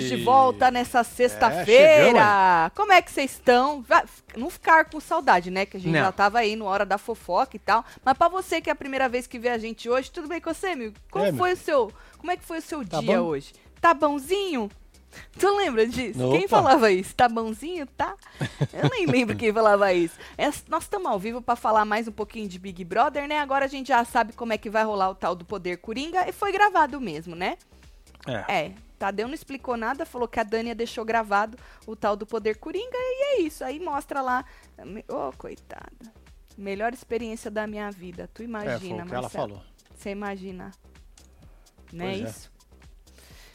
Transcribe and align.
Nós 0.00 0.08
de 0.08 0.16
volta 0.24 0.70
nessa 0.70 1.04
sexta-feira. 1.04 2.18
É, 2.18 2.70
Como 2.74 2.92
é 2.92 3.02
que 3.02 3.10
vocês 3.10 3.32
estão? 3.32 3.84
Não 4.36 4.50
ficar 4.50 4.86
com 4.86 5.00
saudade, 5.00 5.50
né? 5.50 5.66
Que 5.66 5.76
a 5.76 5.80
gente 5.80 5.92
não. 5.92 6.00
já 6.00 6.12
tava 6.12 6.38
aí 6.38 6.56
no 6.56 6.64
hora 6.64 6.84
da 6.84 6.98
fofoca 6.98 7.56
e 7.56 7.58
tal. 7.58 7.84
Mas 8.04 8.16
para 8.16 8.28
você 8.28 8.60
que 8.60 8.70
é 8.70 8.72
a 8.72 8.76
primeira 8.76 9.08
vez 9.08 9.26
que 9.26 9.38
vê 9.38 9.48
a 9.48 9.58
gente 9.58 9.88
hoje, 9.88 10.10
tudo 10.10 10.28
bem 10.28 10.40
com 10.40 10.52
você, 10.52 10.68
amigo? 10.68 10.94
Como 11.10 11.24
é, 11.24 11.32
foi 11.32 11.50
meu. 11.50 11.56
o 11.56 11.60
seu, 11.60 11.92
como 12.18 12.32
é 12.32 12.36
que 12.36 12.44
foi 12.44 12.58
o 12.58 12.62
seu 12.62 12.86
tá 12.86 13.00
dia 13.00 13.18
bom? 13.18 13.26
hoje? 13.26 13.52
Tá 13.80 13.94
bonzinho? 13.94 14.70
Tu 15.38 15.56
lembra 15.56 15.86
disso? 15.86 16.22
Opa. 16.22 16.38
Quem 16.38 16.48
falava 16.48 16.90
isso? 16.90 17.14
Tá 17.14 17.28
bonzinho? 17.28 17.86
Tá? 17.86 18.14
Eu 18.72 18.90
nem 18.90 19.06
lembro 19.06 19.36
quem 19.36 19.52
falava 19.52 19.92
isso. 19.92 20.16
É, 20.36 20.50
nós 20.68 20.84
estamos 20.84 21.10
ao 21.10 21.18
vivo 21.18 21.40
para 21.40 21.56
falar 21.56 21.84
mais 21.84 22.06
um 22.08 22.12
pouquinho 22.12 22.48
de 22.48 22.58
Big 22.58 22.84
Brother, 22.84 23.26
né? 23.26 23.40
Agora 23.40 23.64
a 23.64 23.68
gente 23.68 23.88
já 23.88 24.04
sabe 24.04 24.32
como 24.32 24.52
é 24.52 24.58
que 24.58 24.68
vai 24.68 24.84
rolar 24.84 25.10
o 25.10 25.14
tal 25.14 25.34
do 25.34 25.44
Poder 25.44 25.78
Coringa 25.78 26.28
e 26.28 26.32
foi 26.32 26.52
gravado 26.52 27.00
mesmo, 27.00 27.34
né? 27.34 27.56
É. 28.26 28.54
é. 28.54 28.72
Tadeu 28.98 29.28
não 29.28 29.34
explicou 29.34 29.76
nada, 29.76 30.04
falou 30.04 30.26
que 30.26 30.40
a 30.40 30.42
Dania 30.42 30.74
deixou 30.74 31.04
gravado 31.04 31.56
o 31.86 31.94
tal 31.94 32.16
do 32.16 32.26
Poder 32.26 32.56
Coringa 32.56 32.96
e 32.96 33.22
é 33.22 33.40
isso. 33.40 33.64
Aí 33.64 33.78
mostra 33.78 34.20
lá. 34.20 34.44
Ô, 35.08 35.28
oh, 35.28 35.32
coitada. 35.36 36.12
Melhor 36.56 36.92
experiência 36.92 37.50
da 37.50 37.66
minha 37.66 37.90
vida. 37.90 38.28
Tu 38.34 38.42
imagina, 38.42 38.74
é, 38.74 38.78
foi 38.78 39.04
o 39.04 39.06
que 39.06 39.14
ela 39.14 39.28
falou. 39.28 39.62
Você 39.94 40.10
imagina. 40.10 40.72
Não 41.92 42.04
é, 42.04 42.12
é 42.12 42.16
isso? 42.18 42.50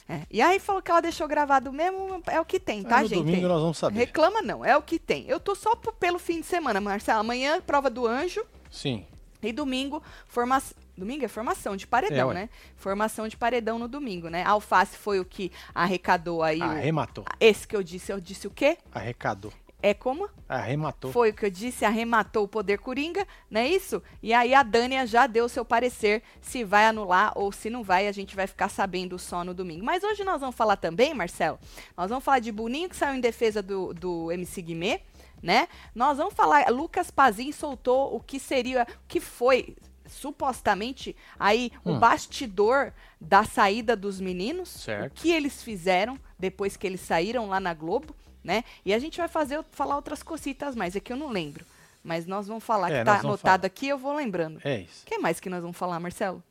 É. 0.08 0.22
E 0.30 0.42
aí 0.42 0.60
falou 0.60 0.82
que 0.82 0.92
ela 0.92 1.02
deixou 1.02 1.28
gravado 1.28 1.72
mesmo, 1.72 2.22
é 2.28 2.40
o 2.40 2.46
que 2.46 2.60
tem, 2.60 2.84
tá, 2.84 3.02
no 3.02 3.08
gente? 3.08 3.20
domingo 3.20 3.48
nós 3.48 3.62
vamos 3.62 3.78
saber. 3.78 3.98
Reclama 3.98 4.42
não, 4.42 4.64
é 4.64 4.76
o 4.76 4.82
que 4.82 5.00
tem. 5.00 5.26
Eu 5.28 5.40
tô 5.40 5.56
só 5.56 5.76
pelo 5.76 6.20
fim 6.20 6.42
de 6.42 6.46
semana, 6.46 6.82
Marcelo. 6.82 7.20
Amanhã, 7.20 7.62
prova 7.62 7.90
do 7.90 8.06
anjo. 8.06 8.46
Sim. 8.70 9.06
E 9.42 9.52
domingo, 9.52 10.02
formação. 10.28 10.83
Domingo 10.98 11.26
é 11.26 11.28
formação 11.28 11.76
de 11.76 11.88
paredão, 11.88 12.32
é, 12.32 12.34
né? 12.34 12.50
Formação 12.76 13.28
de 13.28 13.36
paredão 13.36 13.80
no 13.80 13.88
domingo, 13.88 14.30
né? 14.30 14.44
Alface 14.44 14.96
foi 14.98 15.20
o 15.20 15.26
que 15.26 15.52
arrecadou 15.74 16.44
aí. 16.44 16.62
Arrematou. 16.62 17.24
O... 17.24 17.28
Esse 17.40 17.68
que 17.68 17.76
eu 17.76 17.82
disse, 17.82 18.12
eu 18.12 18.20
disse 18.20 18.46
o 18.46 18.52
quê? 18.52 18.78
Arrecadou. 18.94 19.52
É 19.84 19.94
como? 19.94 20.30
Arrematou. 20.48 21.12
Foi 21.12 21.32
o 21.32 21.34
que 21.34 21.46
eu 21.46 21.50
disse, 21.50 21.84
arrematou 21.84 22.46
o 22.46 22.48
poder 22.48 22.80
coringa, 22.80 23.28
não 23.52 23.60
é 23.60 23.68
isso? 23.68 24.02
E 24.22 24.34
aí 24.34 24.54
a 24.54 24.64
Dânia 24.64 25.06
já 25.06 25.28
deu 25.28 25.50
seu 25.50 25.66
parecer 25.66 26.24
se 26.40 26.64
vai 26.64 26.86
anular 26.86 27.34
ou 27.36 27.52
se 27.52 27.70
não 27.70 27.84
vai, 27.84 28.08
a 28.08 28.12
gente 28.14 28.34
vai 28.34 28.48
ficar 28.48 28.70
sabendo 28.70 29.20
só 29.20 29.44
no 29.44 29.54
domingo. 29.54 29.84
Mas 29.84 30.02
hoje 30.02 30.24
nós 30.24 30.40
vamos 30.40 30.56
falar 30.56 30.78
também, 30.78 31.14
Marcelo, 31.14 31.60
nós 31.98 32.10
vamos 32.10 32.24
falar 32.24 32.40
de 32.40 32.50
Boninho 32.50 32.88
que 32.88 32.96
saiu 32.96 33.14
em 33.14 33.20
defesa 33.20 33.62
do, 33.62 33.94
do 33.94 34.32
MC 34.32 34.62
Guimê, 34.62 35.02
né? 35.42 35.68
Nós 35.94 36.18
vamos 36.18 36.34
falar, 36.34 36.70
Lucas 36.70 37.12
Pazin 37.12 37.52
soltou 37.52 38.16
o 38.16 38.22
que 38.22 38.40
seria, 38.40 38.84
o 38.84 39.08
que 39.08 39.20
foi 39.20 39.76
supostamente 40.14 41.16
aí 41.40 41.72
hum. 41.86 41.96
o 41.96 42.00
bastidor 42.00 42.94
da 43.20 43.44
saída 43.44 43.96
dos 43.96 44.20
meninos, 44.20 44.70
certo. 44.70 45.12
o 45.12 45.22
que 45.22 45.32
eles 45.32 45.64
fizeram 45.64 46.20
depois 46.38 46.78
que 46.78 46.86
eles 46.86 47.02
saíram 47.02 47.48
lá 47.48 47.60
na 47.60 47.74
Globo 47.74 48.16
né? 48.44 48.64
E 48.86 48.94
a 48.94 49.00
gente 49.00 49.18
vai 49.18 49.28
fazer 49.28 49.64
falar 49.72 49.96
outras 49.96 50.22
cositas 50.22 50.76
mais, 50.76 50.96
é 50.96 51.00
que 51.00 51.14
eu 51.14 51.18
não 51.18 51.30
lembro. 51.30 51.66
Mas 52.04 52.26
nós 52.26 52.48
vamos 52.48 52.64
falar 52.64 52.92
é, 52.92 53.00
que 53.00 53.06
tá 53.06 53.20
anotado 53.20 53.62
falar. 53.62 53.66
aqui, 53.66 53.88
eu 53.88 53.98
vou 53.98 54.14
lembrando. 54.14 54.60
É 54.64 54.82
isso. 54.82 55.04
O 55.04 55.06
que 55.06 55.18
mais 55.18 55.40
que 55.40 55.50
nós 55.50 55.62
vamos 55.62 55.78
falar, 55.78 56.00
Marcelo? 56.02 56.44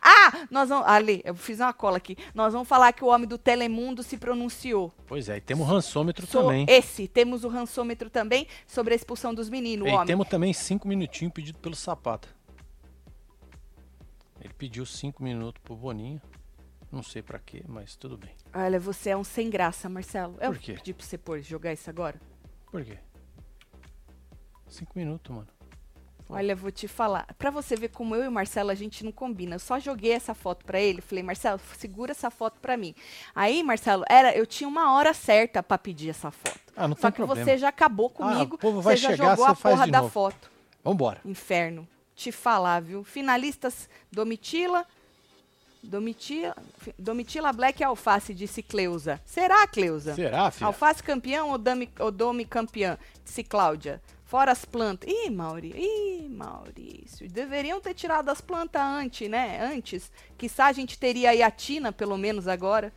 Ah, 0.00 0.46
nós 0.50 0.68
vamos. 0.68 0.86
Ali, 0.86 1.22
eu 1.24 1.34
fiz 1.34 1.58
uma 1.58 1.72
cola 1.72 1.96
aqui. 1.96 2.16
Nós 2.34 2.52
vamos 2.52 2.68
falar 2.68 2.92
que 2.92 3.02
o 3.02 3.08
homem 3.08 3.26
do 3.26 3.38
Telemundo 3.38 4.02
se 4.02 4.18
pronunciou. 4.18 4.92
Pois 5.06 5.28
é, 5.28 5.38
e 5.38 5.40
temos 5.40 5.66
o 5.66 5.70
rançômetro 5.70 6.26
so, 6.26 6.42
também. 6.42 6.66
Esse, 6.68 7.08
temos 7.08 7.44
o 7.44 7.48
rançômetro 7.48 8.10
também 8.10 8.46
sobre 8.66 8.92
a 8.92 8.96
expulsão 8.96 9.34
dos 9.34 9.48
meninos. 9.48 9.88
E 9.88 10.06
temos 10.06 10.28
também 10.28 10.52
cinco 10.52 10.86
minutinhos 10.86 11.32
pedido 11.32 11.58
pelo 11.58 11.74
Sapata. 11.74 12.28
Ele 14.40 14.52
pediu 14.54 14.86
cinco 14.86 15.22
minutos 15.22 15.60
pro 15.62 15.76
Boninho. 15.76 16.20
Não 16.90 17.02
sei 17.02 17.22
para 17.22 17.38
quê, 17.38 17.62
mas 17.68 17.94
tudo 17.94 18.16
bem. 18.16 18.34
Olha, 18.52 18.80
você 18.80 19.10
é 19.10 19.16
um 19.16 19.22
sem 19.22 19.48
graça, 19.48 19.88
Marcelo. 19.88 20.36
Eu 20.40 20.52
Por 20.52 20.58
quê? 20.58 20.72
pedi 20.74 20.92
pra 20.92 21.06
você 21.06 21.16
pôr, 21.16 21.40
jogar 21.40 21.72
isso 21.72 21.88
agora. 21.88 22.20
Por 22.70 22.84
quê? 22.84 22.98
Cinco 24.68 24.92
minutos, 24.96 25.34
mano. 25.34 25.48
Olha, 26.28 26.54
vou 26.54 26.70
te 26.70 26.86
falar. 26.86 27.26
Pra 27.36 27.50
você 27.50 27.74
ver 27.74 27.88
como 27.88 28.14
eu 28.14 28.24
e 28.24 28.28
o 28.28 28.32
Marcelo 28.32 28.70
a 28.70 28.74
gente 28.74 29.04
não 29.04 29.10
combina. 29.10 29.56
Eu 29.56 29.58
só 29.58 29.80
joguei 29.80 30.12
essa 30.12 30.32
foto 30.32 30.64
pra 30.64 30.80
ele. 30.80 31.00
Falei, 31.00 31.24
Marcelo, 31.24 31.60
segura 31.76 32.12
essa 32.12 32.30
foto 32.30 32.60
pra 32.60 32.76
mim. 32.76 32.94
Aí, 33.34 33.64
Marcelo, 33.64 34.04
era, 34.08 34.32
eu 34.36 34.46
tinha 34.46 34.68
uma 34.68 34.94
hora 34.94 35.12
certa 35.12 35.60
pra 35.60 35.76
pedir 35.76 36.10
essa 36.10 36.30
foto. 36.30 36.60
Ah, 36.76 36.86
não 36.86 36.94
só 36.96 37.10
tem 37.10 37.26
que 37.26 37.34
você 37.34 37.58
já 37.58 37.68
acabou 37.68 38.10
comigo. 38.10 38.52
Ah, 38.52 38.54
o 38.54 38.58
povo 38.58 38.80
vai 38.80 38.96
você 38.96 39.02
já 39.02 39.10
chegar, 39.10 39.30
jogou 39.36 39.44
você 39.44 39.50
a 39.50 39.70
porra 39.70 39.86
da 39.88 40.00
novo. 40.02 40.12
foto. 40.12 40.50
Vambora. 40.84 41.20
Inferno. 41.24 41.86
Te 42.20 42.30
falar, 42.30 42.82
viu? 42.82 43.02
Finalistas 43.02 43.88
Domitila, 44.12 44.86
Domitila, 45.82 46.54
Domitila 46.98 47.50
Black 47.50 47.82
Alface, 47.82 48.34
disse 48.34 48.62
Cleusa. 48.62 49.18
Será, 49.24 49.66
Cleusa? 49.66 50.14
Será, 50.14 50.50
filha? 50.50 50.66
Alface 50.66 51.02
campeão 51.02 51.48
ou, 51.48 51.56
Dami, 51.56 51.90
ou 51.98 52.10
Domi 52.10 52.44
campeã? 52.44 52.98
Disse 53.24 53.42
Cláudia. 53.42 54.02
Fora 54.26 54.52
as 54.52 54.66
plantas. 54.66 55.08
Ih, 55.10 55.30
Mauri, 55.30 55.72
ih, 55.74 56.28
Maurício. 56.28 57.26
Deveriam 57.26 57.80
ter 57.80 57.94
tirado 57.94 58.28
as 58.28 58.42
plantas 58.42 58.82
antes, 58.82 59.26
né? 59.30 59.58
Antes. 59.72 60.12
Quizá 60.36 60.66
a 60.66 60.72
gente 60.72 60.98
teria 60.98 61.30
aí 61.30 61.42
a 61.42 61.50
Tina, 61.50 61.90
pelo 61.90 62.18
menos 62.18 62.46
agora, 62.46 62.92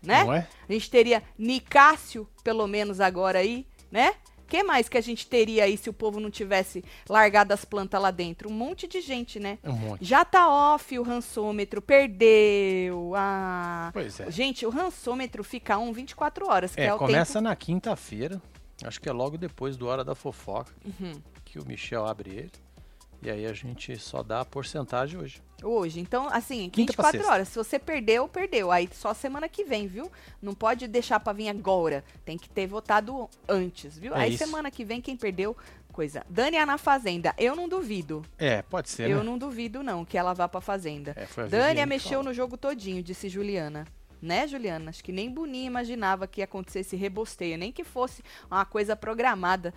né? 0.00 0.22
Não 0.22 0.34
é? 0.34 0.46
A 0.68 0.72
gente 0.72 0.88
teria 0.88 1.24
Nicásio, 1.36 2.28
pelo 2.44 2.68
menos 2.68 3.00
agora 3.00 3.40
aí, 3.40 3.66
né? 3.90 4.14
Que 4.48 4.62
mais 4.62 4.88
que 4.88 4.96
a 4.96 5.00
gente 5.00 5.26
teria 5.26 5.64
aí 5.64 5.76
se 5.76 5.90
o 5.90 5.92
povo 5.92 6.18
não 6.18 6.30
tivesse 6.30 6.82
largado 7.08 7.52
as 7.52 7.64
plantas 7.64 8.00
lá 8.00 8.10
dentro? 8.10 8.48
Um 8.48 8.52
monte 8.52 8.88
de 8.88 9.00
gente, 9.00 9.38
né? 9.38 9.58
Um 9.62 9.72
monte. 9.72 10.04
Já 10.04 10.24
tá 10.24 10.48
off 10.48 10.98
o 10.98 11.02
rançômetro, 11.02 11.82
perdeu. 11.82 13.12
Ah. 13.14 13.90
Pois 13.92 14.18
é. 14.20 14.30
Gente, 14.30 14.64
o 14.64 14.70
rançômetro 14.70 15.44
fica 15.44 15.78
um 15.78 15.92
24 15.92 16.48
horas, 16.48 16.74
que 16.74 16.80
é, 16.80 16.86
é 16.86 16.94
o 16.94 16.98
começa 16.98 17.34
tempo... 17.34 17.44
na 17.44 17.54
quinta-feira. 17.54 18.40
Acho 18.84 19.00
que 19.00 19.08
é 19.08 19.12
logo 19.12 19.36
depois 19.36 19.76
do 19.76 19.86
Hora 19.86 20.04
da 20.04 20.14
Fofoca 20.14 20.72
uhum. 20.84 21.12
que 21.44 21.58
o 21.58 21.66
Michel 21.66 22.06
abre 22.06 22.30
ele. 22.30 22.52
E 23.20 23.30
aí 23.30 23.46
a 23.46 23.52
gente 23.52 23.96
só 23.98 24.22
dá 24.22 24.40
a 24.40 24.44
porcentagem 24.44 25.18
hoje. 25.18 25.42
Hoje. 25.62 25.98
Então, 25.98 26.28
assim, 26.28 26.70
Quinta 26.70 26.92
24 26.92 27.26
horas. 27.26 27.48
Se 27.48 27.56
você 27.56 27.78
perdeu, 27.78 28.28
perdeu. 28.28 28.70
Aí 28.70 28.88
só 28.92 29.12
semana 29.12 29.48
que 29.48 29.64
vem, 29.64 29.88
viu? 29.88 30.10
Não 30.40 30.54
pode 30.54 30.86
deixar 30.86 31.18
pra 31.18 31.32
vir 31.32 31.48
agora. 31.48 32.04
Tem 32.24 32.38
que 32.38 32.48
ter 32.48 32.66
votado 32.66 33.28
antes, 33.48 33.98
viu? 33.98 34.14
É 34.14 34.20
aí 34.20 34.34
isso. 34.34 34.44
semana 34.44 34.70
que 34.70 34.84
vem, 34.84 35.00
quem 35.00 35.16
perdeu, 35.16 35.56
coisa. 35.92 36.24
Dani 36.30 36.64
na 36.64 36.78
Fazenda. 36.78 37.34
Eu 37.36 37.56
não 37.56 37.68
duvido. 37.68 38.22
É, 38.38 38.62
pode 38.62 38.88
ser. 38.88 39.10
Eu 39.10 39.18
né? 39.18 39.24
não 39.24 39.36
duvido, 39.36 39.82
não, 39.82 40.04
que 40.04 40.16
ela 40.16 40.32
vá 40.32 40.48
pra 40.48 40.60
Fazenda. 40.60 41.12
É, 41.16 41.26
foi 41.26 41.44
a 41.44 41.46
Dani 41.48 41.84
mexeu 41.86 42.22
no 42.22 42.32
jogo 42.32 42.56
todinho, 42.56 43.02
disse 43.02 43.28
Juliana. 43.28 43.84
Né, 44.20 44.46
Juliana? 44.48 44.90
Acho 44.90 45.02
que 45.02 45.12
nem 45.12 45.30
Boninho 45.30 45.66
imaginava 45.66 46.26
que 46.26 46.40
ia 46.40 46.44
acontecer 46.44 46.80
esse 46.80 46.96
rebosteio, 46.96 47.56
nem 47.56 47.70
que 47.70 47.84
fosse 47.84 48.22
uma 48.50 48.64
coisa 48.64 48.96
programada 48.96 49.72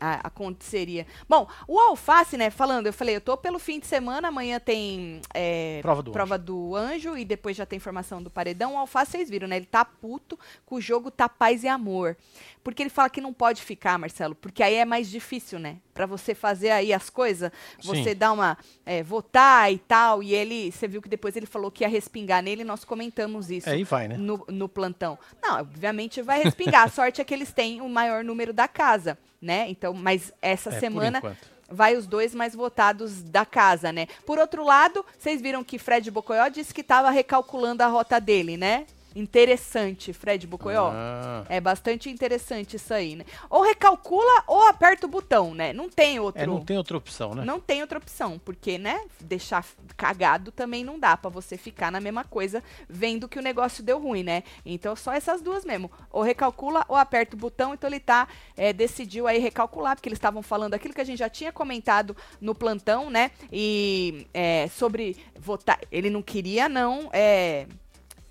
a, 0.00 0.26
aconteceria. 0.26 1.06
Bom, 1.28 1.48
o 1.66 1.78
alface, 1.78 2.36
né, 2.36 2.50
falando, 2.50 2.86
eu 2.86 2.92
falei, 2.92 3.16
eu 3.16 3.20
tô 3.20 3.36
pelo 3.36 3.58
fim 3.58 3.78
de 3.78 3.86
semana, 3.86 4.28
amanhã 4.28 4.58
tem 4.60 5.20
é, 5.34 5.80
prova, 5.82 6.02
do, 6.02 6.12
prova 6.12 6.34
anjo. 6.36 6.44
do 6.44 6.76
anjo 6.76 7.16
e 7.16 7.24
depois 7.24 7.56
já 7.56 7.66
tem 7.66 7.78
formação 7.78 8.22
do 8.22 8.30
paredão. 8.30 8.74
O 8.74 8.78
alface, 8.78 9.12
vocês 9.12 9.30
viram, 9.30 9.48
né? 9.48 9.56
Ele 9.56 9.66
tá 9.66 9.84
puto 9.84 10.38
com 10.64 10.76
o 10.76 10.80
jogo 10.80 11.10
tá 11.10 11.28
paz 11.28 11.64
e 11.64 11.68
amor. 11.68 12.16
Porque 12.62 12.82
ele 12.82 12.90
fala 12.90 13.10
que 13.10 13.20
não 13.20 13.32
pode 13.32 13.62
ficar, 13.62 13.98
Marcelo, 13.98 14.34
porque 14.34 14.62
aí 14.62 14.74
é 14.74 14.84
mais 14.84 15.10
difícil, 15.10 15.58
né? 15.58 15.78
Para 15.96 16.06
você 16.06 16.34
fazer 16.34 16.70
aí 16.70 16.92
as 16.92 17.08
coisas, 17.08 17.50
você 17.82 18.14
dá 18.14 18.30
uma. 18.30 18.56
É, 18.84 19.02
votar 19.02 19.72
e 19.72 19.78
tal. 19.78 20.22
E 20.22 20.34
ele, 20.34 20.70
você 20.70 20.86
viu 20.86 21.00
que 21.00 21.08
depois 21.08 21.34
ele 21.36 21.46
falou 21.46 21.70
que 21.70 21.82
ia 21.82 21.88
respingar 21.88 22.42
nele, 22.42 22.62
nós 22.62 22.84
comentamos 22.84 23.50
isso. 23.50 23.68
Aí 23.68 23.82
vai, 23.82 24.06
né? 24.06 24.16
No, 24.18 24.44
no 24.48 24.68
plantão. 24.68 25.18
Não, 25.42 25.60
obviamente 25.60 26.20
vai 26.20 26.42
respingar. 26.42 26.84
A 26.84 26.88
sorte 26.88 27.20
é 27.20 27.24
que 27.24 27.32
eles 27.32 27.50
têm 27.52 27.80
o 27.80 27.88
maior 27.88 28.22
número 28.22 28.52
da 28.52 28.68
casa, 28.68 29.18
né? 29.40 29.66
Então, 29.70 29.94
mas 29.94 30.32
essa 30.42 30.70
É, 30.70 30.78
semana 30.78 31.22
vai 31.68 31.96
os 31.96 32.06
dois 32.06 32.34
mais 32.34 32.54
votados 32.54 33.22
da 33.22 33.44
casa, 33.44 33.90
né? 33.90 34.06
Por 34.24 34.38
outro 34.38 34.62
lado, 34.64 35.04
vocês 35.18 35.40
viram 35.40 35.64
que 35.64 35.78
Fred 35.78 36.10
Bocoió 36.10 36.48
disse 36.48 36.72
que 36.74 36.82
estava 36.82 37.10
recalculando 37.10 37.82
a 37.82 37.86
rota 37.86 38.20
dele, 38.20 38.56
né? 38.56 38.86
Interessante, 39.16 40.12
Fred 40.12 40.46
Bocoió. 40.46 40.90
Ah, 40.92 41.44
É 41.48 41.60
bastante 41.60 42.10
interessante 42.10 42.76
isso 42.76 42.92
aí, 42.92 43.16
né? 43.16 43.24
Ou 43.50 43.62
recalcula 43.62 44.44
ou 44.46 44.62
aperta 44.68 45.06
o 45.06 45.08
botão, 45.08 45.54
né? 45.54 45.72
Não 45.72 45.88
tem 45.88 46.20
outro. 46.20 46.42
é, 46.42 46.46
não 46.46 46.60
tem 46.64 46.76
outra 46.78 46.96
opção, 46.96 47.34
né? 47.34 47.44
Não 47.44 47.58
tem 47.58 47.80
outra 47.80 47.98
opção, 47.98 48.38
porque, 48.44 48.78
né, 48.78 49.00
deixar 49.20 49.64
cagado 49.96 50.52
também 50.52 50.84
não 50.84 50.98
dá 50.98 51.16
pra 51.16 51.30
você 51.30 51.56
ficar 51.56 51.90
na 51.90 52.00
mesma 52.00 52.24
coisa 52.24 52.62
vendo 52.88 53.28
que 53.28 53.38
o 53.38 53.42
negócio 53.42 53.82
deu 53.82 53.98
ruim, 53.98 54.22
né? 54.22 54.42
Então 54.64 54.94
só 54.94 55.12
essas 55.12 55.40
duas 55.40 55.64
mesmo. 55.64 55.90
Ou 56.10 56.22
recalcula 56.22 56.84
ou 56.88 56.96
aperta 56.96 57.34
o 57.34 57.38
botão, 57.38 57.74
então 57.74 57.88
ele 57.88 58.00
tá, 58.00 58.28
é, 58.56 58.72
decidiu 58.72 59.26
aí 59.26 59.38
recalcular, 59.38 59.96
porque 59.96 60.08
eles 60.08 60.18
estavam 60.18 60.42
falando 60.42 60.74
aquilo 60.74 60.94
que 60.94 61.00
a 61.00 61.04
gente 61.04 61.18
já 61.18 61.28
tinha 61.28 61.52
comentado 61.52 62.16
no 62.40 62.54
plantão, 62.54 63.10
né? 63.10 63.30
E 63.52 64.26
é, 64.34 64.68
sobre 64.68 65.16
votar, 65.38 65.78
ele 65.90 66.10
não 66.10 66.22
queria 66.22 66.68
não, 66.68 67.08
é, 67.12 67.66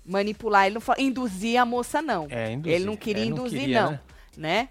manipular, 0.06 0.66
ele 0.66 0.74
não 0.74 0.80
fala, 0.80 1.00
induzir 1.00 1.60
a 1.60 1.64
moça 1.64 2.00
não. 2.00 2.26
É, 2.30 2.52
induzir. 2.52 2.74
Ele 2.76 2.84
não 2.84 2.96
queria 2.96 3.22
É, 3.22 3.26
não 3.26 3.36
induzir 3.38 3.60
queria, 3.60 3.82
não, 3.82 3.90
né? 3.90 4.00
né? 4.36 4.68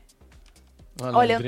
Olha, 1.01 1.39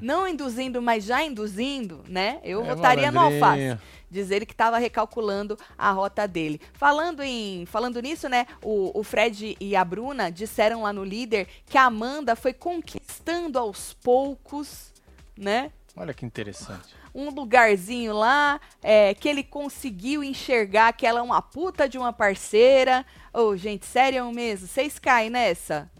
não 0.00 0.28
induzindo, 0.28 0.80
mas 0.80 1.04
já 1.04 1.22
induzindo, 1.22 2.04
né? 2.08 2.38
Eu 2.44 2.64
é 2.64 2.74
votaria 2.74 3.10
no 3.10 3.18
Alface. 3.18 3.76
Diz 4.08 4.30
ele 4.30 4.46
que 4.46 4.52
estava 4.52 4.78
recalculando 4.78 5.58
a 5.76 5.90
rota 5.90 6.28
dele. 6.28 6.60
Falando 6.74 7.20
em, 7.20 7.66
falando 7.66 8.00
nisso, 8.00 8.28
né? 8.28 8.46
O, 8.62 8.96
o 8.96 9.02
Fred 9.02 9.56
e 9.58 9.74
a 9.74 9.84
Bruna 9.84 10.30
disseram 10.30 10.82
lá 10.82 10.92
no 10.92 11.02
líder 11.02 11.48
que 11.66 11.76
a 11.76 11.86
Amanda 11.86 12.36
foi 12.36 12.52
conquistando 12.52 13.58
aos 13.58 13.92
poucos, 13.94 14.92
né? 15.36 15.72
Olha 15.96 16.14
que 16.14 16.24
interessante. 16.24 16.94
Um 17.12 17.30
lugarzinho 17.30 18.12
lá, 18.12 18.60
é, 18.80 19.14
que 19.14 19.28
ele 19.28 19.42
conseguiu 19.42 20.22
enxergar 20.22 20.92
que 20.92 21.04
ela 21.04 21.18
é 21.18 21.22
uma 21.22 21.42
puta 21.42 21.88
de 21.88 21.98
uma 21.98 22.12
parceira. 22.12 23.04
Ô, 23.34 23.48
oh, 23.48 23.56
gente, 23.56 23.84
sério 23.84 24.30
mesmo? 24.30 24.68
Vocês 24.68 24.96
caem 24.96 25.28
nessa? 25.28 25.90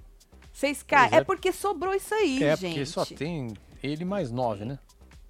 Vocês 0.52 0.84
caem. 0.84 1.12
É, 1.12 1.16
é, 1.16 1.24
porque 1.24 1.50
sobrou 1.50 1.92
isso 1.92 2.14
aí, 2.14 2.40
é, 2.44 2.56
gente. 2.56 2.66
É 2.66 2.68
porque 2.68 2.86
só 2.86 3.04
tem 3.04 3.52
ele 3.82 4.04
mais 4.04 4.30
nove, 4.30 4.64
né? 4.64 4.78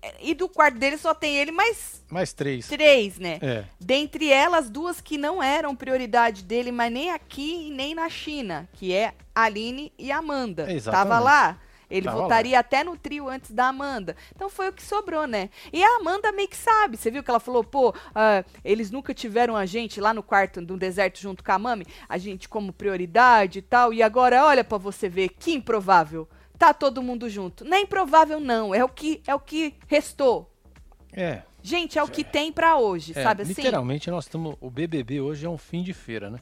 É, 0.03 0.13
e 0.21 0.35
do 0.35 0.47
quarto 0.47 0.79
dele 0.79 0.99
só 0.99 1.15
tem 1.15 1.35
ele 1.35 1.51
mais. 1.51 2.05
Mais 2.11 2.35
três. 2.35 2.69
Três, 2.69 3.19
né? 3.19 3.39
É. 3.41 3.65
Dentre 3.81 4.31
elas, 4.31 4.69
duas 4.69 5.01
que 5.01 5.17
não 5.17 5.43
eram 5.43 5.75
prioridade 5.75 6.45
dele, 6.45 6.71
mas 6.71 6.93
nem 6.93 7.11
aqui 7.11 7.69
e 7.69 7.71
nem 7.71 7.95
na 7.95 8.11
China, 8.11 8.69
que 8.75 8.93
é 8.93 9.15
a 9.35 9.45
Aline 9.45 9.91
e 9.99 10.13
a 10.13 10.19
Amanda. 10.19 10.71
Exatamente. 10.71 11.09
Tava 11.09 11.19
lá. 11.19 11.59
Ele 11.95 12.07
Tava 12.07 12.23
votaria 12.23 12.55
lá. 12.55 12.59
até 12.59 12.83
no 12.83 12.97
trio 12.97 13.29
antes 13.29 13.53
da 13.53 13.69
Amanda. 13.69 14.17
Então 14.35 14.49
foi 14.49 14.69
o 14.69 14.73
que 14.73 14.83
sobrou, 14.83 15.29
né? 15.29 15.49
E 15.73 15.81
a 15.85 15.97
Amanda 15.99 16.33
meio 16.33 16.49
que 16.49 16.57
sabe. 16.57 16.97
Você 16.97 17.09
viu 17.09 17.23
que 17.23 17.31
ela 17.31 17.39
falou, 17.39 17.63
pô, 17.63 17.91
uh, 17.91 18.45
eles 18.65 18.91
nunca 18.91 19.15
tiveram 19.15 19.55
a 19.55 19.65
gente 19.65 20.01
lá 20.01 20.13
no 20.13 20.21
quarto 20.21 20.61
do 20.61 20.77
deserto 20.77 21.21
junto 21.21 21.45
com 21.45 21.53
a 21.53 21.59
Mami, 21.59 21.87
a 22.09 22.19
gente 22.19 22.49
como 22.49 22.73
prioridade 22.73 23.61
e 23.61 23.63
tal. 23.63 23.95
E 23.95 24.03
agora, 24.03 24.45
olha 24.45 24.65
para 24.65 24.77
você 24.77 25.09
ver, 25.09 25.29
que 25.29 25.53
improvável. 25.53 26.29
Tá 26.59 26.75
todo 26.75 27.01
mundo 27.01 27.31
junto. 27.31 27.65
Não 27.65 27.77
é 27.77 27.81
improvável, 27.83 28.41
não. 28.41 28.75
É 28.75 28.85
o 28.85 28.89
que, 28.89 29.23
é 29.25 29.35
o 29.35 29.39
que 29.39 29.75
restou. 29.87 30.51
É. 31.13 31.43
Gente, 31.63 31.97
é 31.97 32.03
o 32.03 32.09
que 32.09 32.23
é. 32.23 32.25
tem 32.25 32.53
para 32.53 32.77
hoje, 32.77 33.13
é, 33.15 33.23
sabe 33.23 33.43
assim? 33.43 33.55
Literalmente, 33.55 34.11
nós 34.11 34.25
estamos. 34.25 34.57
O 34.61 34.69
BBB 34.69 35.21
hoje 35.21 35.47
é 35.47 35.49
um 35.49 35.57
fim 35.57 35.83
de 35.83 35.93
feira, 35.93 36.29
né? 36.29 36.41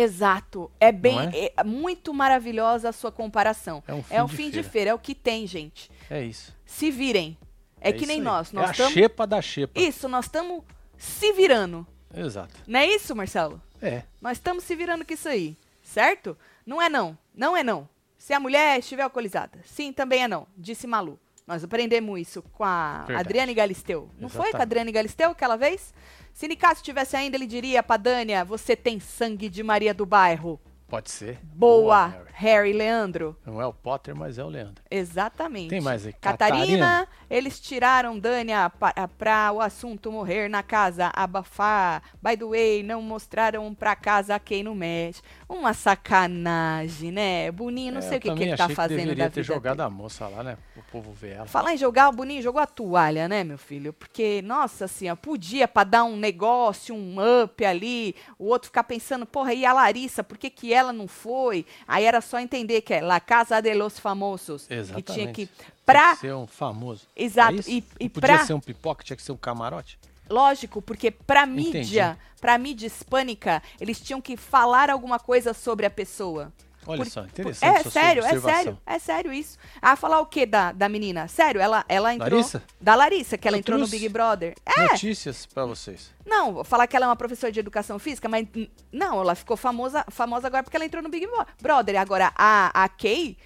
Exato. 0.00 0.70
É 0.80 0.90
bem. 0.90 1.18
É? 1.32 1.52
é? 1.56 1.64
muito 1.64 2.12
maravilhosa 2.14 2.88
a 2.88 2.92
sua 2.92 3.12
comparação. 3.12 3.82
É 3.86 3.94
um 3.94 4.02
fim, 4.02 4.14
é 4.14 4.22
um 4.22 4.26
de, 4.26 4.36
fim 4.36 4.50
feira. 4.50 4.62
de, 4.62 4.68
feira. 4.68 4.90
É 4.90 4.94
o 4.94 4.98
que 4.98 5.14
tem, 5.14 5.46
gente. 5.46 5.90
É 6.08 6.22
isso. 6.22 6.54
Se 6.64 6.90
virem. 6.90 7.36
É, 7.80 7.90
é 7.90 7.92
que 7.92 8.06
nem 8.06 8.20
nós. 8.20 8.52
nós 8.52 8.70
é 8.70 8.72
tamo... 8.74 8.88
a 8.88 8.92
xepa 8.92 9.26
da 9.26 9.40
xepa. 9.40 9.80
Isso, 9.80 10.08
nós 10.08 10.26
estamos 10.26 10.62
se 10.96 11.32
virando. 11.32 11.86
Exato. 12.14 12.54
Não 12.66 12.80
é 12.80 12.86
isso, 12.86 13.14
Marcelo? 13.16 13.60
É. 13.80 14.02
Nós 14.20 14.36
estamos 14.36 14.64
se 14.64 14.76
virando 14.76 15.04
com 15.04 15.14
isso 15.14 15.28
aí. 15.28 15.56
Certo? 15.82 16.36
Não 16.66 16.80
é 16.80 16.88
não. 16.88 17.16
Não 17.34 17.56
é 17.56 17.62
não. 17.62 17.88
Se 18.18 18.34
a 18.34 18.40
mulher 18.40 18.78
estiver 18.78 19.02
alcoolizada. 19.02 19.58
Sim, 19.64 19.92
também 19.92 20.22
é 20.22 20.28
não. 20.28 20.46
Disse 20.56 20.86
Malu. 20.86 21.18
Nós 21.50 21.64
aprendemos 21.64 22.20
isso 22.20 22.42
com 22.52 22.62
a 22.62 22.98
Verdade. 22.98 23.26
Adriane 23.26 23.54
Galisteu. 23.54 24.08
Não 24.16 24.28
Exatamente. 24.28 24.32
foi 24.36 24.50
com 24.52 24.58
a 24.58 24.62
Adriane 24.62 24.92
Galisteu 24.92 25.30
aquela 25.30 25.56
vez? 25.56 25.92
Se 26.32 26.46
Nicasso 26.46 26.80
tivesse 26.80 27.16
ainda, 27.16 27.36
ele 27.36 27.44
diria 27.44 27.82
pra 27.82 27.96
Dânia, 27.96 28.44
você 28.44 28.76
tem 28.76 29.00
sangue 29.00 29.48
de 29.48 29.60
Maria 29.60 29.92
do 29.92 30.06
Bairro. 30.06 30.60
Pode 30.90 31.08
ser. 31.10 31.38
Boa, 31.42 31.82
Boa 31.82 32.06
Harry. 32.08 32.30
Harry. 32.32 32.72
Leandro. 32.72 33.36
Não 33.46 33.62
é 33.62 33.66
o 33.66 33.72
Potter, 33.72 34.14
mas 34.14 34.38
é 34.38 34.44
o 34.44 34.48
Leandro. 34.48 34.82
Exatamente. 34.90 35.70
Tem 35.70 35.80
mais 35.80 36.04
aí. 36.04 36.12
Catarina, 36.12 36.58
Catarina. 36.58 37.08
eles 37.28 37.60
tiraram 37.60 38.18
Dânia 38.18 38.70
pra, 39.16 39.52
o 39.52 39.60
assunto 39.60 40.10
morrer 40.10 40.48
na 40.48 40.64
casa, 40.64 41.12
abafar. 41.14 42.02
By 42.20 42.36
the 42.36 42.44
way, 42.44 42.82
não 42.82 43.02
mostraram 43.02 43.72
pra 43.72 43.94
casa 43.94 44.38
quem 44.40 44.64
não 44.64 44.74
mexe. 44.74 45.22
Uma 45.50 45.74
sacanagem, 45.74 47.10
né? 47.10 47.50
Boninho, 47.50 47.94
não 47.94 47.98
é, 47.98 48.02
sei 48.02 48.18
o 48.18 48.20
que, 48.20 48.32
que 48.32 48.42
ele 48.44 48.56
tá 48.56 48.68
fazendo 48.68 48.98
que 48.98 49.04
deveria 49.04 49.24
da 49.24 49.30
ter 49.30 49.42
jogado 49.42 49.78
dele. 49.78 49.88
a 49.88 49.90
moça 49.90 50.28
lá, 50.28 50.44
né? 50.44 50.56
O 50.76 50.82
povo 50.92 51.12
ver 51.12 51.30
ela. 51.30 51.46
Falar 51.46 51.74
em 51.74 51.76
jogar, 51.76 52.08
o 52.08 52.12
Boninho 52.12 52.40
jogou 52.40 52.62
a 52.62 52.66
toalha, 52.66 53.26
né, 53.26 53.42
meu 53.42 53.58
filho? 53.58 53.92
Porque, 53.92 54.40
nossa 54.42 54.86
senhora, 54.86 55.16
podia 55.16 55.66
pra 55.66 55.82
dar 55.82 56.04
um 56.04 56.16
negócio, 56.16 56.94
um 56.94 57.16
up 57.42 57.64
ali, 57.64 58.14
o 58.38 58.46
outro 58.46 58.68
ficar 58.68 58.84
pensando, 58.84 59.26
porra, 59.26 59.52
e 59.52 59.66
a 59.66 59.72
Larissa, 59.72 60.22
por 60.22 60.38
que 60.38 60.48
que 60.48 60.72
ela 60.72 60.92
não 60.92 61.08
foi. 61.08 61.66
Aí 61.86 62.04
era 62.04 62.20
só 62.20 62.38
entender 62.38 62.82
que 62.82 62.94
é 62.94 63.00
La 63.00 63.18
Casa 63.18 63.60
de 63.60 63.74
los 63.74 63.98
Famosos. 63.98 64.70
Exatamente. 64.70 65.04
Que 65.04 65.12
tinha 65.12 65.32
que. 65.32 65.48
Pra... 65.84 66.00
Tinha 66.00 66.14
que 66.14 66.20
ser 66.20 66.34
um 66.34 66.46
famoso. 66.46 67.08
Exato. 67.16 67.58
É 67.58 67.62
e, 67.66 67.84
e 67.98 68.08
podia 68.08 68.36
pra... 68.36 68.46
ser 68.46 68.54
um 68.54 68.60
pipoca, 68.60 69.02
tinha 69.02 69.16
que 69.16 69.22
ser 69.22 69.32
um 69.32 69.36
camarote? 69.36 69.98
Lógico, 70.30 70.80
porque 70.80 71.10
pra 71.10 71.44
mídia, 71.44 72.12
Entendi. 72.12 72.18
pra 72.40 72.56
mídia 72.56 72.86
hispânica, 72.86 73.62
eles 73.80 74.00
tinham 74.00 74.20
que 74.20 74.36
falar 74.36 74.88
alguma 74.88 75.18
coisa 75.18 75.52
sobre 75.52 75.84
a 75.84 75.90
pessoa. 75.90 76.52
Olha 76.86 77.04
por, 77.04 77.10
só, 77.10 77.24
interessante. 77.24 77.86
É 77.86 77.90
sério, 77.90 78.24
é 78.24 78.40
sério, 78.40 78.78
é 78.86 78.98
sério 78.98 79.32
isso. 79.32 79.58
Ah, 79.82 79.96
falar 79.96 80.20
o 80.20 80.26
que 80.26 80.46
da, 80.46 80.72
da 80.72 80.88
menina? 80.88 81.28
Sério, 81.28 81.60
ela, 81.60 81.84
ela 81.88 82.14
entrou. 82.14 82.30
Larissa? 82.30 82.62
Da 82.80 82.94
Larissa, 82.94 83.36
que 83.36 83.46
ela 83.46 83.56
Eu 83.56 83.60
entrou 83.60 83.78
no 83.78 83.86
Big 83.86 84.08
Brother. 84.08 84.54
É. 84.64 84.88
Notícias 84.88 85.44
para 85.44 85.66
vocês. 85.66 86.10
Não, 86.24 86.54
vou 86.54 86.64
falar 86.64 86.86
que 86.86 86.96
ela 86.96 87.04
é 87.04 87.08
uma 87.08 87.16
professora 87.16 87.52
de 87.52 87.60
educação 87.60 87.98
física, 87.98 88.28
mas 88.28 88.46
não, 88.90 89.20
ela 89.20 89.34
ficou 89.34 89.56
famosa, 89.56 90.04
famosa 90.08 90.46
agora 90.46 90.62
porque 90.62 90.76
ela 90.76 90.86
entrou 90.86 91.02
no 91.02 91.10
Big 91.10 91.28
Brother. 91.60 92.00
Agora, 92.00 92.32
a, 92.34 92.84
a 92.84 92.88
Kay 92.88 93.36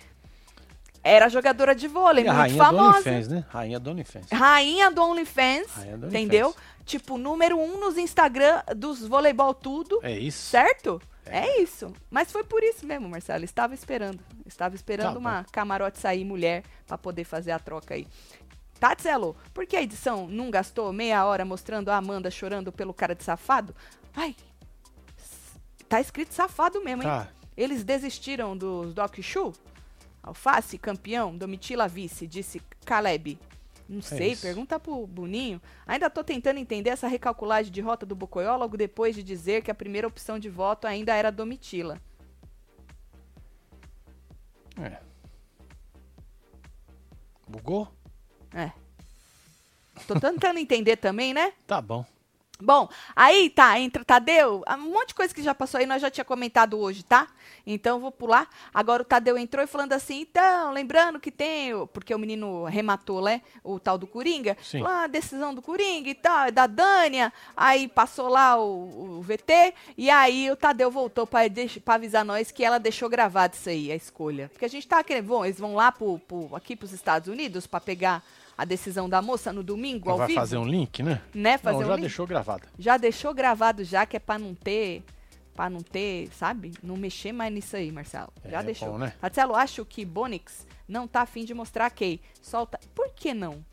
era 1.04 1.28
jogadora 1.28 1.74
de 1.74 1.86
vôlei, 1.86 2.24
e 2.24 2.26
muito 2.26 2.36
rainha 2.38 2.64
famosa. 2.64 2.90
Do 2.90 2.96
OnlyFans, 2.96 3.28
né? 3.28 3.44
Rainha 3.50 3.78
do 3.78 3.90
OnlyFans. 3.90 4.26
Rainha 4.32 4.90
do 4.90 5.02
OnlyFans, 5.02 5.70
Rainha 5.70 5.98
do 5.98 6.06
entendeu? 6.06 6.56
Tipo, 6.86 7.18
número 7.18 7.58
um 7.58 7.78
nos 7.78 7.98
Instagram 7.98 8.62
dos 8.74 9.06
voleibol 9.06 9.52
tudo. 9.52 10.00
É 10.02 10.18
isso. 10.18 10.50
Certo? 10.50 11.00
É. 11.26 11.40
é 11.40 11.62
isso. 11.62 11.92
Mas 12.10 12.32
foi 12.32 12.42
por 12.42 12.62
isso 12.62 12.86
mesmo, 12.86 13.08
Marcelo. 13.08 13.44
Estava 13.44 13.74
esperando. 13.74 14.18
Estava 14.46 14.74
esperando 14.74 15.14
tá 15.14 15.18
uma 15.18 15.44
camarote 15.52 15.98
sair 15.98 16.24
mulher 16.24 16.62
para 16.86 16.96
poder 16.96 17.24
fazer 17.24 17.52
a 17.52 17.58
troca 17.58 17.94
aí. 17.94 18.06
Tatselo, 18.80 19.36
por 19.52 19.66
que 19.66 19.76
a 19.76 19.82
edição 19.82 20.26
não 20.26 20.50
gastou 20.50 20.92
meia 20.92 21.24
hora 21.24 21.44
mostrando 21.44 21.90
a 21.90 21.96
Amanda 21.96 22.30
chorando 22.30 22.72
pelo 22.72 22.92
cara 22.92 23.14
de 23.14 23.22
safado? 23.24 23.74
Ai, 24.16 24.34
tá 25.88 26.00
escrito 26.00 26.32
safado 26.32 26.82
mesmo, 26.82 27.02
hein? 27.02 27.08
Tá. 27.08 27.28
Eles 27.56 27.84
desistiram 27.84 28.56
dos 28.56 28.92
Doc 28.92 29.18
Shoe? 29.20 29.52
Alface, 30.24 30.78
campeão, 30.78 31.36
Domitila 31.36 31.86
vice, 31.86 32.26
disse 32.26 32.60
Caleb. 32.86 33.38
Não 33.86 33.98
é 33.98 34.02
sei, 34.02 34.32
isso. 34.32 34.40
pergunta 34.40 34.80
pro 34.80 35.06
Boninho. 35.06 35.60
Ainda 35.86 36.08
tô 36.08 36.24
tentando 36.24 36.58
entender 36.58 36.88
essa 36.88 37.06
recalculagem 37.06 37.70
de 37.70 37.82
rota 37.82 38.06
do 38.06 38.16
Bocoió 38.16 38.56
logo 38.56 38.74
depois 38.74 39.14
de 39.14 39.22
dizer 39.22 39.62
que 39.62 39.70
a 39.70 39.74
primeira 39.74 40.08
opção 40.08 40.38
de 40.38 40.48
voto 40.48 40.86
ainda 40.86 41.14
era 41.14 41.30
Domitila. 41.30 42.00
É. 44.80 44.98
Bugou? 47.46 47.86
É. 48.50 48.72
Tô 50.06 50.18
tentando 50.18 50.58
entender 50.58 50.96
também, 50.96 51.34
né? 51.34 51.52
Tá 51.66 51.82
bom. 51.82 52.04
Bom, 52.62 52.88
aí 53.16 53.50
tá, 53.50 53.78
entra 53.80 54.04
Tadeu, 54.04 54.62
um 54.78 54.92
monte 54.92 55.08
de 55.08 55.14
coisa 55.14 55.34
que 55.34 55.42
já 55.42 55.52
passou 55.52 55.80
aí, 55.80 55.86
nós 55.86 56.00
já 56.00 56.08
tinha 56.08 56.24
comentado 56.24 56.78
hoje, 56.78 57.02
tá? 57.02 57.26
Então 57.66 57.98
vou 57.98 58.12
pular. 58.12 58.48
Agora 58.72 59.02
o 59.02 59.04
Tadeu 59.04 59.36
entrou 59.36 59.64
e 59.64 59.66
falando 59.66 59.92
assim, 59.92 60.20
então, 60.20 60.70
lembrando 60.72 61.18
que 61.18 61.32
tem, 61.32 61.72
porque 61.88 62.14
o 62.14 62.18
menino 62.18 62.64
rematou, 62.64 63.22
né, 63.22 63.42
o 63.64 63.80
tal 63.80 63.98
do 63.98 64.06
Coringa, 64.06 64.56
Sim. 64.62 64.82
lá 64.82 65.04
a 65.04 65.06
decisão 65.08 65.52
do 65.52 65.60
Coringa 65.60 66.08
e 66.08 66.14
tal, 66.14 66.52
da 66.52 66.68
Dânia, 66.68 67.32
aí 67.56 67.88
passou 67.88 68.28
lá 68.28 68.56
o, 68.56 69.18
o 69.18 69.22
VT, 69.22 69.74
e 69.98 70.08
aí 70.08 70.48
o 70.48 70.56
Tadeu 70.56 70.92
voltou 70.92 71.26
para 71.26 71.44
avisar 71.86 72.24
nós 72.24 72.52
que 72.52 72.64
ela 72.64 72.78
deixou 72.78 73.08
gravado 73.08 73.54
isso 73.54 73.68
aí, 73.68 73.90
a 73.90 73.96
escolha. 73.96 74.48
Porque 74.52 74.64
a 74.64 74.70
gente 74.70 74.86
tá 74.86 75.02
querendo, 75.02 75.26
bom, 75.26 75.44
eles 75.44 75.58
vão 75.58 75.74
lá 75.74 75.90
pro, 75.90 76.20
pro, 76.20 76.54
aqui 76.54 76.76
pros 76.76 76.92
Estados 76.92 77.28
Unidos 77.28 77.66
para 77.66 77.80
pegar 77.80 78.22
a 78.56 78.64
decisão 78.64 79.08
da 79.08 79.20
moça 79.20 79.52
no 79.52 79.62
domingo 79.62 80.10
ao 80.10 80.18
vai 80.18 80.28
vivo. 80.28 80.38
Vai 80.38 80.46
fazer 80.46 80.58
um 80.58 80.66
link, 80.66 81.02
né? 81.02 81.20
Né? 81.34 81.58
Fazer 81.58 81.78
não, 81.78 81.84
um 81.84 81.88
já 81.88 81.94
link. 81.96 82.02
deixou 82.02 82.26
gravado. 82.26 82.68
Já 82.78 82.96
deixou 82.96 83.34
gravado 83.34 83.84
já, 83.84 84.06
que 84.06 84.16
é 84.16 84.20
para 84.20 84.38
não 84.38 84.54
ter 84.54 85.02
para 85.54 85.70
não 85.70 85.80
ter, 85.80 86.28
sabe? 86.32 86.72
Não 86.82 86.96
mexer 86.96 87.32
mais 87.32 87.52
nisso 87.52 87.76
aí, 87.76 87.90
Marcelo. 87.92 88.32
Já 88.44 88.60
é, 88.60 88.62
deixou. 88.64 88.92
Bom, 88.92 88.98
né? 88.98 89.12
Marcelo, 89.22 89.54
acho 89.54 89.84
que 89.84 90.04
Bonix 90.04 90.66
não 90.88 91.06
tá 91.06 91.22
afim 91.22 91.44
de 91.44 91.54
mostrar 91.54 91.86
a 91.86 91.90
Kay. 91.90 92.20
Solta. 92.42 92.78
Por 92.94 93.10
que 93.10 93.32
não? 93.32 93.64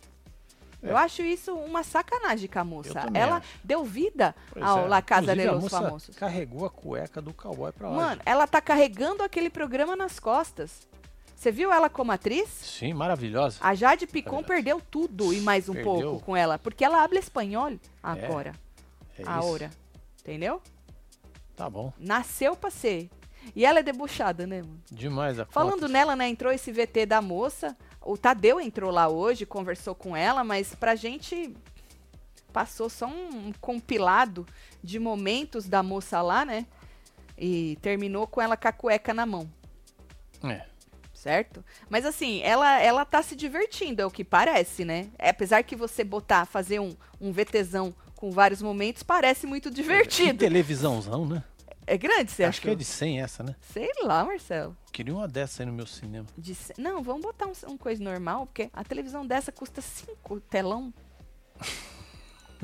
É. 0.83 0.91
Eu 0.91 0.97
acho 0.97 1.21
isso 1.21 1.53
uma 1.53 1.83
sacanagem 1.83 2.49
com 2.49 2.59
a 2.59 2.63
moça. 2.63 3.07
Ela 3.13 3.37
acho. 3.37 3.47
deu 3.63 3.83
vida 3.83 4.35
pois 4.51 4.65
ao 4.65 4.85
é. 4.85 4.87
La 4.87 5.01
Casa 5.01 5.35
de 5.35 5.45
los 5.45 5.69
Famosos. 5.69 6.15
carregou 6.15 6.65
a 6.65 6.69
cueca 6.69 7.21
do 7.21 7.33
cowboy 7.33 7.71
pra 7.71 7.89
lá. 7.89 7.95
Mano, 7.95 8.21
ela 8.25 8.47
tá 8.47 8.61
carregando 8.61 9.23
aquele 9.23 9.49
programa 9.49 9.95
nas 9.95 10.19
costas. 10.19 10.87
Você 11.41 11.51
viu 11.51 11.73
ela 11.73 11.89
como 11.89 12.11
atriz? 12.11 12.47
Sim, 12.49 12.93
maravilhosa. 12.93 13.57
A 13.61 13.73
Jade 13.73 14.05
Picon 14.05 14.43
perdeu 14.43 14.79
tudo 14.79 15.33
e 15.33 15.41
mais 15.41 15.67
um 15.67 15.73
perdeu. 15.73 15.93
pouco 15.93 16.23
com 16.23 16.37
ela, 16.37 16.59
porque 16.59 16.85
ela 16.85 17.03
habla 17.03 17.17
espanhol 17.17 17.79
agora. 18.03 18.53
É, 19.17 19.23
é 19.23 19.27
agora. 19.27 19.71
Entendeu? 20.19 20.61
Tá 21.55 21.67
bom. 21.67 21.91
Nasceu 21.97 22.55
pra 22.55 22.69
ser. 22.69 23.09
E 23.55 23.65
ela 23.65 23.79
é 23.79 23.83
debuxada, 23.83 24.45
né, 24.45 24.61
mano? 24.61 24.79
Demais 24.91 25.39
a 25.39 25.45
Falando 25.47 25.87
nela, 25.87 26.15
né, 26.15 26.29
entrou 26.29 26.53
esse 26.53 26.71
VT 26.71 27.07
da 27.07 27.23
moça. 27.23 27.75
O 28.03 28.15
Tadeu 28.15 28.61
entrou 28.61 28.91
lá 28.91 29.07
hoje, 29.07 29.43
conversou 29.43 29.95
com 29.95 30.15
ela, 30.15 30.43
mas 30.43 30.75
pra 30.75 30.93
gente 30.93 31.55
passou 32.53 32.87
só 32.87 33.07
um 33.07 33.51
compilado 33.59 34.45
de 34.83 34.99
momentos 34.99 35.67
da 35.67 35.81
moça 35.81 36.21
lá, 36.21 36.45
né? 36.45 36.67
E 37.35 37.79
terminou 37.81 38.27
com 38.27 38.39
ela 38.39 38.55
com 38.55 38.67
a 38.67 38.71
cueca 38.71 39.11
na 39.11 39.25
mão. 39.25 39.49
É. 40.43 40.69
certo? 41.21 41.63
Mas 41.87 42.03
assim, 42.03 42.41
ela 42.41 42.79
ela 42.79 43.05
tá 43.05 43.21
se 43.21 43.35
divertindo, 43.35 44.01
é 44.01 44.05
o 44.05 44.09
que 44.09 44.23
parece, 44.23 44.83
né? 44.83 45.09
É, 45.19 45.29
apesar 45.29 45.61
que 45.63 45.75
você 45.75 46.03
botar, 46.03 46.45
fazer 46.45 46.79
um, 46.79 46.95
um 47.19 47.31
VTzão 47.31 47.93
com 48.15 48.31
vários 48.31 48.61
momentos, 48.61 49.03
parece 49.03 49.45
muito 49.45 49.69
divertido. 49.69 50.31
Que 50.31 50.45
televisãozão, 50.45 51.25
né? 51.25 51.43
É 51.85 51.97
grande, 51.97 52.31
você 52.31 52.43
Acho 52.43 52.57
acha? 52.57 52.61
que 52.61 52.69
é 52.69 52.75
de 52.75 52.85
100 52.85 53.21
essa, 53.21 53.43
né? 53.43 53.55
Sei 53.61 53.89
lá, 54.03 54.23
Marcelo. 54.25 54.75
Queria 54.91 55.13
uma 55.13 55.27
dessa 55.27 55.61
aí 55.61 55.67
no 55.67 55.73
meu 55.73 55.85
cinema. 55.85 56.25
De 56.37 56.57
Não, 56.77 57.03
vamos 57.03 57.21
botar 57.21 57.47
um, 57.47 57.73
um 57.73 57.77
coisa 57.77 58.03
normal, 58.03 58.47
porque 58.47 58.69
a 58.73 58.83
televisão 58.83 59.25
dessa 59.25 59.51
custa 59.51 59.81
5 59.81 60.39
telão. 60.41 60.91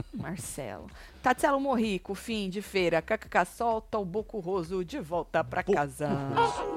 Marcelo. 0.13 0.87
Tatselo 1.21 1.59
Morrico, 1.59 2.15
fim 2.15 2.49
de 2.49 2.61
feira. 2.61 3.01
KKK 3.01 3.45
solta 3.45 3.97
o 3.97 4.05
Boco 4.05 4.39
Roso 4.39 4.83
de 4.83 4.99
volta 4.99 5.43
pra 5.43 5.63
casa. 5.63 6.09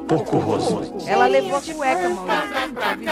Pouco 0.08 0.38
rosto. 0.38 1.08
Ela 1.08 1.26
levou 1.26 1.56
a 1.56 1.62
cueca, 1.62 2.08
vendo? 2.08 3.10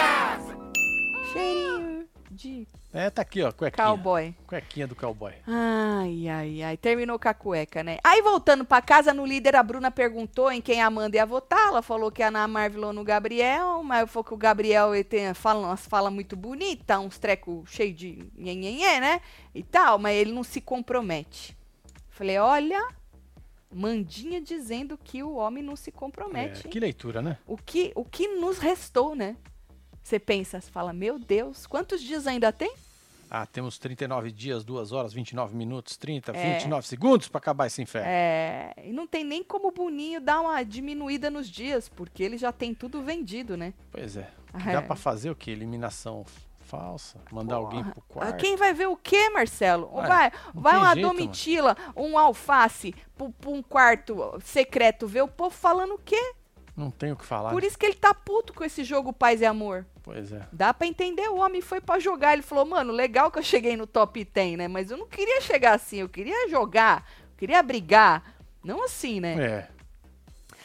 Cheirinho 1.31 2.07
de 2.31 2.67
É, 2.91 3.07
tá 3.11 3.21
aqui, 3.21 3.43
ó, 3.43 3.51
cuequinha. 3.51 3.85
cowboy. 3.85 4.33
Cuequinha 4.47 4.87
do 4.87 4.95
cowboy. 4.95 5.33
Ai, 5.45 6.27
ai, 6.27 6.63
ai. 6.63 6.75
Terminou 6.75 7.19
com 7.19 7.29
a 7.29 7.33
cueca, 7.35 7.83
né? 7.83 7.99
Aí, 8.03 8.19
voltando 8.23 8.65
pra 8.65 8.81
casa, 8.81 9.13
no 9.13 9.27
líder, 9.27 9.55
a 9.55 9.61
Bruna 9.61 9.91
perguntou 9.91 10.51
em 10.51 10.59
quem 10.59 10.81
a 10.81 10.87
Amanda 10.87 11.15
ia 11.15 11.25
votar. 11.25 11.67
Ela 11.67 11.83
falou 11.83 12.11
que 12.11 12.23
a 12.23 12.29
Ana 12.29 12.47
Marvel 12.47 12.91
no 12.91 13.03
Gabriel, 13.03 13.83
mas 13.83 14.09
falou 14.09 14.23
que 14.23 14.33
o 14.33 14.37
Gabriel 14.37 14.95
ele 14.95 15.03
tem, 15.03 15.31
fala 15.35 15.67
umas 15.67 15.85
falas 15.85 16.11
muito 16.11 16.35
bonitas, 16.35 16.97
uns 16.97 17.19
trecos 17.19 17.69
cheios 17.69 17.95
de 17.95 18.27
nhenhenhé, 18.35 18.99
né? 18.99 19.21
E 19.53 19.61
tal, 19.61 19.99
mas 19.99 20.17
ele 20.17 20.31
não 20.31 20.43
se 20.43 20.59
compromete. 20.59 21.55
Falei, 22.09 22.39
olha, 22.39 22.83
Mandinha 23.71 24.41
dizendo 24.41 24.97
que 24.97 25.21
o 25.21 25.35
homem 25.35 25.63
não 25.63 25.75
se 25.75 25.91
É, 25.91 25.93
compromete. 25.93 26.65
hein? 26.65 26.71
que 26.71 26.79
leitura, 26.79 27.21
né? 27.21 27.37
O, 27.45 27.55
que, 27.55 27.91
o 27.93 28.03
que 28.03 28.27
nos 28.29 28.57
restou, 28.57 29.15
né? 29.15 29.37
Você 30.03 30.19
pensa, 30.19 30.59
você 30.59 30.71
fala, 30.71 30.91
meu 30.93 31.19
Deus, 31.19 31.67
quantos 31.67 32.01
dias 32.01 32.25
ainda 32.27 32.51
tem? 32.51 32.73
Ah, 33.31 33.45
temos 33.45 33.77
39 33.77 34.31
dias, 34.31 34.63
2 34.63 34.91
horas, 34.91 35.13
29 35.13 35.55
minutos, 35.55 35.95
30, 35.97 36.31
É. 36.35 36.53
29 36.53 36.87
segundos 36.87 37.27
pra 37.27 37.37
acabar 37.37 37.67
esse 37.67 37.79
inferno. 37.79 38.07
É, 38.09 38.73
e 38.83 38.91
não 38.91 39.05
tem 39.05 39.23
nem 39.23 39.43
como 39.43 39.67
o 39.67 39.71
Boninho 39.71 40.19
dar 40.19 40.41
uma 40.41 40.63
diminuída 40.63 41.29
nos 41.29 41.47
dias, 41.47 41.87
porque 41.87 42.23
ele 42.23 42.39
já 42.39 42.51
tem 42.51 42.73
tudo 42.73 43.03
vendido, 43.03 43.55
né? 43.55 43.73
Pois 43.91 44.17
é. 44.17 44.31
É. 44.65 44.73
Dá 44.73 44.81
pra 44.81 44.95
fazer 44.95 45.29
o 45.29 45.35
quê? 45.35 45.51
Eliminação 45.51 46.25
falsa? 46.59 47.19
Mandar 47.31 47.55
alguém 47.57 47.83
pro 47.83 47.99
Ah, 47.99 48.13
quarto? 48.13 48.37
Quem 48.39 48.55
vai 48.55 48.73
ver 48.73 48.87
o 48.87 48.97
quê, 48.97 49.29
Marcelo? 49.29 49.91
Ué, 49.93 50.07
vai 50.07 50.31
vai 50.53 50.77
uma 50.77 50.93
jeito, 50.95 51.07
domitila, 51.07 51.77
um 51.95 52.17
alface, 52.17 52.95
pra 53.15 53.27
um 53.51 53.61
quarto 53.61 54.39
secreto 54.43 55.05
ver 55.07 55.21
o 55.21 55.27
povo 55.27 55.51
falando 55.55 55.93
o 55.93 55.99
quê? 55.99 56.33
Não 56.79 56.89
tem 56.89 57.11
o 57.11 57.15
que 57.17 57.25
falar. 57.25 57.51
Por 57.51 57.61
né? 57.61 57.67
isso 57.67 57.77
que 57.77 57.85
ele 57.85 57.95
tá 57.95 58.13
puto 58.13 58.53
com 58.53 58.63
esse 58.63 58.85
jogo 58.85 59.11
Paz 59.11 59.41
e 59.41 59.45
Amor. 59.45 59.85
Pois 60.01 60.31
é. 60.31 60.47
Dá 60.49 60.73
pra 60.73 60.87
entender, 60.87 61.27
o 61.29 61.35
homem 61.35 61.61
foi 61.61 61.81
pra 61.81 61.99
jogar. 61.99 62.31
Ele 62.31 62.41
falou, 62.41 62.65
mano, 62.65 62.93
legal 62.93 63.29
que 63.29 63.37
eu 63.37 63.43
cheguei 63.43 63.75
no 63.75 63.85
top 63.85 64.23
10, 64.23 64.57
né? 64.57 64.67
Mas 64.69 64.89
eu 64.89 64.97
não 64.97 65.05
queria 65.05 65.41
chegar 65.41 65.73
assim, 65.73 65.97
eu 65.97 66.07
queria 66.07 66.47
jogar, 66.49 67.05
eu 67.31 67.37
queria 67.37 67.61
brigar. 67.61 68.33
Não 68.63 68.85
assim, 68.85 69.19
né? 69.19 69.35
É. 69.43 69.67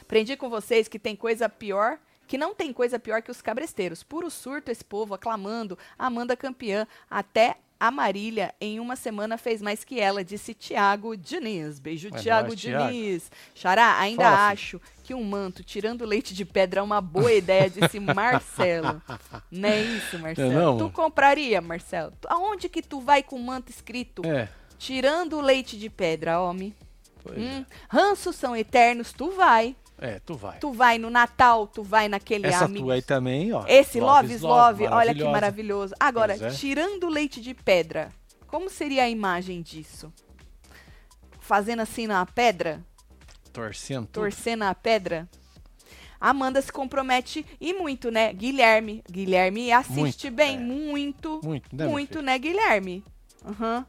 Aprendi 0.01 0.37
com 0.37 0.49
vocês 0.49 0.87
que 0.87 1.01
tem 1.01 1.17
coisa 1.17 1.49
pior, 1.49 1.99
que 2.29 2.39
não 2.39 2.55
tem 2.55 2.73
coisa 2.73 2.97
pior 2.97 3.21
que 3.21 3.33
os 3.33 3.43
cabresteiros. 3.43 4.05
Puro 4.05 4.31
surto 4.31 4.71
esse 4.71 4.85
povo 4.85 5.15
aclamando 5.15 5.77
Amanda 5.99 6.37
campeã. 6.37 6.87
Até 7.11 7.57
a 7.87 7.91
Marília, 7.91 8.55
em 8.61 8.81
uma 8.81 8.97
semana, 8.97 9.37
fez 9.39 9.61
mais 9.61 9.85
que 9.85 9.99
ela, 10.01 10.25
disse 10.25 10.55
Tiago 10.55 11.17
Diniz. 11.17 11.79
Beijo, 11.79 12.09
É 12.15 12.19
Tiago. 12.19 12.55
Diniz. 12.57 13.31
Xará, 13.55 13.99
ainda 13.99 14.25
Fala, 14.25 14.49
acho 14.49 14.81
que 15.03 15.13
um 15.15 15.23
manto 15.25 15.63
tirando 15.63 16.05
leite 16.05 16.35
de 16.35 16.45
pedra 16.45 16.81
é 16.81 16.83
uma 16.83 17.01
boa 17.01 17.33
ideia, 17.33 17.69
disse 17.69 17.99
Marcelo. 18.01 19.03
Não 19.51 19.69
é 19.69 19.81
isso, 19.83 20.19
Marcelo? 20.19 20.53
não, 20.53 20.77
tu 20.77 20.85
mano. 20.85 20.91
compraria, 20.93 21.61
Marcelo? 21.61 22.13
Tu- 22.21 22.29
Aonde 22.31 22.69
que 22.69 22.81
tu 22.83 23.01
vai 23.01 23.23
com 23.23 23.39
manto 23.39 23.71
escrito 23.71 24.23
É. 24.25 24.49
tirando 24.79 25.41
leite 25.41 25.79
de 25.79 25.91
pedra, 25.91 26.41
homem? 26.41 26.75
Hum, 27.27 27.65
ranços 27.89 28.37
são 28.37 28.55
eternos, 28.55 29.13
tu 29.13 29.31
vai. 29.31 29.75
É. 29.99 30.19
Tu 30.21 30.35
vai. 30.35 30.59
Tu 30.59 30.73
vai 30.73 30.99
no 30.99 31.11
Natal, 31.11 31.67
tu 31.67 31.83
vai 31.83 32.09
naquele 32.09 32.47
Essa 32.47 32.65
amigo. 32.65 32.85
tua 32.87 32.95
aí 32.95 33.03
também, 33.03 33.53
ó. 33.53 33.65
Esse 33.67 34.01
Love 34.01 34.35
is 34.35 34.43
Love, 34.43 34.87
olha 34.89 35.15
que 35.15 35.25
maravilhoso. 35.25 35.95
Agora, 35.99 36.35
é. 36.35 36.51
tirando 36.51 37.05
o 37.05 37.11
leite 37.11 37.41
de 37.41 37.55
pedra, 37.55 38.13
como 38.47 38.69
seria 38.69 39.05
a 39.05 39.11
imagem 39.11 39.63
disso? 39.63 40.13
Fazendo 41.41 41.81
assim 41.81 42.07
na 42.07 42.25
pedra, 42.25 42.83
Torcendo 43.53 44.07
tudo. 44.07 44.23
torcendo 44.23 44.63
a 44.63 44.75
pedra. 44.75 45.29
Amanda 46.21 46.63
se 46.63 46.73
compromete 46.73 47.45
e 47.61 47.75
muito, 47.75 48.11
né? 48.11 48.33
Guilherme. 48.33 49.05
Guilherme 49.11 49.71
assiste 49.71 50.31
Muito, 50.31 50.31
bem, 50.31 50.57
é. 50.57 50.59
muito. 50.59 51.41
Muito, 51.45 51.77
né, 51.77 51.87
Muito, 51.87 52.23
né, 52.23 52.39
Guilherme? 52.39 53.05
Aham. 53.45 53.85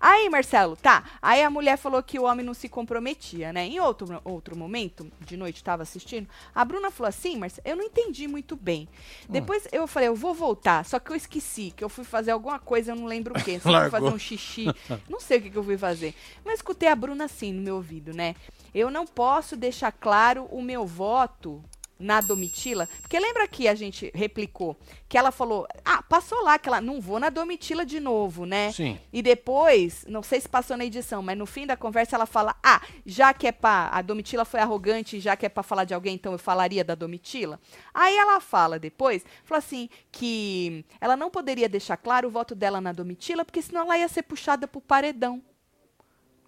Aí, 0.00 0.28
Marcelo, 0.28 0.76
tá. 0.76 1.04
Aí 1.22 1.42
a 1.42 1.50
mulher 1.50 1.76
falou 1.76 2.02
que 2.02 2.18
o 2.18 2.24
homem 2.24 2.44
não 2.44 2.54
se 2.54 2.68
comprometia, 2.68 3.52
né? 3.52 3.66
Em 3.66 3.80
outro, 3.80 4.20
outro 4.24 4.56
momento, 4.56 5.10
de 5.20 5.36
noite, 5.36 5.62
tava 5.62 5.82
assistindo, 5.82 6.28
a 6.54 6.64
Bruna 6.64 6.90
falou 6.90 7.08
assim, 7.08 7.36
Marcelo, 7.36 7.66
eu 7.66 7.76
não 7.76 7.84
entendi 7.84 8.26
muito 8.26 8.56
bem. 8.56 8.88
Hum. 9.28 9.32
Depois 9.32 9.68
eu 9.72 9.86
falei, 9.86 10.08
eu 10.08 10.14
vou 10.14 10.34
voltar, 10.34 10.84
só 10.84 10.98
que 10.98 11.10
eu 11.10 11.16
esqueci, 11.16 11.72
que 11.76 11.84
eu 11.84 11.88
fui 11.88 12.04
fazer 12.04 12.30
alguma 12.32 12.58
coisa, 12.58 12.92
eu 12.92 12.96
não 12.96 13.06
lembro 13.06 13.34
o 13.38 13.44
quê. 13.44 13.58
Eu 13.68 13.82
fui 13.82 13.90
fazer 13.90 14.06
um 14.06 14.18
xixi, 14.18 14.66
não 15.08 15.20
sei 15.20 15.38
o 15.38 15.42
que, 15.42 15.50
que 15.50 15.56
eu 15.56 15.64
fui 15.64 15.76
fazer. 15.76 16.14
Mas 16.44 16.54
escutei 16.56 16.88
a 16.88 16.96
Bruna 16.96 17.24
assim 17.24 17.52
no 17.52 17.62
meu 17.62 17.76
ouvido, 17.76 18.12
né? 18.14 18.34
Eu 18.74 18.90
não 18.90 19.06
posso 19.06 19.56
deixar 19.56 19.92
claro 19.92 20.44
o 20.50 20.62
meu 20.62 20.86
voto 20.86 21.62
na 21.98 22.20
Domitila, 22.20 22.88
porque 23.00 23.18
lembra 23.18 23.48
que 23.48 23.66
a 23.66 23.74
gente 23.74 24.10
replicou 24.14 24.76
que 25.08 25.18
ela 25.18 25.30
falou, 25.30 25.66
ah, 25.84 26.02
passou 26.02 26.42
lá 26.44 26.58
que 26.58 26.68
ela 26.68 26.80
não 26.80 27.00
vou 27.00 27.18
na 27.18 27.28
Domitila 27.28 27.84
de 27.84 27.98
novo, 27.98 28.46
né? 28.46 28.70
Sim. 28.72 28.98
E 29.12 29.20
depois, 29.22 30.04
não 30.08 30.22
sei 30.22 30.40
se 30.40 30.48
passou 30.48 30.76
na 30.76 30.84
edição, 30.84 31.22
mas 31.22 31.36
no 31.36 31.46
fim 31.46 31.66
da 31.66 31.76
conversa 31.76 32.16
ela 32.16 32.26
fala: 32.26 32.54
"Ah, 32.62 32.80
já 33.04 33.34
que 33.34 33.46
é 33.46 33.52
pra 33.52 33.88
a 33.92 34.02
Domitila 34.02 34.44
foi 34.44 34.60
arrogante, 34.60 35.18
já 35.18 35.36
que 35.36 35.46
é 35.46 35.48
pra 35.48 35.62
falar 35.62 35.84
de 35.84 35.94
alguém, 35.94 36.14
então 36.14 36.32
eu 36.32 36.38
falaria 36.38 36.84
da 36.84 36.94
Domitila". 36.94 37.58
Aí 37.92 38.16
ela 38.16 38.40
fala 38.40 38.78
depois, 38.78 39.24
fala 39.44 39.58
assim 39.58 39.88
que 40.12 40.84
ela 41.00 41.16
não 41.16 41.30
poderia 41.30 41.68
deixar 41.68 41.96
claro 41.96 42.28
o 42.28 42.30
voto 42.30 42.54
dela 42.54 42.80
na 42.80 42.92
Domitila, 42.92 43.44
porque 43.44 43.62
senão 43.62 43.82
ela 43.82 43.98
ia 43.98 44.08
ser 44.08 44.22
puxada 44.22 44.68
pro 44.68 44.80
paredão. 44.80 45.42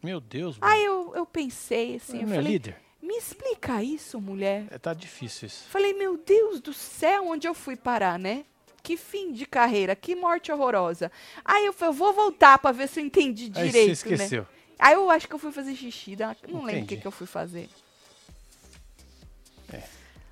Meu 0.02 0.20
Deus, 0.20 0.58
mano. 0.58 0.72
Aí 0.72 0.84
eu, 0.84 1.12
eu 1.14 1.26
pensei 1.26 1.96
assim, 1.96 2.20
eu 2.20 2.26
Não 2.26 2.32
é 2.32 2.36
falei: 2.36 2.52
líder? 2.52 2.76
"Me 3.10 3.16
explica 3.18 3.82
isso, 3.82 4.20
mulher". 4.20 4.66
É, 4.70 4.78
tá 4.78 4.94
difícil 4.94 5.48
isso. 5.48 5.64
Falei: 5.68 5.92
"Meu 5.94 6.16
Deus 6.16 6.60
do 6.60 6.72
céu, 6.72 7.26
onde 7.26 7.48
eu 7.48 7.54
fui 7.54 7.74
parar, 7.74 8.16
né?" 8.20 8.44
Que 8.84 8.96
fim 8.96 9.32
de 9.32 9.44
carreira, 9.46 9.96
que 9.96 10.14
morte 10.14 10.52
horrorosa. 10.52 11.10
Aí 11.44 11.66
eu 11.66 11.72
falei, 11.72 11.92
eu 11.92 11.98
vou 11.98 12.12
voltar 12.12 12.56
pra 12.58 12.70
ver 12.72 12.88
se 12.88 13.00
eu 13.00 13.04
entendi 13.04 13.50
Aí 13.54 13.66
direito, 13.66 13.96
você 13.96 14.08
né? 14.08 14.14
esqueceu. 14.14 14.46
Aí 14.78 14.94
eu 14.94 15.10
acho 15.10 15.28
que 15.28 15.34
eu 15.34 15.38
fui 15.38 15.52
fazer 15.52 15.74
xixi, 15.74 16.16
né? 16.16 16.34
não 16.48 16.62
lembro 16.62 16.84
o 16.84 16.86
que, 16.86 16.94
Entendi. 16.94 16.96
que 17.02 17.06
eu 17.06 17.10
fui 17.10 17.26
fazer. 17.26 17.68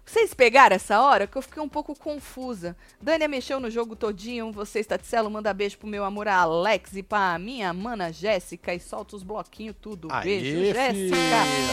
Vocês 0.09 0.33
pegaram 0.33 0.75
essa 0.75 0.99
hora 1.03 1.27
que 1.27 1.37
eu 1.37 1.43
fiquei 1.43 1.63
um 1.63 1.69
pouco 1.69 1.95
confusa. 1.95 2.75
Dânia 2.99 3.29
mexeu 3.29 3.61
no 3.61 3.71
jogo 3.71 3.95
todinho. 3.95 4.51
Você, 4.53 4.83
Taticelo, 4.83 5.31
manda 5.31 5.53
beijo 5.53 5.77
pro 5.77 5.87
meu 5.87 6.03
amor 6.03 6.27
Alex 6.29 6.95
e 6.97 7.03
pra 7.03 7.39
minha 7.39 7.73
mana 7.75 8.11
Jéssica 8.11 8.73
e 8.73 8.81
solta 8.81 9.15
os 9.17 9.23
bloquinhos 9.23 9.77
tudo. 9.81 10.09
Aê, 10.11 10.25
beijo, 10.25 10.73
Jéssica. 10.75 11.17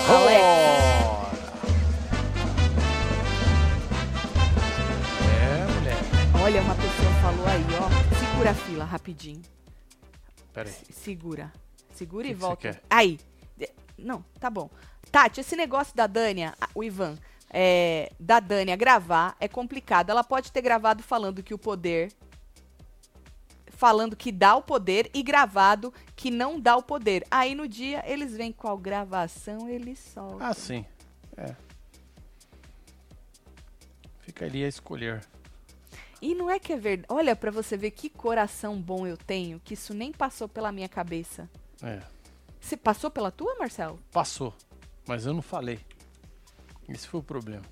Alex. 0.10 1.46
É, 5.42 5.74
mulher. 5.80 6.44
Olha, 6.44 6.62
uma 6.62 6.76
pessoa 6.76 7.12
falou 7.22 7.46
aí, 7.48 7.64
ó. 7.80 8.16
Segura 8.32 8.52
a 8.52 8.54
fila 8.54 8.84
rapidinho. 8.86 9.42
Pera 10.54 10.68
aí. 10.70 10.76
Se- 10.76 10.92
Segura. 10.94 11.52
Segura 11.94 12.24
Que 12.26 12.32
e 12.32 12.34
que 12.36 12.40
volta. 12.42 12.82
Aí. 12.90 13.20
Não, 13.98 14.26
tá 14.42 14.50
bom. 14.50 14.70
Tati, 15.10 15.40
esse 15.40 15.56
negócio 15.56 15.96
da 15.96 16.06
Dânia, 16.06 16.54
o 16.74 16.84
Ivan, 16.84 17.18
é, 17.58 18.12
da 18.20 18.42
Dânia 18.42 18.76
gravar 18.76 19.38
é 19.40 19.48
complicado. 19.48 20.10
Ela 20.10 20.26
pode 20.26 20.52
ter 20.52 20.62
gravado 20.62 21.02
falando 21.02 21.42
que 21.42 21.54
o 21.54 21.58
poder. 21.58 22.12
Falando 23.70 24.14
que 24.14 24.30
dá 24.30 24.58
o 24.58 24.62
poder 24.62 25.10
e 25.14 25.24
gravado 25.24 25.94
que 26.18 26.30
não 26.30 26.60
dá 26.60 26.76
o 26.76 26.84
poder. 26.84 27.26
Aí 27.32 27.56
no 27.56 27.66
dia 27.66 28.04
eles 28.06 28.36
vêm 28.36 28.52
qual 28.52 28.78
gravação 28.78 29.70
eles 29.70 30.00
soltam. 30.00 30.46
Ah, 30.46 30.54
sim. 30.54 30.86
É. 31.38 31.56
Fica 34.20 34.44
ali 34.44 34.66
a 34.66 34.68
escolher. 34.68 35.26
E 36.22 36.36
não 36.36 36.50
é 36.50 36.60
que 36.60 36.74
é 36.74 36.78
verdade. 36.78 37.08
Olha 37.08 37.38
pra 37.38 37.52
você 37.52 37.78
ver 37.78 37.92
que 37.92 38.10
coração 38.10 38.82
bom 38.82 39.08
eu 39.08 39.16
tenho, 39.16 39.62
que 39.62 39.76
isso 39.76 39.94
nem 39.94 40.12
passou 40.12 40.50
pela 40.50 40.74
minha 40.74 40.90
cabeça. 40.90 41.50
É. 41.82 42.02
Você 42.60 42.76
passou 42.76 43.10
pela 43.10 43.32
tua, 43.32 43.56
Marcelo? 43.58 43.98
Passou. 44.12 44.54
Mas 45.08 45.26
eu 45.26 45.34
não 45.34 45.42
falei. 45.42 45.80
Esse 46.88 47.08
foi 47.08 47.20
o 47.20 47.24
problema. 47.24 47.64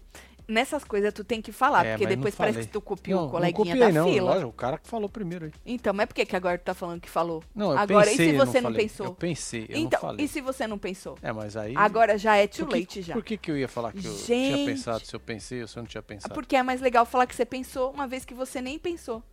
nessas 0.45 0.83
coisas 0.83 1.13
tu 1.13 1.23
tem 1.23 1.41
que 1.41 1.53
falar, 1.53 1.85
É, 1.85 1.91
porque 1.91 2.03
não 2.05 2.15
depois 2.17 2.35
parece 2.35 2.59
que 2.59 2.67
tu 2.67 2.81
copiou 2.81 3.21
não, 3.21 3.27
o 3.27 3.31
coleguinha 3.31 3.75
não 3.75 3.81
copiei, 3.81 3.93
da 3.93 3.99
não, 3.99 4.11
fila. 4.11 4.31
lógico, 4.33 4.49
o 4.49 4.53
cara 4.53 4.77
que 4.77 4.87
falou 4.89 5.07
primeiro 5.07 5.45
aí. 5.45 5.53
Então, 5.65 5.93
mas 5.93 6.05
por 6.05 6.13
que, 6.15 6.25
que 6.25 6.35
agora 6.35 6.57
tu 6.57 6.63
tá 6.63 6.73
falando 6.73 6.99
que 6.99 7.09
falou? 7.09 7.41
Não, 7.55 7.71
eu 7.71 7.77
Agora, 7.77 8.07
pensei, 8.07 8.25
e 8.27 8.29
se 8.31 8.35
eu 8.35 8.45
você 8.45 8.59
não, 8.59 8.69
falei. 8.69 8.85
pensou? 8.87 9.05
Eu 9.05 9.15
pensei, 9.15 9.65
eu 9.69 9.77
então, 9.77 9.99
não 10.01 10.09
falei. 10.09 10.25
e 10.25 10.27
se 10.27 10.41
você 10.41 10.67
não 10.67 10.77
pensou? 10.77 11.17
É, 11.21 11.31
mas 11.31 11.55
aí... 11.55 11.73
Agora 11.77 12.17
já 12.17 12.35
é 12.35 12.45
too 12.45 12.67
que, 12.67 12.77
late 12.79 13.01
já. 13.01 13.13
Por 13.13 13.23
que, 13.23 13.37
que 13.37 13.49
eu 13.51 13.57
ia 13.57 13.69
falar 13.69 13.93
que 13.93 14.05
eu 14.05 14.11
Gente. 14.17 14.25
tinha 14.25 14.65
pensado 14.65 15.05
se 15.05 15.15
eu 15.15 15.19
pensei 15.19 15.61
ou 15.61 15.67
se 15.67 15.77
eu 15.77 15.83
não 15.83 15.87
tinha 15.87 16.03
pensado? 16.03 16.33
Porque 16.33 16.57
é 16.57 16.61
mais 16.63 16.81
legal 16.81 17.05
falar 17.05 17.25
que 17.25 17.35
você 17.35 17.45
pensou 17.45 17.89
uma 17.91 18.05
vez 18.05 18.25
que 18.25 18.33
você 18.33 18.61
nem 18.61 18.77
pensou. 18.77 19.23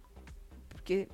Porque 0.68 1.08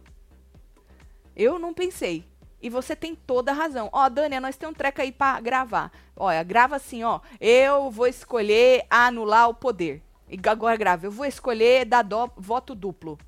eu 1.35 1.59
não 1.59 1.73
pensei. 1.73 2.23
E 2.61 2.71
você 2.71 2.97
tem 2.97 3.15
toda 3.15 3.53
a 3.53 3.55
razão. 3.55 3.89
Ó, 3.93 4.09
Dânia, 4.09 4.41
nós 4.41 4.57
temos 4.57 4.75
um 4.75 4.77
treco 4.79 5.01
aí 5.01 5.13
pra 5.13 5.41
gravar. 5.41 5.93
Olha, 6.17 6.43
grava 6.43 6.77
assim, 6.77 7.05
ó. 7.05 7.21
Eu 7.41 7.91
vou 7.91 8.07
escolher 8.07 8.87
anular 8.89 9.49
o 9.49 9.55
poder. 9.55 10.03
E 10.29 10.39
agora 10.49 10.77
grava. 10.77 11.07
Eu 11.07 11.11
vou 11.11 11.27
escolher 11.27 11.85
dar 11.85 12.05
voto 12.37 12.75
duplo. 12.75 13.19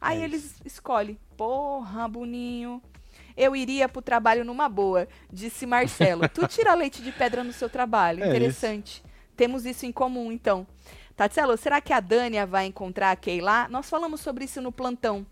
Aí 0.00 0.20
É 0.20 0.24
eles 0.24 0.56
escolhem. 0.64 1.18
Porra, 1.36 2.08
Boninho. 2.08 2.82
Eu 3.36 3.54
iria 3.54 3.88
pro 3.88 4.00
trabalho 4.00 4.44
numa 4.44 4.68
boa, 4.68 5.06
disse 5.30 5.66
Marcelo. 5.66 6.26
tu 6.32 6.46
tira 6.48 6.74
leite 6.74 7.02
de 7.02 7.12
pedra 7.12 7.44
no 7.44 7.52
seu 7.52 7.68
trabalho. 7.68 8.24
É 8.24 8.28
Interessante. 8.28 9.02
Temos 9.36 9.66
isso 9.66 9.84
em 9.84 9.92
comum, 9.92 10.32
então. 10.32 10.66
Tatselo, 11.14 11.56
será 11.56 11.80
que 11.80 11.92
a 11.92 12.00
Dânia 12.00 12.46
vai 12.46 12.66
encontrar 12.66 13.10
a 13.10 13.16
Kay 13.16 13.40
lá? 13.40 13.68
Nós 13.68 13.88
falamos 13.88 14.20
sobre 14.20 14.44
isso 14.44 14.60
no 14.62 14.72
plantão. 14.72 15.26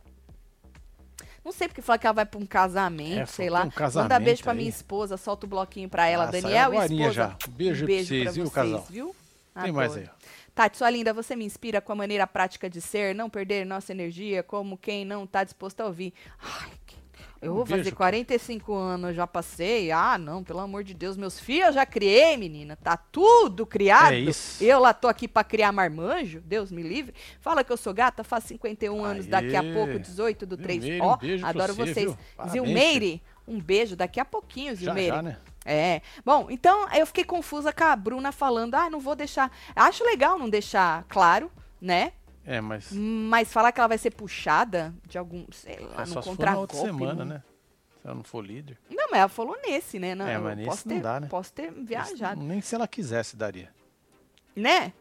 Não 1.45 1.53
sei 1.53 1.69
porque 1.69 1.83
falar 1.83 1.99
que 1.99 2.07
ela 2.07 2.15
vai 2.15 2.25
pra 2.27 2.41
um 2.41 2.47
casamento, 2.47 3.21
É, 3.21 3.27
sei 3.27 3.51
lá. 3.51 3.65
um 3.65 3.71
casamento 3.71 4.11
Manda 4.13 4.25
beijo 4.25 4.43
pra 4.43 4.53
aí. 4.53 4.59
minha 4.59 4.71
esposa, 4.71 5.17
solta 5.17 5.45
o 5.45 5.49
bloquinho 5.49 5.89
pra 5.89 6.07
ela, 6.07 6.25
Ah, 6.25 6.31
Daniel 6.31 6.73
e 6.73 6.77
esposa. 6.79 7.13
já. 7.13 7.37
Beijo 7.51 7.85
um 7.85 7.87
pra 7.87 7.87
beijo 7.87 8.09
vocês, 8.09 8.23
pra 8.25 8.33
viu, 8.33 8.45
vocês, 8.45 8.55
casal? 8.55 8.87
viu? 8.91 9.17
Tem 9.63 9.73
mais 9.73 9.97
aí. 9.97 10.09
Tati, 10.55 10.79
sua 10.79 10.89
linda, 10.89 11.13
você 11.13 11.35
me 11.37 11.45
inspira 11.45 11.81
com 11.81 11.93
a 11.93 11.97
maneira 11.97 12.27
prática 12.27 12.71
de 12.71 12.81
ser, 12.81 13.15
não 13.15 13.29
perder 13.29 13.67
nossa 13.67 13.93
energia, 13.93 14.43
como 14.43 14.79
quem 14.79 15.05
não 15.05 15.27
tá 15.27 15.43
disposto 15.45 15.81
a 15.81 15.87
ouvir. 15.87 16.15
Ai, 16.41 16.71
eu 17.45 17.55
vou 17.55 17.67
fazer 17.67 17.83
beijo, 17.83 17.97
45 17.97 18.75
anos, 18.75 19.15
já 19.17 19.27
passei. 19.27 19.91
Ah, 19.93 20.17
não, 20.19 20.43
pelo 20.43 20.61
amor 20.61 20.83
de 20.85 20.95
Deus, 20.95 21.17
meus 21.17 21.39
filhos 21.39 21.69
eu 21.69 21.73
já 21.75 21.87
criei, 21.87 22.37
menina. 22.37 22.77
Tá 22.77 22.97
tudo 22.97 23.67
criado. 23.67 24.13
É 24.15 24.19
isso. 24.19 24.63
Eu 24.63 24.81
lá 24.81 24.93
tô 24.95 25.09
aqui 25.09 25.29
pra 25.29 25.45
criar 25.45 25.71
marmanjo, 25.73 26.41
Deus 26.41 26.71
me 26.73 26.83
livre. 26.83 27.15
Fala 27.41 27.63
que 27.63 27.73
eu 27.73 27.77
sou 27.77 27.93
gata, 27.95 28.25
faz 28.25 28.45
51 28.45 29.05
anos, 29.05 29.27
daqui 29.27 29.55
a 29.55 29.61
Aê. 29.61 29.73
pouco, 29.75 29.99
18 29.99 30.47
do 30.47 30.57
3. 30.57 30.83
Zilmeire, 30.83 31.03
Ó, 31.05 31.19
um 31.43 31.47
adoro 31.47 31.75
você, 31.75 31.93
vocês. 31.95 32.07
viu? 32.07 32.49
Zilmeire, 32.49 33.23
um 33.47 33.61
beijo 33.61 33.95
daqui 33.97 34.19
a 34.19 34.25
pouquinho, 34.25 34.75
Já, 34.75 34.81
Zilmeire. 34.87 35.09
já, 35.17 35.23
né? 35.23 35.37
É. 35.67 36.03
Bom, 36.25 36.49
então 36.51 36.87
eu 36.93 37.07
fiquei 37.07 37.25
confusa 37.25 37.73
com 37.73 37.85
a 37.85 37.97
Bruna 37.97 38.33
falando, 38.33 38.75
ah, 38.75 38.91
não 38.91 39.01
vou 39.01 39.15
deixar. 39.17 39.51
Acho 39.75 40.05
legal 40.05 40.39
não 40.39 40.49
deixar 40.49 41.05
claro, 41.09 41.51
né? 41.81 42.13
É, 42.47 42.61
mas 42.61 42.93
Mas 42.93 43.53
falar 43.53 43.73
que 43.73 43.81
ela 43.81 43.89
vai 43.89 43.99
ser 43.99 44.11
puxada 44.11 44.95
de 45.07 45.17
algum, 45.17 45.47
sei 45.53 45.79
lá, 45.81 45.97
é 45.97 46.01
no 46.01 46.07
só 46.07 46.21
se 46.23 46.29
for 46.29 46.31
na 46.33 46.37
contragolpe. 46.37 46.77
outra 46.77 46.93
semana, 46.93 47.25
não- 47.25 47.35
né? 47.35 47.43
Se 48.03 48.07
ela 48.07 48.15
não 48.17 48.25
for 48.25 48.45
líder. 48.45 48.79
Não, 48.91 49.09
mas 49.11 49.21
ela 49.21 49.29
falou 49.29 49.57
nesse, 49.67 49.99
né? 49.99 50.15
Não, 50.15 50.27
É, 50.29 50.37
mas 50.39 50.57
nesse 50.57 50.69
posso 50.69 50.89
não 50.89 50.97
ter, 50.97 51.03
dá, 51.03 51.21
né? 51.21 51.27
Posso 51.29 51.53
ter 51.53 51.73
viajado, 51.73 52.43
Nem 52.43 52.61
se 52.61 52.75
ela 52.75 52.87
quisesse 52.87 53.35
daria. 53.37 53.71
né? 54.55 54.93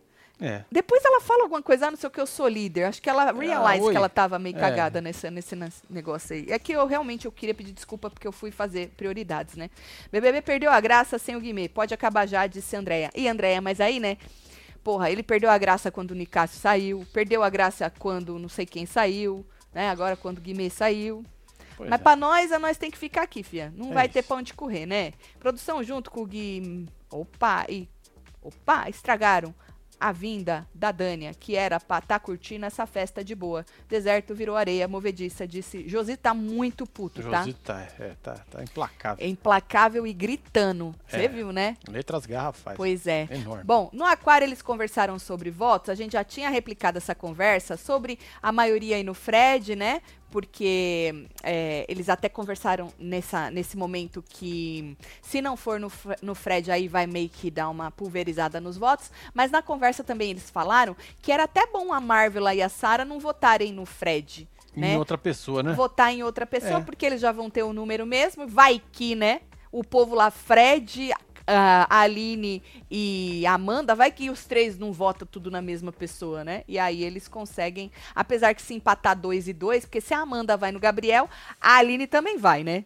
É. 0.41 0.65
Depois 0.71 1.05
ela 1.05 1.21
fala 1.21 1.43
alguma 1.43 1.61
coisa, 1.61 1.87
ah, 1.87 1.91
não 1.91 1.97
sei 1.97 2.07
o 2.07 2.11
que, 2.11 2.19
eu 2.19 2.25
sou 2.25 2.47
líder. 2.47 2.85
Acho 2.85 3.01
que 3.01 3.09
ela 3.09 3.31
realize 3.31 3.83
oi. 3.85 3.91
que 3.91 3.97
ela 3.97 4.09
tava 4.09 4.39
meio 4.39 4.57
É. 4.57 4.59
cagada 4.59 4.99
nesse, 4.99 5.29
nesse 5.29 5.55
nas- 5.55 5.83
negócio 5.89 6.35
aí. 6.35 6.47
É 6.49 6.57
que 6.57 6.71
eu 6.73 6.85
realmente 6.87 7.25
eu 7.25 7.31
queria 7.31 7.53
pedir 7.53 7.71
desculpa 7.71 8.09
porque 8.09 8.27
eu 8.27 8.31
fui 8.31 8.51
fazer 8.51 8.89
prioridades, 8.97 9.55
né? 9.55 9.69
BBB 10.11 10.41
perdeu 10.41 10.71
a 10.71 10.79
graça 10.81 11.19
sem 11.19 11.35
o 11.35 11.39
Guimê. 11.39 11.69
Pode 11.69 11.93
acabar 11.93 12.25
já, 12.27 12.45
disse 12.47 12.75
Andréia. 12.75 13.09
E 13.15 13.27
Andréia, 13.27 13.61
mas 13.61 13.79
aí, 13.79 13.99
né? 13.99 14.17
Porra, 14.83 15.09
ele 15.09 15.23
perdeu 15.23 15.49
a 15.49 15.57
graça 15.57 15.89
quando 15.91 16.11
o 16.11 16.15
Nicásio 16.15 16.59
saiu, 16.59 17.05
perdeu 17.13 17.41
a 17.41 17.49
graça 17.49 17.89
quando 17.89 18.37
não 18.37 18.49
sei 18.49 18.65
quem 18.65 18.85
saiu, 18.85 19.45
né? 19.73 19.89
Agora 19.89 20.15
quando 20.17 20.39
o 20.39 20.41
Guimê 20.41 20.69
saiu. 20.69 21.23
Pois 21.77 21.89
Mas 21.89 21.99
é. 21.99 22.03
pra 22.03 22.15
nós, 22.15 22.51
a 22.51 22.59
nós 22.59 22.77
tem 22.77 22.91
que 22.91 22.97
ficar 22.97 23.23
aqui, 23.23 23.41
fia. 23.43 23.73
Não 23.75 23.91
É 23.91 23.93
vai 23.93 24.09
ter 24.09 24.19
isso. 24.19 24.27
pra 24.27 24.37
onde 24.37 24.53
correr, 24.53 24.85
né? 24.85 25.13
Produção 25.39 25.81
junto 25.83 26.11
com 26.11 26.21
o 26.21 26.25
Gui. 26.25 26.85
Opa, 27.09 27.65
e. 27.69 27.87
Opa, 28.41 28.89
estragaram 28.89 29.55
a 30.03 30.11
vinda 30.11 30.67
da 30.73 30.91
Dânia, 30.91 31.33
que 31.33 31.55
era 31.55 31.79
pra 31.79 31.99
estar 31.99 32.19
curtindo 32.19 32.65
essa 32.65 32.85
festa 32.85 33.23
de 33.23 33.33
boa. 33.33 33.65
Deserto 33.87 34.35
virou 34.35 34.57
areia 34.57 34.85
movediça, 34.85 35.47
disse. 35.47 35.87
Josi 35.87 36.17
tá 36.17 36.33
muito 36.33 36.85
puto, 36.85 37.23
tá? 37.23 37.39
Josi 37.39 37.53
tá, 37.53 37.87
é, 37.97 38.11
tá, 38.21 38.33
tá 38.51 38.61
implacável. 38.61 39.25
É 39.25 39.29
implacável 39.29 40.05
e 40.05 40.11
gritando. 40.11 40.93
Você 41.07 41.23
É. 41.23 41.27
viu, 41.29 41.53
né? 41.53 41.77
Letras 41.87 42.25
garrafais. 42.25 42.75
Pois 42.75 43.07
é. 43.07 43.29
Enorme. 43.31 43.63
Bom, 43.63 43.89
no 43.93 44.03
Aquário 44.03 44.43
eles 44.43 44.61
conversaram 44.61 45.17
sobre 45.17 45.49
votos. 45.49 45.89
A 45.89 45.95
gente 45.95 46.11
já 46.11 46.23
tinha 46.25 46.49
replicado 46.49 46.97
essa 46.97 47.15
conversa 47.15 47.77
sobre 47.77 48.19
a 48.41 48.51
maioria 48.51 48.97
aí 48.97 49.03
no 49.03 49.13
Fred, 49.13 49.73
né? 49.73 50.01
Porque 50.33 51.27
é, 51.43 51.85
eles 51.87 52.09
até 52.09 52.27
conversaram 52.27 52.91
nessa, 52.97 53.51
nesse 53.51 53.77
momento 53.77 54.23
que 54.27 54.97
se 55.21 55.43
não 55.43 55.55
for 55.55 55.79
no, 55.79 55.91
no 56.23 56.33
Fred, 56.33 56.71
aí 56.71 56.87
vai 56.87 57.05
meio 57.05 57.29
que 57.29 57.51
dar 57.51 57.69
uma 57.69 57.91
pulverizada 57.91 58.59
nos 58.59 58.75
votos. 58.75 59.11
Mas 59.31 59.51
na 59.51 59.61
conversa 59.61 60.03
também 60.03 60.31
eles 60.31 60.49
falaram 60.49 60.97
que 61.21 61.31
era 61.31 61.43
até 61.43 61.67
bom 61.67 61.93
a 61.93 62.01
Marvel 62.01 62.49
e 62.49 62.63
a 62.63 62.67
Sarah 62.67 63.05
não 63.05 63.19
votarem 63.19 63.71
no 63.71 63.85
Fred. 63.85 64.47
em 64.75 64.81
Né? 64.81 64.97
outra 64.97 65.19
pessoa, 65.19 65.61
né? 65.61 65.73
votar 65.73 66.11
em 66.11 66.23
outra 66.23 66.47
pessoa, 66.47 66.79
É. 66.79 66.83
porque 66.83 67.05
eles 67.05 67.21
já 67.21 67.31
vão 67.31 67.47
ter 67.47 67.61
o 67.61 67.71
número 67.71 68.03
mesmo. 68.07 68.47
Vai 68.47 68.81
que, 68.91 69.13
né? 69.13 69.41
O 69.71 69.83
povo 69.83 70.15
lá, 70.15 70.31
Fred, 70.31 71.11
a 71.47 72.01
Aline 72.01 72.61
e 72.89 73.45
a 73.45 73.53
Amanda, 73.53 73.93
vai 73.95 74.11
que 74.11 74.29
os 74.29 74.45
três 74.45 74.77
não 74.77 74.91
votam 74.93 75.27
tudo 75.29 75.51
na 75.51 75.61
mesma 75.61 75.91
pessoa, 75.91 76.43
né? 76.43 76.63
E 76.67 76.79
aí 76.79 77.03
eles 77.03 77.27
conseguem, 77.27 77.91
apesar 78.15 78.53
que 78.53 78.61
se 78.61 78.73
empatar 78.73 79.17
dois 79.19 79.47
e 79.47 79.53
dois, 79.53 79.85
porque 79.85 80.01
se 80.01 80.13
a 80.13 80.19
Amanda 80.19 80.55
vai 80.55 80.71
no 80.71 80.79
Gabriel, 80.79 81.29
a 81.59 81.75
Aline 81.77 82.07
também 82.07 82.37
vai, 82.37 82.63
né? 82.63 82.85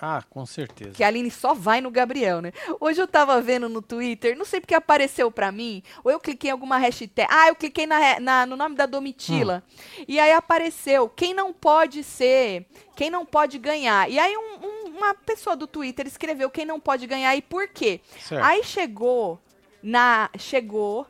Ah, 0.00 0.22
com 0.30 0.46
certeza. 0.46 0.92
Que 0.92 1.02
a 1.02 1.08
Aline 1.08 1.28
só 1.28 1.54
vai 1.54 1.80
no 1.80 1.90
Gabriel, 1.90 2.40
né? 2.40 2.52
Hoje 2.78 3.00
eu 3.02 3.08
tava 3.08 3.40
vendo 3.42 3.68
no 3.68 3.82
Twitter, 3.82 4.38
não 4.38 4.44
sei 4.44 4.60
porque 4.60 4.74
apareceu 4.76 5.28
pra 5.28 5.50
mim, 5.50 5.82
ou 6.04 6.12
eu 6.12 6.20
cliquei 6.20 6.50
em 6.50 6.52
alguma 6.52 6.78
hashtag. 6.78 7.26
Ah, 7.28 7.48
eu 7.48 7.56
cliquei 7.56 7.84
na, 7.84 8.20
na- 8.20 8.46
no 8.46 8.54
nome 8.56 8.76
da 8.76 8.86
Domitila. 8.86 9.60
E 10.06 10.20
aí 10.20 10.30
apareceu 10.30 11.08
quem 11.08 11.34
não 11.34 11.52
pode 11.52 12.04
ser, 12.04 12.66
quem 12.94 13.10
não 13.10 13.26
pode 13.26 13.58
ganhar. 13.58 14.08
E 14.08 14.20
aí 14.20 14.36
um- 14.36 14.66
um- 14.66 14.87
uma 14.98 15.14
pessoa 15.14 15.56
do 15.56 15.66
Twitter 15.66 16.06
escreveu 16.06 16.50
quem 16.50 16.66
não 16.66 16.78
pode 16.78 17.06
ganhar 17.06 17.34
e 17.34 17.42
por 17.42 17.68
quê. 17.68 18.00
Certo. 18.20 18.44
Aí 18.44 18.62
chegou 18.62 19.40
na. 19.82 20.28
Chegou. 20.38 21.06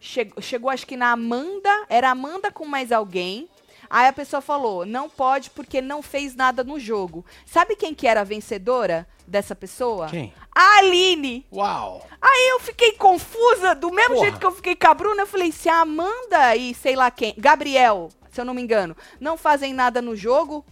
Chegou, 0.00 0.42
chegou, 0.42 0.70
acho 0.70 0.86
que 0.86 0.96
na 0.96 1.12
Amanda. 1.12 1.86
Era 1.88 2.10
Amanda 2.10 2.50
com 2.50 2.66
mais 2.66 2.90
alguém. 2.90 3.48
Aí 3.88 4.06
a 4.08 4.12
pessoa 4.12 4.40
falou: 4.40 4.84
não 4.84 5.08
pode 5.08 5.50
porque 5.50 5.80
não 5.80 6.02
fez 6.02 6.34
nada 6.34 6.64
no 6.64 6.78
jogo. 6.78 7.24
Sabe 7.44 7.76
quem 7.76 7.94
que 7.94 8.06
era 8.06 8.22
a 8.22 8.24
vencedora 8.24 9.06
dessa 9.26 9.54
pessoa? 9.54 10.08
Quem? 10.08 10.32
A 10.54 10.78
Aline. 10.78 11.46
Uau! 11.52 12.06
Aí 12.20 12.48
eu 12.50 12.60
fiquei 12.60 12.92
confusa, 12.92 13.74
do 13.74 13.90
mesmo 13.90 14.14
Porra. 14.14 14.24
jeito 14.26 14.40
que 14.40 14.46
eu 14.46 14.52
fiquei 14.52 14.74
com 14.74 14.86
a 14.88 14.94
Bruna, 14.94 15.22
eu 15.22 15.26
falei, 15.26 15.52
se 15.52 15.68
a 15.68 15.80
Amanda 15.80 16.56
e 16.56 16.74
sei 16.74 16.96
lá 16.96 17.10
quem, 17.10 17.34
Gabriel, 17.36 18.08
se 18.30 18.40
eu 18.40 18.44
não 18.44 18.54
me 18.54 18.62
engano, 18.62 18.96
não 19.20 19.36
fazem 19.36 19.72
nada 19.72 20.00
no 20.00 20.16
jogo, 20.16 20.64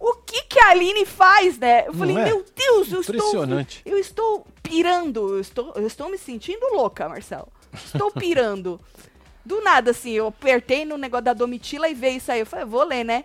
o 0.00 0.14
que 0.24 0.42
que 0.44 0.58
a 0.58 0.70
Aline 0.70 1.04
faz, 1.04 1.58
né? 1.58 1.82
Eu 1.86 1.92
Não 1.92 1.98
falei, 1.98 2.16
é? 2.16 2.24
meu 2.24 2.44
Deus, 2.56 2.90
eu 2.90 3.00
estou, 3.02 3.44
eu 3.84 3.98
estou 3.98 4.46
pirando, 4.62 5.34
eu 5.34 5.40
estou, 5.40 5.72
eu 5.76 5.86
estou 5.86 6.08
me 6.10 6.16
sentindo 6.16 6.66
louca, 6.74 7.08
Marcelo. 7.08 7.48
Estou 7.72 8.10
pirando. 8.12 8.80
Do 9.44 9.60
nada, 9.62 9.90
assim, 9.90 10.10
eu 10.12 10.28
apertei 10.28 10.84
no 10.84 10.96
negócio 10.96 11.24
da 11.24 11.32
Domitila 11.34 11.88
e 11.88 11.94
veio 11.94 12.16
isso 12.16 12.32
aí. 12.32 12.40
Eu 12.40 12.46
falei, 12.46 12.64
vou 12.64 12.82
ler, 12.84 13.04
né? 13.04 13.24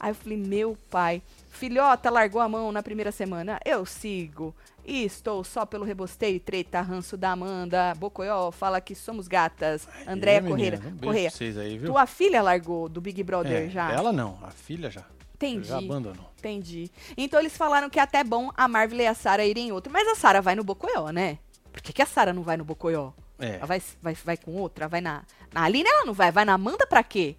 Aí 0.00 0.10
eu 0.10 0.14
falei, 0.14 0.36
meu 0.36 0.76
pai, 0.90 1.22
filhota 1.48 2.10
largou 2.10 2.40
a 2.40 2.48
mão 2.48 2.70
na 2.72 2.82
primeira 2.82 3.12
semana. 3.12 3.60
Eu 3.64 3.86
sigo. 3.86 4.54
E 4.84 5.04
estou 5.04 5.42
só 5.42 5.66
pelo 5.66 5.84
rebosteio, 5.84 6.38
treta, 6.38 6.80
ranço 6.80 7.16
da 7.16 7.32
Amanda, 7.32 7.92
Bocoió, 7.96 8.52
fala 8.52 8.80
que 8.80 8.94
somos 8.94 9.26
gatas. 9.26 9.88
Andréia 10.06 10.40
menina, 10.40 10.76
Correia. 10.78 10.94
Um 10.94 10.98
Correia. 10.98 11.28
pra 11.30 11.38
vocês 11.38 11.58
aí, 11.58 11.78
viu? 11.78 11.88
Tua 11.90 12.06
filha 12.06 12.40
largou 12.42 12.88
do 12.88 13.00
Big 13.00 13.20
Brother 13.24 13.66
É, 13.66 13.68
já? 13.68 13.90
Ela 13.92 14.12
não, 14.12 14.38
a 14.42 14.50
filha 14.50 14.88
já. 14.88 15.04
Entendi. 15.36 15.68
Já 15.68 15.78
abandonou. 15.78 16.32
Entendi. 16.38 16.90
Então 17.16 17.38
eles 17.38 17.56
falaram 17.56 17.90
que 17.90 17.98
é 17.98 18.02
até 18.02 18.24
bom 18.24 18.50
a 18.56 18.66
Marvel 18.66 19.00
e 19.00 19.06
a 19.06 19.14
Sarah 19.14 19.44
irem 19.44 19.68
em 19.68 19.72
outro. 19.72 19.92
Mas 19.92 20.08
a 20.08 20.14
Sarah 20.14 20.40
vai 20.40 20.54
no 20.54 20.64
Bocoió, 20.64 21.10
né? 21.10 21.38
Por 21.70 21.82
que, 21.82 21.92
que 21.92 22.00
a 22.02 22.06
Sarah 22.06 22.32
não 22.32 22.42
vai 22.42 22.56
no 22.56 22.64
Bocoió? 22.64 23.12
É. 23.38 23.56
Ela 23.56 23.66
vai, 23.66 23.82
vai, 24.00 24.14
vai 24.14 24.36
com 24.38 24.52
outra? 24.54 24.88
Vai 24.88 25.02
na. 25.02 25.22
Na 25.52 25.62
Aline 25.64 25.86
ela 25.88 26.06
não 26.06 26.14
vai. 26.14 26.32
Vai 26.32 26.44
na 26.46 26.54
Amanda 26.54 26.86
pra 26.86 27.02
quê? 27.02 27.36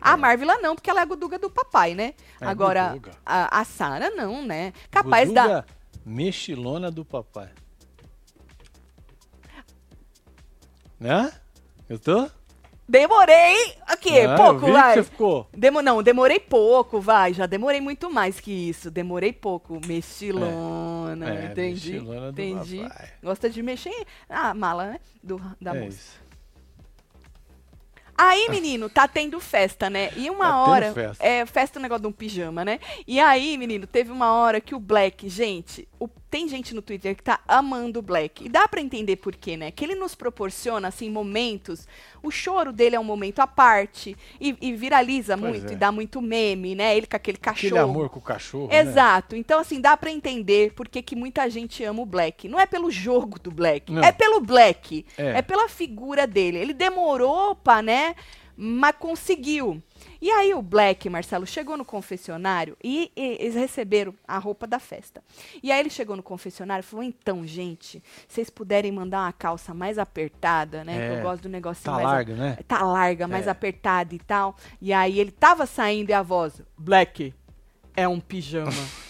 A 0.00 0.12
É. 0.12 0.16
Marvila 0.16 0.56
não, 0.58 0.74
porque 0.74 0.88
ela 0.88 1.00
é 1.00 1.02
a 1.02 1.06
guduga 1.06 1.38
do 1.38 1.50
papai, 1.50 1.94
né? 1.94 2.14
É, 2.40 2.46
Agora, 2.46 2.88
guduga. 2.88 3.12
a, 3.26 3.60
a 3.60 3.64
Sarah 3.64 4.10
não, 4.10 4.42
né? 4.44 4.72
Capaz 4.90 5.30
da. 5.30 5.42
Guduga 5.42 5.66
Mexilona 6.04 6.90
do 6.90 7.04
papai. 7.04 7.50
Né? 10.98 11.30
Eu 11.88 11.98
tô? 11.98 12.30
Demorei! 12.88 13.74
quê? 14.00 14.24
Não, 14.26 14.32
eu 14.32 14.36
pouco, 14.36 14.72
vai. 14.72 14.94
você 14.94 15.02
ficou. 15.02 15.48
Demo, 15.52 15.82
não, 15.82 16.02
demorei 16.02 16.38
pouco, 16.38 17.00
vai. 17.00 17.32
Já 17.34 17.44
demorei 17.46 17.80
muito 17.80 18.08
mais 18.10 18.38
que 18.38 18.52
isso. 18.52 18.90
Demorei 18.90 19.32
pouco. 19.32 19.80
Mexilona, 19.86 21.28
É, 21.34 21.44
entendi. 21.46 21.92
mexilona 21.94 22.30
do 22.32 22.40
entendi. 22.42 22.78
papai. 22.82 23.08
Gosta 23.22 23.50
de 23.50 23.62
mexer 23.62 23.90
em- 23.90 24.04
ah, 24.28 24.54
mala, 24.54 24.86
né? 24.92 25.00
Do, 25.22 25.40
da 25.60 25.74
é 25.74 25.80
moça. 25.80 25.88
isso. 25.96 26.26
Aí, 28.18 28.48
menino, 28.48 28.88
tá 28.88 29.06
tendo 29.06 29.38
festa, 29.40 29.90
né? 29.90 30.10
E 30.16 30.30
uma 30.30 30.46
Tá 30.48 30.56
hora. 30.64 30.92
festa. 30.94 31.22
É, 31.22 31.44
festa 31.44 31.78
é 31.78 31.80
um 31.80 31.82
negócio 31.82 32.00
de 32.02 32.08
um 32.08 32.12
pijama, 32.12 32.64
né? 32.64 32.80
E 33.06 33.20
aí, 33.20 33.58
menino, 33.58 33.86
teve 33.86 34.10
uma 34.10 34.32
hora 34.32 34.58
que 34.58 34.74
o 34.74 34.80
Black, 34.80 35.28
gente, 35.28 35.86
o- 36.00 36.08
tem 36.36 36.46
gente 36.46 36.74
no 36.74 36.82
Twitter 36.82 37.16
que 37.16 37.22
tá 37.22 37.40
amando 37.48 37.98
o 37.98 38.02
Black. 38.02 38.44
E 38.44 38.48
dá 38.50 38.68
pra 38.68 38.78
entender 38.78 39.16
por 39.16 39.34
quê, 39.34 39.56
né? 39.56 39.70
Que 39.70 39.82
ele 39.86 39.94
nos 39.94 40.14
proporciona, 40.14 40.88
assim, 40.88 41.08
momentos. 41.08 41.88
O 42.22 42.30
choro 42.30 42.74
dele 42.74 42.94
é 42.94 43.00
um 43.00 43.04
momento 43.04 43.38
à 43.40 43.46
parte. 43.46 44.14
E, 44.38 44.54
e 44.60 44.74
viraliza 44.74 45.38
Pois 45.38 45.50
muito, 45.56 45.70
é. 45.70 45.72
e 45.72 45.76
dá 45.76 45.90
muito 45.90 46.20
meme, 46.20 46.74
né? 46.74 46.94
Ele 46.94 47.06
com 47.06 47.16
aquele 47.16 47.38
cachorro. 47.38 47.68
Aquele 47.68 47.78
amor 47.78 48.10
com 48.10 48.18
o 48.18 48.22
cachorro. 48.22 48.68
né? 48.68 48.80
Exato. 48.80 49.34
Então, 49.34 49.58
assim, 49.60 49.80
dá 49.80 49.96
pra 49.96 50.10
entender 50.10 50.74
por 50.74 50.88
que 50.88 51.00
que 51.00 51.16
muita 51.16 51.48
gente 51.48 51.82
ama 51.84 52.02
o 52.02 52.06
Black. 52.06 52.46
Não 52.48 52.60
é 52.60 52.66
pelo 52.66 52.90
jogo 52.90 53.38
do 53.40 53.50
Black, 53.50 53.90
Não. 53.90 54.02
é 54.04 54.12
pelo 54.12 54.38
Black. 54.38 55.06
É. 55.16 55.38
É. 55.38 55.42
pela 55.42 55.70
figura 55.70 56.26
dele. 56.26 56.58
Ele 56.58 56.74
demorou, 56.74 57.54
pá, 57.54 57.80
né? 57.80 58.14
Mas 58.54 58.94
conseguiu. 58.98 59.82
E 60.26 60.30
aí 60.32 60.52
o 60.54 60.60
Black, 60.60 61.08
Marcelo, 61.08 61.46
chegou 61.46 61.76
no 61.76 61.84
confessionário 61.84 62.76
e, 62.82 63.12
e 63.14 63.36
eles 63.38 63.54
receberam 63.54 64.12
a 64.26 64.38
roupa 64.38 64.66
da 64.66 64.80
festa. 64.80 65.22
E 65.62 65.70
aí 65.70 65.78
ele 65.78 65.88
chegou 65.88 66.16
no 66.16 66.22
confessionário 66.22 66.82
e 66.82 66.84
falou: 66.84 67.04
então, 67.04 67.46
gente, 67.46 68.02
vocês 68.26 68.50
puderem 68.50 68.90
mandar 68.90 69.20
uma 69.20 69.32
calça 69.32 69.72
mais 69.72 69.98
apertada, 70.00 70.82
né? 70.82 71.14
É. 71.14 71.18
eu 71.18 71.22
gosto 71.22 71.44
do 71.44 71.48
negocinho 71.48 71.84
Tá 71.84 71.92
mais 71.92 72.06
a- 72.06 72.10
larga, 72.10 72.34
né? 72.34 72.58
tá 72.66 72.82
larga, 72.82 73.28
mais 73.28 73.46
É. 73.46 73.50
apertada 73.50 74.16
e 74.16 74.18
tal. 74.18 74.56
E 74.82 74.92
aí 74.92 75.20
ele 75.20 75.30
tava 75.30 75.64
saindo 75.64 76.10
e 76.10 76.12
a 76.12 76.22
voz, 76.22 76.60
Black, 76.76 77.32
é 77.96 78.08
um 78.08 78.18
pijama. 78.18 78.72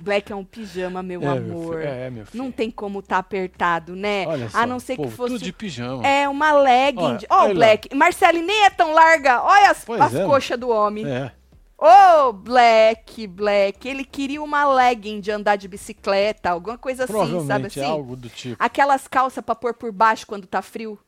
Black 0.00 0.32
é 0.32 0.36
um 0.36 0.44
pijama, 0.44 1.02
meu 1.02 1.20
É, 1.22 1.24
meu 1.38 1.58
amor. 1.58 1.76
filho, 1.76 1.88
é, 1.88 2.10
meu 2.10 2.26
filho. 2.26 2.42
Não 2.42 2.50
tem 2.50 2.70
como 2.70 3.02
tá 3.02 3.18
apertado, 3.18 3.94
né? 3.94 4.26
Olha 4.26 4.48
só, 4.48 4.58
a 4.58 4.66
não 4.66 4.80
ser 4.80 4.96
que 4.96 5.08
fosse. 5.08 5.34
Tudo 5.34 5.44
de 5.44 5.52
pijama. 5.52 6.06
É 6.06 6.28
uma 6.28 6.52
legging. 6.52 7.18
Ó, 7.28 7.36
olha 7.42 7.44
o 7.44 7.48
lá. 7.48 7.54
Black. 7.54 7.94
Marcele 7.94 8.40
nem 8.42 8.64
é 8.64 8.70
tão 8.70 8.92
larga. 8.92 9.42
Olha 9.42 9.70
as, 9.70 9.84
Pois 9.84 10.00
as 10.00 10.14
é, 10.14 10.24
coxas 10.24 10.58
do 10.58 10.68
homem. 10.70 11.06
É. 11.06 11.32
Ô, 11.76 12.32
Black, 12.32 13.26
Black. 13.26 13.88
Ele 13.88 14.04
queria 14.04 14.42
uma 14.42 14.64
legging 14.70 15.20
de 15.20 15.30
andar 15.30 15.56
de 15.56 15.66
bicicleta, 15.66 16.50
alguma 16.50 16.76
coisa 16.76 17.04
assim, 17.04 17.12
sabe 17.12 17.28
Provavelmente 17.30 17.80
assim? 17.80 17.88
é 17.88 17.92
algo 17.92 18.16
do 18.16 18.28
tipo. 18.28 18.56
Aquelas 18.58 19.08
calças 19.08 19.42
pra 19.44 19.54
pôr 19.54 19.72
por 19.74 19.90
baixo 19.90 20.26
quando 20.26 20.46
tá 20.46 20.60
frio. 20.60 20.98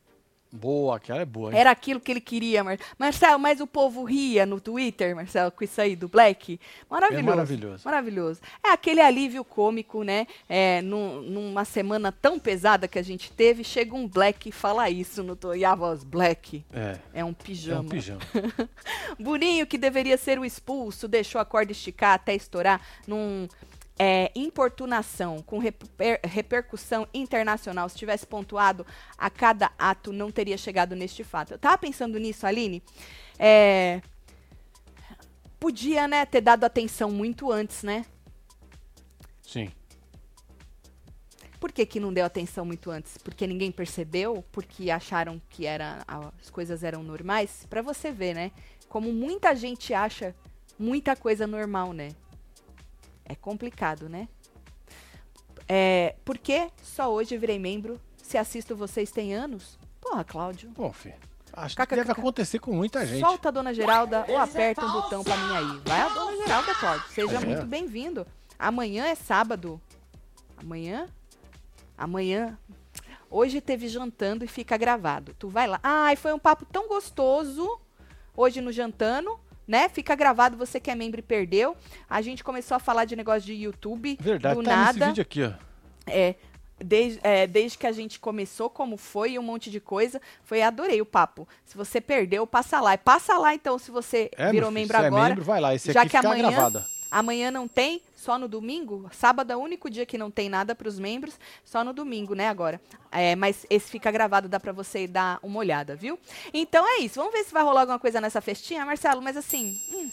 Boa, 0.55 0.97
aquela 0.97 1.21
é 1.21 1.25
boa, 1.25 1.51
hein? 1.51 1.57
Era 1.57 1.71
aquilo 1.71 1.99
que 1.99 2.11
ele 2.11 2.21
queria, 2.21 2.63
Mar... 2.63 2.77
Marcelo, 2.99 3.39
mas 3.39 3.59
o 3.59 3.65
povo 3.65 4.03
ria 4.03 4.45
no 4.45 4.61
Twitter, 4.61 5.15
Marcelo, 5.15 5.51
com 5.51 5.63
isso 5.63 5.81
aí 5.81 5.95
do 5.95 6.07
Black. 6.07 6.59
Maravilhoso. 6.87 7.19
É 7.19 7.29
maravilhoso. 7.35 7.81
Maravilhoso. 7.85 8.41
É 8.63 8.69
aquele 8.69 9.01
alívio 9.01 9.43
cômico, 9.43 10.03
né? 10.03 10.27
É, 10.47 10.79
num- 10.83 11.21
numa 11.23 11.65
semana 11.65 12.11
tão 12.11 12.37
pesada 12.37 12.87
que 12.87 12.99
a 12.99 13.03
gente 13.03 13.31
teve, 13.31 13.63
chega 13.63 13.95
um 13.95 14.07
Black 14.07 14.49
e 14.49 14.51
fala 14.51 14.87
isso 14.91 15.23
no 15.23 15.35
to- 15.35 15.55
E 15.55 15.65
a 15.65 15.73
voz, 15.73 16.03
Black, 16.03 16.63
É. 16.71 16.99
é 17.15 17.25
um 17.25 17.31
É 17.31 17.33
pijama. 17.33 17.81
um 17.81 17.89
pijama. 17.89 18.21
Boninho, 19.19 19.65
que 19.65 19.77
deveria 19.77 20.17
ser 20.17 20.37
o 20.37 20.45
expulso, 20.45 21.07
deixou 21.07 21.41
a 21.41 21.45
corda 21.45 21.71
esticar 21.71 22.13
até 22.13 22.35
estourar 22.35 22.79
num 23.07 23.47
é, 24.03 24.31
importunação 24.35 25.41
com 25.41 25.59
reper- 25.59 26.19
repercussão 26.25 27.07
internacional. 27.13 27.87
Se 27.87 27.95
tivesse 27.95 28.27
pontuado 28.27 28.85
a 29.17 29.29
cada 29.29 29.71
ato, 29.79 30.11
não 30.11 30.29
teria 30.29 30.57
chegado 30.57 30.93
neste 30.93 31.23
fato. 31.23 31.53
Eu 31.53 31.57
tava 31.57 31.77
pensando 31.77 32.19
nisso, 32.19 32.45
Aline. 32.45 32.83
É, 33.39 34.01
podia, 35.57 36.05
né, 36.05 36.25
ter 36.25 36.41
dado 36.41 36.65
atenção 36.65 37.09
muito 37.09 37.49
antes, 37.49 37.81
né? 37.81 38.05
Sim. 39.41 39.71
Por 41.61 41.71
que, 41.71 41.85
que 41.85 41.97
não 41.97 42.11
deu 42.11 42.25
atenção 42.25 42.65
muito 42.65 42.91
antes? 42.91 43.17
Porque 43.17 43.47
ninguém 43.47 43.71
percebeu? 43.71 44.43
Porque 44.51 44.91
acharam 44.91 45.41
que 45.49 45.65
era, 45.65 46.03
as 46.41 46.49
coisas 46.49 46.83
eram 46.83 47.01
normais? 47.03 47.65
Pra 47.69 47.81
você 47.81 48.11
ver, 48.11 48.33
né? 48.33 48.51
Como 48.89 49.13
muita 49.13 49.55
gente 49.55 49.93
acha 49.93 50.35
muita 50.77 51.15
coisa 51.15 51.47
normal, 51.47 51.93
né? 51.93 52.09
É 53.25 53.35
complicado, 53.35 54.09
né? 54.09 54.27
É, 55.67 56.15
por 56.25 56.37
que 56.37 56.69
só 56.81 57.11
hoje 57.11 57.37
virei 57.37 57.57
membro? 57.57 57.99
Se 58.17 58.37
assisto 58.37 58.75
vocês 58.75 59.11
tem 59.11 59.33
anos? 59.33 59.77
Porra, 60.01 60.23
Cláudio. 60.23 60.69
Bom, 60.71 60.91
filho. 60.91 61.15
Acho 61.55 61.75
que 61.75 61.85
deve 61.95 62.11
acontecer 62.11 62.59
com 62.59 62.73
muita 62.73 63.05
gente. 63.05 63.19
Solta 63.19 63.49
a 63.49 63.51
dona 63.51 63.73
Geralda 63.73 64.25
ou 64.27 64.37
aperta 64.37 64.83
um 64.83 64.91
botão 64.91 65.23
pra 65.23 65.37
mim 65.37 65.55
aí. 65.55 65.81
Vai 65.85 66.01
a 66.01 66.09
dona 66.09 66.35
Geralda, 66.37 66.73
Cláudio. 66.75 67.07
Seja 67.09 67.35
É. 67.37 67.45
muito 67.45 67.65
bem-vindo. 67.65 68.25
Amanhã 68.57 69.05
é 69.05 69.15
sábado. 69.15 69.79
Amanhã? 70.57 71.07
Amanhã. 71.97 72.57
Hoje 73.29 73.61
teve 73.61 73.87
jantando 73.87 74.43
e 74.43 74.47
fica 74.47 74.75
gravado. 74.77 75.35
Tu 75.37 75.47
vai 75.47 75.67
lá. 75.67 75.79
Ai, 75.83 76.15
foi 76.15 76.33
um 76.33 76.39
papo 76.39 76.65
tão 76.65 76.87
gostoso 76.87 77.79
hoje 78.35 78.59
no 78.59 78.71
jantando, 78.71 79.39
né? 79.67 79.89
Fica 79.89 80.15
gravado, 80.15 80.57
você 80.57 80.79
que 80.79 80.89
é 80.91 80.95
membro 80.95 81.19
e 81.19 81.23
perdeu. 81.23 81.75
A 82.09 82.21
gente 82.21 82.43
começou 82.43 82.75
a 82.75 82.79
falar 82.79 83.05
de 83.05 83.15
negócio 83.15 83.41
de 83.41 83.53
YouTube 83.53 84.17
Verdade, 84.19 84.55
do 84.55 84.63
tá 84.63 84.75
nesse 84.87 84.99
nada. 84.99 85.07
vídeo 85.07 85.21
aqui, 85.21 85.43
ó. 85.43 85.51
É, 86.05 86.35
desde, 86.83 87.19
é, 87.23 87.47
desde 87.47 87.77
que 87.77 87.87
a 87.87 87.91
gente 87.91 88.19
começou, 88.19 88.69
como 88.69 88.97
foi, 88.97 89.39
um 89.39 89.43
monte 89.43 89.71
de 89.71 89.79
coisa. 89.79 90.21
Foi, 90.43 90.61
adorei 90.61 91.01
o 91.01 91.05
papo. 91.05 91.47
Se 91.63 91.77
você 91.77 92.01
perdeu, 92.01 92.45
passa 92.45 92.81
lá. 92.81 92.93
E 92.93 92.97
passa 92.97 93.37
lá, 93.37 93.53
então, 93.55 93.77
se 93.79 93.89
você 93.91 94.29
É, 94.35 94.51
virou 94.51 94.69
filho, 94.69 94.71
membro 94.71 94.97
se 94.97 95.05
agora. 95.05 95.25
é 95.25 95.29
membro, 95.29 95.43
vai 95.45 95.61
lá. 95.61 95.73
Esse 95.73 95.91
já 95.93 96.01
aqui 96.01 96.09
que 96.09 96.17
fica 96.17 96.27
amanhã- 96.27 96.49
gravado. 96.49 96.83
Amanhã 97.13 97.51
não 97.51 97.67
tem, 97.67 98.01
só 98.15 98.39
no 98.39 98.47
domingo. 98.47 99.07
Sábado 99.13 99.53
é 99.53 99.55
o 99.55 99.59
único 99.59 99.87
dia 99.87 100.03
que 100.03 100.17
não 100.17 100.31
tem 100.31 100.49
nada 100.49 100.73
para 100.73 100.87
os 100.87 100.97
membros, 100.97 101.39
só 101.63 101.83
no 101.83 101.93
domingo, 101.93 102.33
né, 102.33 102.49
agora. 102.49 102.81
É, 103.11 103.35
mas 103.35 103.67
esse 103.69 103.91
fica 103.91 104.09
gravado, 104.09 104.49
dá 104.49 104.59
para 104.59 104.71
você 104.71 105.05
dar 105.05 105.37
uma 105.43 105.59
olhada, 105.59 105.95
viu? 105.95 106.17
Então 106.51 106.83
é 106.87 107.01
isso. 107.01 107.19
Vamos 107.19 107.31
ver 107.31 107.43
se 107.43 107.53
vai 107.53 107.61
rolar 107.61 107.81
alguma 107.81 107.99
coisa 107.99 108.19
nessa 108.19 108.41
festinha, 108.41 108.83
Marcelo, 108.83 109.21
mas 109.21 109.37
assim, 109.37 109.79
hum, 109.91 110.09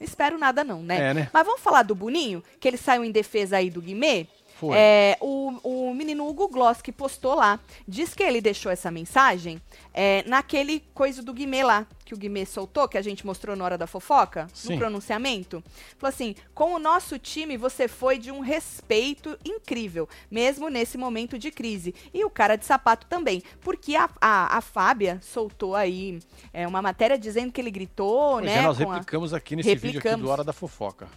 não 0.00 0.06
espero 0.06 0.38
nada 0.38 0.64
não, 0.64 0.82
né? 0.82 1.10
É, 1.10 1.14
né? 1.14 1.30
Mas 1.30 1.44
vamos 1.44 1.60
falar 1.60 1.82
do 1.82 1.94
Boninho, 1.94 2.42
que 2.58 2.66
ele 2.66 2.78
saiu 2.78 3.04
em 3.04 3.10
defesa 3.10 3.58
aí 3.58 3.68
do 3.68 3.82
Guimê? 3.82 4.26
Foi. 4.60 4.76
É, 4.76 5.16
o, 5.22 5.88
o 5.90 5.94
menino 5.94 6.28
Hugo 6.28 6.46
Gloss 6.48 6.82
que 6.82 6.92
postou 6.92 7.34
lá, 7.34 7.58
diz 7.88 8.14
que 8.14 8.22
ele 8.22 8.42
deixou 8.42 8.70
essa 8.70 8.90
mensagem 8.90 9.58
é, 9.94 10.22
naquele 10.26 10.80
coisa 10.92 11.22
do 11.22 11.32
Guimê 11.32 11.64
lá, 11.64 11.86
que 12.04 12.12
o 12.12 12.16
Guimê 12.16 12.44
soltou, 12.44 12.86
que 12.86 12.98
a 12.98 13.02
gente 13.02 13.24
mostrou 13.24 13.56
na 13.56 13.64
hora 13.64 13.78
da 13.78 13.86
fofoca, 13.86 14.48
Sim. 14.52 14.72
no 14.74 14.78
pronunciamento. 14.78 15.64
Falou 15.96 16.12
assim: 16.12 16.34
com 16.54 16.74
o 16.74 16.78
nosso 16.78 17.18
time 17.18 17.56
você 17.56 17.88
foi 17.88 18.18
de 18.18 18.30
um 18.30 18.40
respeito 18.40 19.38
incrível, 19.44 20.06
mesmo 20.30 20.68
nesse 20.68 20.98
momento 20.98 21.38
de 21.38 21.50
crise. 21.50 21.94
E 22.12 22.22
o 22.22 22.28
cara 22.28 22.56
de 22.56 22.66
sapato 22.66 23.06
também, 23.06 23.42
porque 23.62 23.96
a, 23.96 24.10
a, 24.20 24.58
a 24.58 24.60
Fábia 24.60 25.18
soltou 25.22 25.74
aí 25.74 26.18
é, 26.52 26.68
uma 26.68 26.82
matéria 26.82 27.18
dizendo 27.18 27.50
que 27.50 27.60
ele 27.62 27.70
gritou, 27.70 28.32
Pois 28.34 28.44
né? 28.44 28.58
é, 28.58 28.62
nós 28.62 28.76
com 28.76 28.90
a- 28.90 28.94
replicamos 28.94 29.32
aqui 29.32 29.56
nesse 29.56 29.68
vídeo 29.70 29.88
aqui 29.88 29.96
Replicamos. 29.98 30.26
do 30.26 30.30
Hora 30.30 30.44
da 30.44 30.52
Fofoca. 30.52 31.08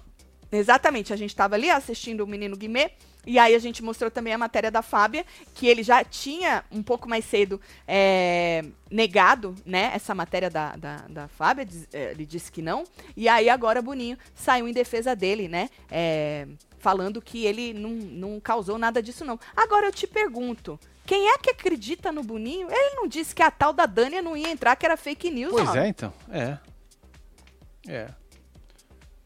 Exatamente, 0.52 1.12
a 1.12 1.16
gente 1.16 1.32
estava 1.32 1.56
ali 1.56 1.70
assistindo 1.70 2.22
o 2.24 2.28
menino 2.28 2.56
Guimê, 2.56 2.92
e 3.26 3.40
aí 3.40 3.56
a 3.56 3.60
gente 3.60 3.82
mostrou 3.84 4.12
também 4.12 4.34
a 4.34 4.38
matéria 4.38 4.70
da 4.70 4.82
Fábia, 4.82 5.26
que 5.56 5.68
ele 5.68 5.84
já 5.84 6.04
tinha 6.04 6.64
um 6.72 6.84
pouco 6.84 7.08
mais 7.08 7.24
cedo 7.26 7.60
é, 7.88 8.64
negado, 8.90 9.56
né, 9.66 9.92
essa 9.94 10.14
matéria 10.14 10.50
da, 10.50 10.76
da, 10.76 10.98
da 11.10 11.28
Fábia, 11.28 11.66
diz- 11.66 11.88
é, 11.94 12.12
ele 12.12 12.26
disse 12.26 12.52
que 12.52 12.62
não, 12.62 12.84
e 13.16 13.28
aí 13.30 13.50
agora 13.50 13.82
Boninho 13.82 14.18
saiu 14.36 14.68
em 14.68 14.74
defesa 14.74 15.16
dele, 15.16 15.48
né, 15.48 15.70
é, 15.90 16.48
falando 16.80 17.22
que 17.22 17.46
ele 17.46 17.74
não, 17.74 17.90
não 17.92 18.40
causou 18.40 18.78
nada 18.78 19.02
disso 19.02 19.24
não. 19.24 19.40
Agora 19.56 19.86
eu 19.88 19.92
te 19.92 20.06
pergunto, 20.06 20.78
quem 21.06 21.30
é 21.30 21.38
que 21.38 21.50
acredita 21.50 22.12
no 22.12 22.24
Boninho? 22.24 22.68
Ele 22.70 22.96
não 22.96 23.08
disse 23.08 23.34
que 23.34 23.42
a 23.42 23.50
tal 23.52 23.72
da 23.74 23.86
Dânia 23.86 24.22
não 24.22 24.36
ia 24.36 24.50
entrar, 24.50 24.76
que 24.76 24.86
era 24.86 24.98
fake 24.98 25.30
news, 25.32 25.52
Pois 25.54 25.70
ó. 25.70 25.76
é, 25.76 25.88
então. 25.88 26.14
É. 26.30 26.58
É. 27.88 28.10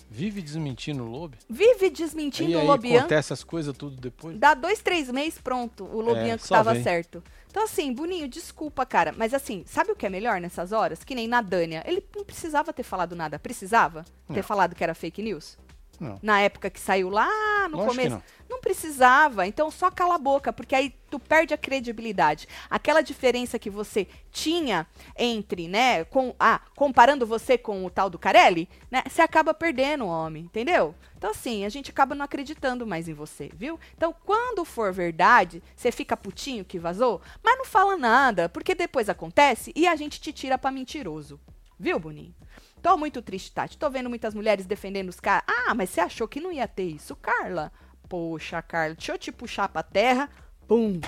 Vive 0.09 0.41
desmentindo 0.41 1.03
o 1.03 1.07
Lobe. 1.07 1.37
Vive 1.49 1.87
E 1.87 1.89
desmentindo 1.89 2.57
aí 2.57 2.63
o 2.63 2.67
Lobian. 2.67 2.99
acontece 2.99 3.33
as 3.33 3.43
coisas 3.43 3.75
tudo 3.77 3.95
depois. 3.99 4.37
Dá 4.37 4.53
dois, 4.53 4.81
três 4.81 5.11
meses, 5.11 5.39
pronto, 5.39 5.83
o 5.83 5.99
Lobianco 6.01 6.43
É, 6.43 6.47
só 6.47 6.55
tava 6.55 6.73
vem. 6.73 6.83
certo. 6.83 7.21
Então, 7.49 7.63
assim, 7.63 7.91
Boninho, 7.93 8.27
desculpa, 8.27 8.85
cara. 8.85 9.13
Mas 9.17 9.33
assim, 9.33 9.63
sabe 9.65 9.91
o 9.91 9.95
que 9.95 10.05
é 10.05 10.09
melhor 10.09 10.39
nessas 10.39 10.71
horas? 10.71 11.03
Que 11.03 11.15
nem 11.15 11.27
na 11.27 11.41
Dânia. 11.41 11.83
Ele 11.85 12.03
não 12.15 12.23
precisava 12.23 12.71
ter 12.71 12.83
falado 12.83 13.15
nada. 13.15 13.37
Precisava 13.39 14.03
ter 14.27 14.35
Não. 14.37 14.43
falado 14.43 14.75
que 14.75 14.83
era 14.83 14.93
fake 14.93 15.21
news? 15.21 15.57
Não. 15.99 16.19
Na 16.21 16.39
época 16.41 16.69
que 16.69 16.79
saiu 16.79 17.09
lá 17.09 17.67
no 17.69 17.77
Lógico 17.77 17.95
começo. 17.95 18.15
Não. 18.15 18.23
não. 18.49 18.61
precisava. 18.61 19.47
Então 19.47 19.71
só 19.71 19.89
cala 19.89 20.15
a 20.15 20.19
boca, 20.19 20.53
porque 20.53 20.75
aí 20.75 20.93
tu 21.09 21.19
perde 21.19 21.53
a 21.53 21.57
credibilidade. 21.57 22.47
Aquela 22.69 23.01
diferença 23.01 23.57
que 23.57 23.69
você 23.69 24.07
tinha 24.31 24.85
entre, 25.17 25.67
né, 25.67 26.03
com 26.05 26.35
ah, 26.39 26.61
comparando 26.75 27.25
você 27.25 27.57
com 27.57 27.85
o 27.85 27.89
tal 27.89 28.09
do 28.09 28.19
Carelli, 28.19 28.69
né, 28.91 29.03
você 29.09 29.21
acaba 29.21 29.53
perdendo 29.53 30.05
o 30.05 30.09
homem, 30.09 30.43
entendeu? 30.43 30.93
Então 31.17 31.31
assim, 31.31 31.65
a 31.65 31.69
gente 31.69 31.89
acaba 31.89 32.13
não 32.13 32.25
acreditando 32.25 32.85
mais 32.85 33.07
em 33.07 33.13
você, 33.13 33.49
viu? 33.55 33.79
Então 33.95 34.13
quando 34.25 34.63
for 34.63 34.93
verdade, 34.93 35.63
você 35.75 35.91
fica 35.91 36.15
putinho 36.15 36.65
que 36.65 36.77
vazou, 36.77 37.21
mas 37.43 37.57
não 37.57 37.65
fala 37.65 37.97
nada, 37.97 38.49
porque 38.49 38.75
depois 38.75 39.09
acontece 39.09 39.71
e 39.75 39.87
a 39.87 39.95
gente 39.95 40.21
te 40.21 40.31
tira 40.31 40.57
para 40.57 40.71
mentiroso. 40.71 41.39
Viu, 41.79 41.99
Boninho? 41.99 42.33
Tô 42.81 42.97
muito 42.97 43.21
triste, 43.21 43.51
Tati. 43.51 43.77
Tô 43.77 43.89
vendo 43.89 44.09
muitas 44.09 44.33
mulheres 44.33 44.65
defendendo 44.65 45.09
os 45.09 45.19
caras. 45.19 45.43
Ah, 45.47 45.73
mas 45.73 45.89
você 45.89 46.01
achou 46.01 46.27
que 46.27 46.39
não 46.39 46.51
ia 46.51 46.67
ter 46.67 46.83
isso, 46.83 47.15
Carla? 47.15 47.71
Poxa, 48.07 48.61
Carla, 48.61 48.95
deixa 48.95 49.11
eu 49.11 49.17
te 49.17 49.31
puxar 49.31 49.67
pra 49.67 49.83
terra. 49.83 50.29
Pum! 50.67 50.99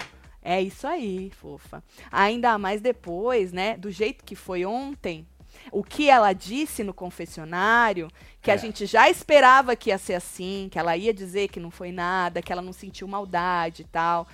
É 0.42 0.62
isso 0.62 0.88
aí, 0.88 1.32
fofa. 1.32 1.84
Ainda 2.12 2.58
mais 2.58 2.82
depois, 2.82 3.52
né? 3.52 3.78
Do 3.78 3.92
jeito 3.92 4.24
que 4.24 4.36
foi 4.36 4.66
ontem. 4.66 5.28
O 5.72 5.84
que 5.84 6.10
ela 6.10 6.32
disse 6.32 6.84
no 6.84 6.94
confessionário, 6.94 8.10
que 8.42 8.50
é. 8.50 8.54
a 8.54 8.58
gente 8.58 8.86
já 8.86 9.10
esperava 9.10 9.76
que 9.76 9.90
ia 9.90 9.98
ser 9.98 10.14
assim, 10.14 10.70
que 10.72 10.80
ela 10.80 10.96
ia 10.96 11.14
dizer 11.14 11.50
que 11.50 11.60
não 11.60 11.70
foi 11.70 11.92
nada, 11.92 12.42
que 12.42 12.52
ela 12.52 12.62
não 12.62 12.72
sentiu 12.72 13.08
maldade 13.08 13.82
e 13.82 13.86
tal. 13.86 14.28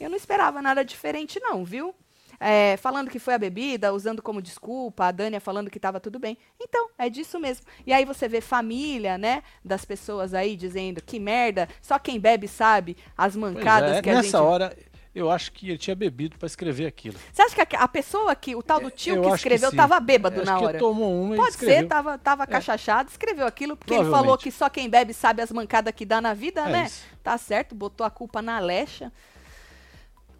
Eu 0.00 0.08
não 0.08 0.16
esperava 0.16 0.62
nada 0.62 0.84
diferente, 0.84 1.38
não, 1.40 1.64
viu? 1.64 1.94
É, 2.42 2.76
falando 2.76 3.08
que 3.08 3.20
foi 3.20 3.34
a 3.34 3.38
bebida, 3.38 3.92
usando 3.92 4.20
como 4.20 4.42
desculpa, 4.42 5.06
a 5.06 5.12
Dânia 5.12 5.40
falando 5.40 5.70
que 5.70 5.78
estava 5.78 6.00
tudo 6.00 6.18
bem. 6.18 6.36
Então, 6.60 6.88
é 6.98 7.08
disso 7.08 7.38
mesmo. 7.38 7.64
E 7.86 7.92
aí 7.92 8.04
você 8.04 8.28
vê 8.28 8.40
família, 8.40 9.16
né, 9.16 9.44
das 9.64 9.84
pessoas 9.84 10.34
aí 10.34 10.56
dizendo 10.56 11.00
que 11.00 11.20
merda, 11.20 11.68
só 11.80 11.98
quem 11.98 12.18
bebe 12.18 12.48
sabe 12.48 12.96
as 13.16 13.36
mancadas 13.36 13.98
é, 13.98 14.02
que 14.02 14.10
a 14.10 14.14
gente... 14.16 14.24
Nessa 14.24 14.42
hora, 14.42 14.76
eu 15.14 15.30
acho 15.30 15.52
que 15.52 15.68
ele 15.68 15.78
tinha 15.78 15.94
bebido 15.94 16.36
para 16.36 16.46
escrever 16.46 16.86
aquilo. 16.86 17.16
Você 17.32 17.42
acha 17.42 17.64
que 17.64 17.76
a, 17.76 17.86
pessoa 17.86 18.34
que, 18.34 18.56
o 18.56 18.62
tal 18.62 18.80
do 18.80 18.90
tio 18.90 19.16
eu 19.16 19.22
que 19.22 19.28
escreveu, 19.28 19.70
que 19.70 19.76
tava 19.76 20.00
bêbado 20.00 20.40
eu 20.40 20.44
na 20.44 20.58
hora? 20.58 20.78
tomou 20.78 21.22
uma 21.22 21.36
Pode 21.36 21.54
ser, 21.54 21.86
tava, 21.86 22.18
tava 22.18 22.42
é. 22.42 22.46
cachachado, 22.46 23.08
escreveu 23.08 23.46
aquilo, 23.46 23.76
porque 23.76 23.94
ele 23.94 24.10
falou 24.10 24.36
que 24.36 24.50
só 24.50 24.68
quem 24.68 24.90
bebe 24.90 25.14
sabe 25.14 25.42
as 25.42 25.52
mancadas 25.52 25.94
que 25.94 26.04
dá 26.04 26.20
na 26.20 26.34
vida, 26.34 26.62
é 26.62 26.72
né? 26.72 26.84
Isso. 26.86 27.04
Tá 27.22 27.38
certo, 27.38 27.72
botou 27.72 28.04
a 28.04 28.10
culpa 28.10 28.42
na 28.42 28.56
Alexa. 28.56 29.12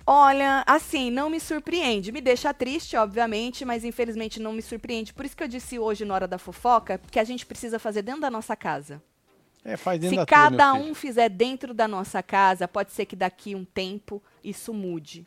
Olha, 0.07 0.65
assim, 0.67 1.11
não 1.11 1.31
me 1.31 1.38
surpreende. 1.38 2.12
Me 2.12 2.21
deixa 2.21 2.53
triste, 2.53 2.97
obviamente, 2.97 3.65
mas 3.65 3.85
infelizmente 3.85 4.41
não 4.41 4.53
me 4.53 4.62
surpreende. 4.62 5.12
Por 5.12 5.25
isso 5.25 5.37
que 5.37 5.43
eu 5.43 5.49
disse 5.49 5.79
hoje, 5.79 6.05
na 6.05 6.15
hora 6.15 6.29
da 6.29 6.38
fofoca, 6.38 7.01
que 7.11 7.19
a 7.19 7.25
gente 7.25 7.47
precisa 7.47 7.79
fazer 7.79 8.03
dentro 8.03 8.21
da 8.21 8.31
nossa 8.31 8.57
casa. 8.57 9.03
É, 9.65 9.77
faz 9.77 10.01
dentro 10.01 10.15
Se 10.15 10.17
da 10.17 10.27
cada 10.27 10.73
tua, 10.73 10.83
um 10.83 10.95
fizer 10.95 11.29
dentro 11.29 11.73
da 11.73 11.87
nossa 11.87 12.23
casa, 12.23 12.67
pode 12.67 12.93
ser 12.93 13.07
que 13.07 13.15
daqui 13.15 13.55
um 13.55 13.65
tempo 13.65 14.21
isso 14.43 14.75
mude. 14.75 15.25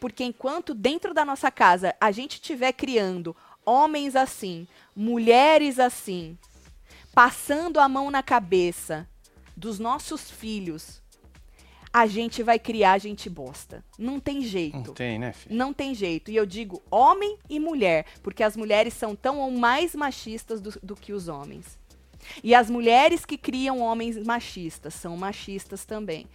Porque 0.00 0.24
enquanto 0.24 0.74
dentro 0.74 1.14
da 1.14 1.24
nossa 1.24 1.50
casa 1.50 1.94
a 2.00 2.10
gente 2.10 2.34
estiver 2.34 2.72
criando 2.72 3.36
homens 3.64 4.16
assim, 4.16 4.66
mulheres 4.96 5.78
assim, 5.78 6.36
passando 7.14 7.78
a 7.78 7.88
mão 7.88 8.10
na 8.10 8.22
cabeça 8.22 9.08
dos 9.56 9.78
nossos 9.78 10.30
filhos, 10.30 11.00
a 11.92 12.06
gente 12.06 12.42
vai 12.42 12.58
criar 12.58 12.98
gente 12.98 13.28
bosta. 13.28 13.84
Não 13.98 14.20
tem 14.20 14.42
jeito. 14.42 14.76
Não 14.76 14.94
tem, 14.94 15.18
né, 15.18 15.32
filho? 15.32 15.54
Não 15.54 15.72
tem 15.72 15.94
jeito. 15.94 16.30
E 16.30 16.36
eu 16.36 16.46
digo 16.46 16.82
homem 16.90 17.38
e 17.48 17.58
mulher, 17.58 18.06
porque 18.22 18.42
as 18.42 18.56
mulheres 18.56 18.94
são 18.94 19.16
tão 19.16 19.38
ou 19.38 19.50
mais 19.50 19.94
machistas 19.94 20.60
do, 20.60 20.78
do 20.82 20.94
que 20.94 21.12
os 21.12 21.28
homens. 21.28 21.78
E 22.42 22.54
as 22.54 22.68
mulheres 22.68 23.24
que 23.24 23.38
criam 23.38 23.80
homens 23.80 24.18
machistas 24.18 24.94
são 24.94 25.16
machistas 25.16 25.84
também. 25.84 26.26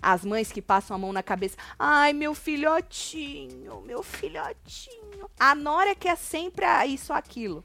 As 0.00 0.24
mães 0.24 0.52
que 0.52 0.60
passam 0.60 0.94
a 0.94 0.98
mão 0.98 1.12
na 1.12 1.22
cabeça. 1.22 1.56
Ai, 1.78 2.12
meu 2.12 2.34
filhotinho, 2.34 3.80
meu 3.82 4.02
filhotinho. 4.02 5.30
A 5.38 5.54
Nora 5.54 5.94
quer 5.94 6.16
sempre 6.16 6.66
isso 6.86 7.12
aquilo. 7.12 7.64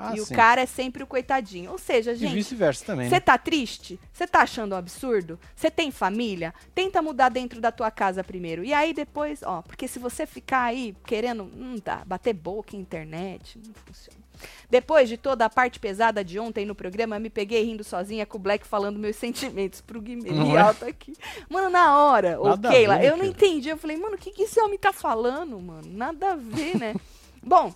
Ah, 0.00 0.14
e 0.14 0.20
sim. 0.24 0.32
o 0.32 0.36
cara 0.36 0.62
é 0.62 0.66
sempre 0.66 1.02
o 1.02 1.06
coitadinho. 1.06 1.70
Ou 1.70 1.78
seja, 1.78 2.14
gente. 2.14 2.32
E 2.32 2.34
vice-versa 2.34 2.84
também. 2.84 3.08
Você 3.08 3.16
né? 3.16 3.20
tá 3.20 3.36
triste? 3.36 4.00
Você 4.12 4.26
tá 4.26 4.40
achando 4.40 4.74
um 4.74 4.78
absurdo? 4.78 5.38
Você 5.54 5.70
tem 5.70 5.90
família? 5.90 6.54
Tenta 6.74 7.02
mudar 7.02 7.28
dentro 7.28 7.60
da 7.60 7.70
tua 7.70 7.90
casa 7.90 8.24
primeiro. 8.24 8.64
E 8.64 8.72
aí 8.72 8.94
depois, 8.94 9.42
ó, 9.42 9.62
porque 9.62 9.86
se 9.86 9.98
você 9.98 10.26
ficar 10.26 10.64
aí 10.64 10.96
querendo, 11.04 11.50
não 11.54 11.76
dá, 11.84 12.02
bater 12.06 12.32
boca 12.32 12.74
em 12.74 12.80
internet, 12.80 13.60
não 13.64 13.74
funciona. 13.74 14.20
Depois 14.68 15.08
de 15.08 15.16
toda 15.16 15.44
a 15.44 15.50
parte 15.50 15.78
pesada 15.78 16.24
de 16.24 16.38
ontem 16.38 16.64
no 16.64 16.74
programa, 16.74 17.18
me 17.18 17.28
peguei 17.28 17.64
rindo 17.64 17.84
sozinha 17.84 18.24
com 18.24 18.38
o 18.38 18.40
Black 18.40 18.66
falando 18.66 18.98
meus 18.98 19.16
sentimentos 19.16 19.80
pro 19.80 20.00
Guimê 20.00 20.30
é? 20.54 20.58
alto 20.58 20.84
aqui. 20.84 21.12
Mano, 21.48 21.68
na 21.68 21.98
hora, 21.98 22.38
Nada 22.38 22.68
ok, 22.68 22.86
lá, 22.86 23.04
eu 23.04 23.16
não 23.16 23.24
entendi. 23.24 23.68
Eu 23.68 23.76
falei, 23.76 23.96
mano, 23.96 24.14
o 24.14 24.18
que, 24.18 24.30
que 24.30 24.44
esse 24.44 24.60
homem 24.60 24.78
tá 24.78 24.92
falando, 24.92 25.60
mano? 25.60 25.88
Nada 25.90 26.32
a 26.32 26.36
ver, 26.36 26.78
né? 26.78 26.94
Bom, 27.42 27.74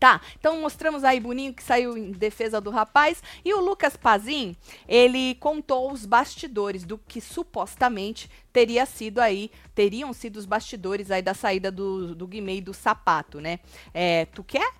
Tá, 0.00 0.18
então 0.38 0.58
mostramos 0.58 1.04
aí 1.04 1.20
Boninho 1.20 1.52
que 1.52 1.62
saiu 1.62 1.94
em 1.94 2.10
defesa 2.10 2.58
do 2.58 2.70
rapaz. 2.70 3.22
E 3.44 3.52
o 3.52 3.60
Lucas 3.60 3.98
Pazin, 3.98 4.56
ele 4.88 5.34
contou 5.34 5.92
os 5.92 6.06
bastidores 6.06 6.84
do 6.84 6.96
que 6.96 7.20
supostamente 7.20 8.30
teria 8.50 8.86
sido 8.86 9.20
aí, 9.20 9.50
teriam 9.74 10.10
sido 10.14 10.38
os 10.38 10.46
bastidores 10.46 11.10
aí 11.10 11.20
da 11.20 11.34
saída 11.34 11.70
do, 11.70 12.14
do 12.14 12.26
Guimê 12.26 12.62
do 12.62 12.72
sapato, 12.72 13.42
né? 13.42 13.60
É, 13.92 14.24
tu 14.24 14.42
quer 14.42 14.72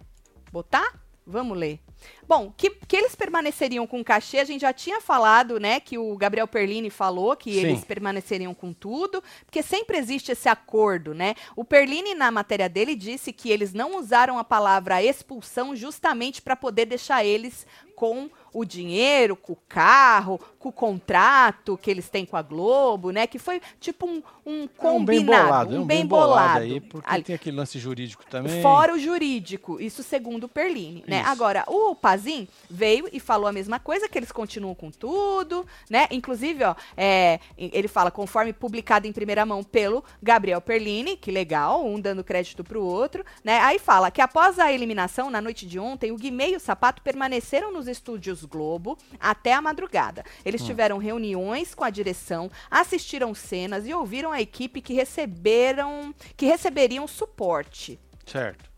botar? 0.51 0.91
Vamos 1.31 1.57
ler. 1.57 1.79
Bom, 2.27 2.53
que, 2.57 2.71
que 2.71 2.97
eles 2.97 3.15
permaneceriam 3.15 3.87
com 3.87 4.03
cachê, 4.03 4.39
a 4.39 4.45
gente 4.45 4.63
já 4.63 4.73
tinha 4.73 5.01
falado, 5.01 5.59
né? 5.59 5.81
Que 5.81 5.99
o 5.99 6.17
Gabriel 6.17 6.47
Perlini 6.47 6.89
falou 6.89 7.37
que 7.37 7.53
Sim. 7.53 7.61
eles 7.61 7.85
permaneceriam 7.85 8.55
com 8.55 8.73
tudo, 8.73 9.23
porque 9.45 9.63
sempre 9.63 9.99
existe 9.99 10.33
esse 10.33 10.49
acordo, 10.49 11.15
né? 11.15 11.35
O 11.57 11.65
Perlini, 11.65 12.15
na 12.15 12.31
matéria 12.31 12.69
dele, 12.69 12.95
disse 12.95 13.33
que 13.33 13.51
eles 13.51 13.73
não 13.73 13.99
usaram 13.99 14.39
a 14.39 14.45
palavra 14.45 15.03
expulsão 15.03 15.75
justamente 15.75 16.41
para 16.41 16.57
poder 16.57 16.87
deixar 16.87 17.25
eles 17.25 17.67
com 18.01 18.31
o 18.51 18.65
dinheiro, 18.65 19.37
com 19.37 19.53
o 19.53 19.59
carro, 19.69 20.41
com 20.59 20.71
o 20.71 20.73
contrato 20.73 21.77
que 21.77 21.91
eles 21.91 22.09
têm 22.09 22.25
com 22.25 22.35
a 22.35 22.41
Globo, 22.41 23.11
né? 23.11 23.27
Que 23.27 23.39
foi 23.39 23.61
tipo 23.79 24.07
um, 24.07 24.23
um 24.45 24.67
combinado, 24.67 24.87
é 24.87 24.99
um 24.99 25.05
bem 25.05 25.27
bolado. 25.27 25.83
Um 25.83 25.87
bem, 25.87 26.07
bolado. 26.07 26.61
aí, 26.61 26.81
porque 26.81 27.11
Ali. 27.11 27.23
tem 27.23 27.35
aquele 27.35 27.59
lance 27.59 27.79
jurídico 27.79 28.25
também. 28.25 28.63
Fora 28.63 28.95
o 28.95 28.99
jurídico, 28.99 29.79
isso 29.79 30.03
segundo 30.03 30.45
o 30.45 30.49
Perline, 30.49 31.05
né? 31.07 31.23
Agora, 31.27 31.63
o 31.67 31.95
Pazin 31.95 32.49
veio 32.71 33.07
e 33.13 33.21
falou 33.21 33.47
a 33.47 33.53
mesma 33.53 33.79
coisa, 33.79 34.09
que 34.09 34.19
eles 34.19 34.33
continuam 34.33 34.75
com 34.75 34.91
tudo, 34.91 35.67
né? 35.91 36.09
Inclusive, 36.11 36.65
ó, 36.65 36.75
é, 36.97 37.39
ele 37.59 37.87
fala, 37.87 38.11
conforme 38.11 38.55
publicado 38.55 39.07
em 39.07 39.13
primeira 39.13 39.45
mão 39.45 39.63
pelo 39.63 40.03
Gabriel 40.23 40.63
Perline, 40.63 41.19
que 41.19 41.31
legal, 41.31 41.87
um 41.87 42.01
dando 42.01 42.25
crédito 42.25 42.65
pro 42.65 42.83
outro, 42.83 43.23
né? 43.45 43.61
Aí 43.61 43.79
fala 43.79 44.11
que 44.11 44.23
após 44.23 44.59
a 44.59 44.73
eliminação, 44.73 45.29
na 45.29 45.43
noite 45.43 45.67
de 45.67 45.79
ontem, 45.79 46.11
o 46.11 46.17
Guimê 46.17 46.53
e 46.53 46.57
o 46.57 46.61
Sapato 46.61 47.03
permaneceram 47.03 47.71
nos 47.71 47.90
estúdios 47.91 48.45
Globo 48.45 48.97
até 49.19 49.53
a 49.53 49.61
madrugada. 49.61 50.25
Eles 50.45 50.63
hum. 50.63 50.67
tiveram 50.67 50.99
reuniões 50.99 51.75
com 51.75 51.85
a 51.85 51.91
direção, 51.91 52.51
assistiram 52.71 53.35
cenas 53.35 53.87
e 53.87 53.93
ouviram 53.93 54.33
a 54.33 54.41
equipe 54.41 54.81
que 54.81 54.95
receberam 54.95 56.15
que 56.37 56.47
receberiam 56.47 57.07
suporte. 57.07 57.99
Certo 58.25 58.70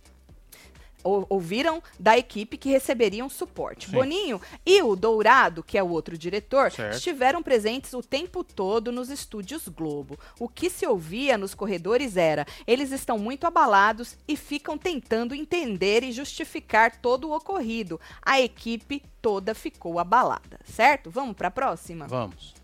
ouviram 1.02 1.82
da 1.98 2.16
equipe 2.16 2.56
que 2.56 2.70
receberiam 2.70 3.28
suporte. 3.28 3.86
Sim. 3.86 3.92
Boninho 3.92 4.40
e 4.64 4.82
o 4.82 4.94
Dourado, 4.94 5.62
que 5.62 5.76
é 5.76 5.82
o 5.82 5.88
outro 5.88 6.16
diretor, 6.16 6.70
certo. 6.70 6.96
estiveram 6.96 7.42
presentes 7.42 7.92
o 7.92 8.02
tempo 8.02 8.44
todo 8.44 8.92
nos 8.92 9.10
estúdios 9.10 9.68
Globo. 9.68 10.18
O 10.38 10.48
que 10.48 10.70
se 10.70 10.86
ouvia 10.86 11.36
nos 11.38 11.54
corredores 11.54 12.16
era: 12.16 12.46
eles 12.66 12.92
estão 12.92 13.18
muito 13.18 13.46
abalados 13.46 14.16
e 14.26 14.36
ficam 14.36 14.78
tentando 14.78 15.34
entender 15.34 16.02
e 16.02 16.12
justificar 16.12 16.96
todo 17.00 17.28
o 17.28 17.36
ocorrido. 17.36 18.00
A 18.20 18.40
equipe 18.40 19.02
toda 19.20 19.54
ficou 19.54 19.98
abalada, 19.98 20.60
certo? 20.64 21.10
Vamos 21.10 21.36
para 21.36 21.48
a 21.48 21.50
próxima? 21.50 22.06
Vamos. 22.06 22.54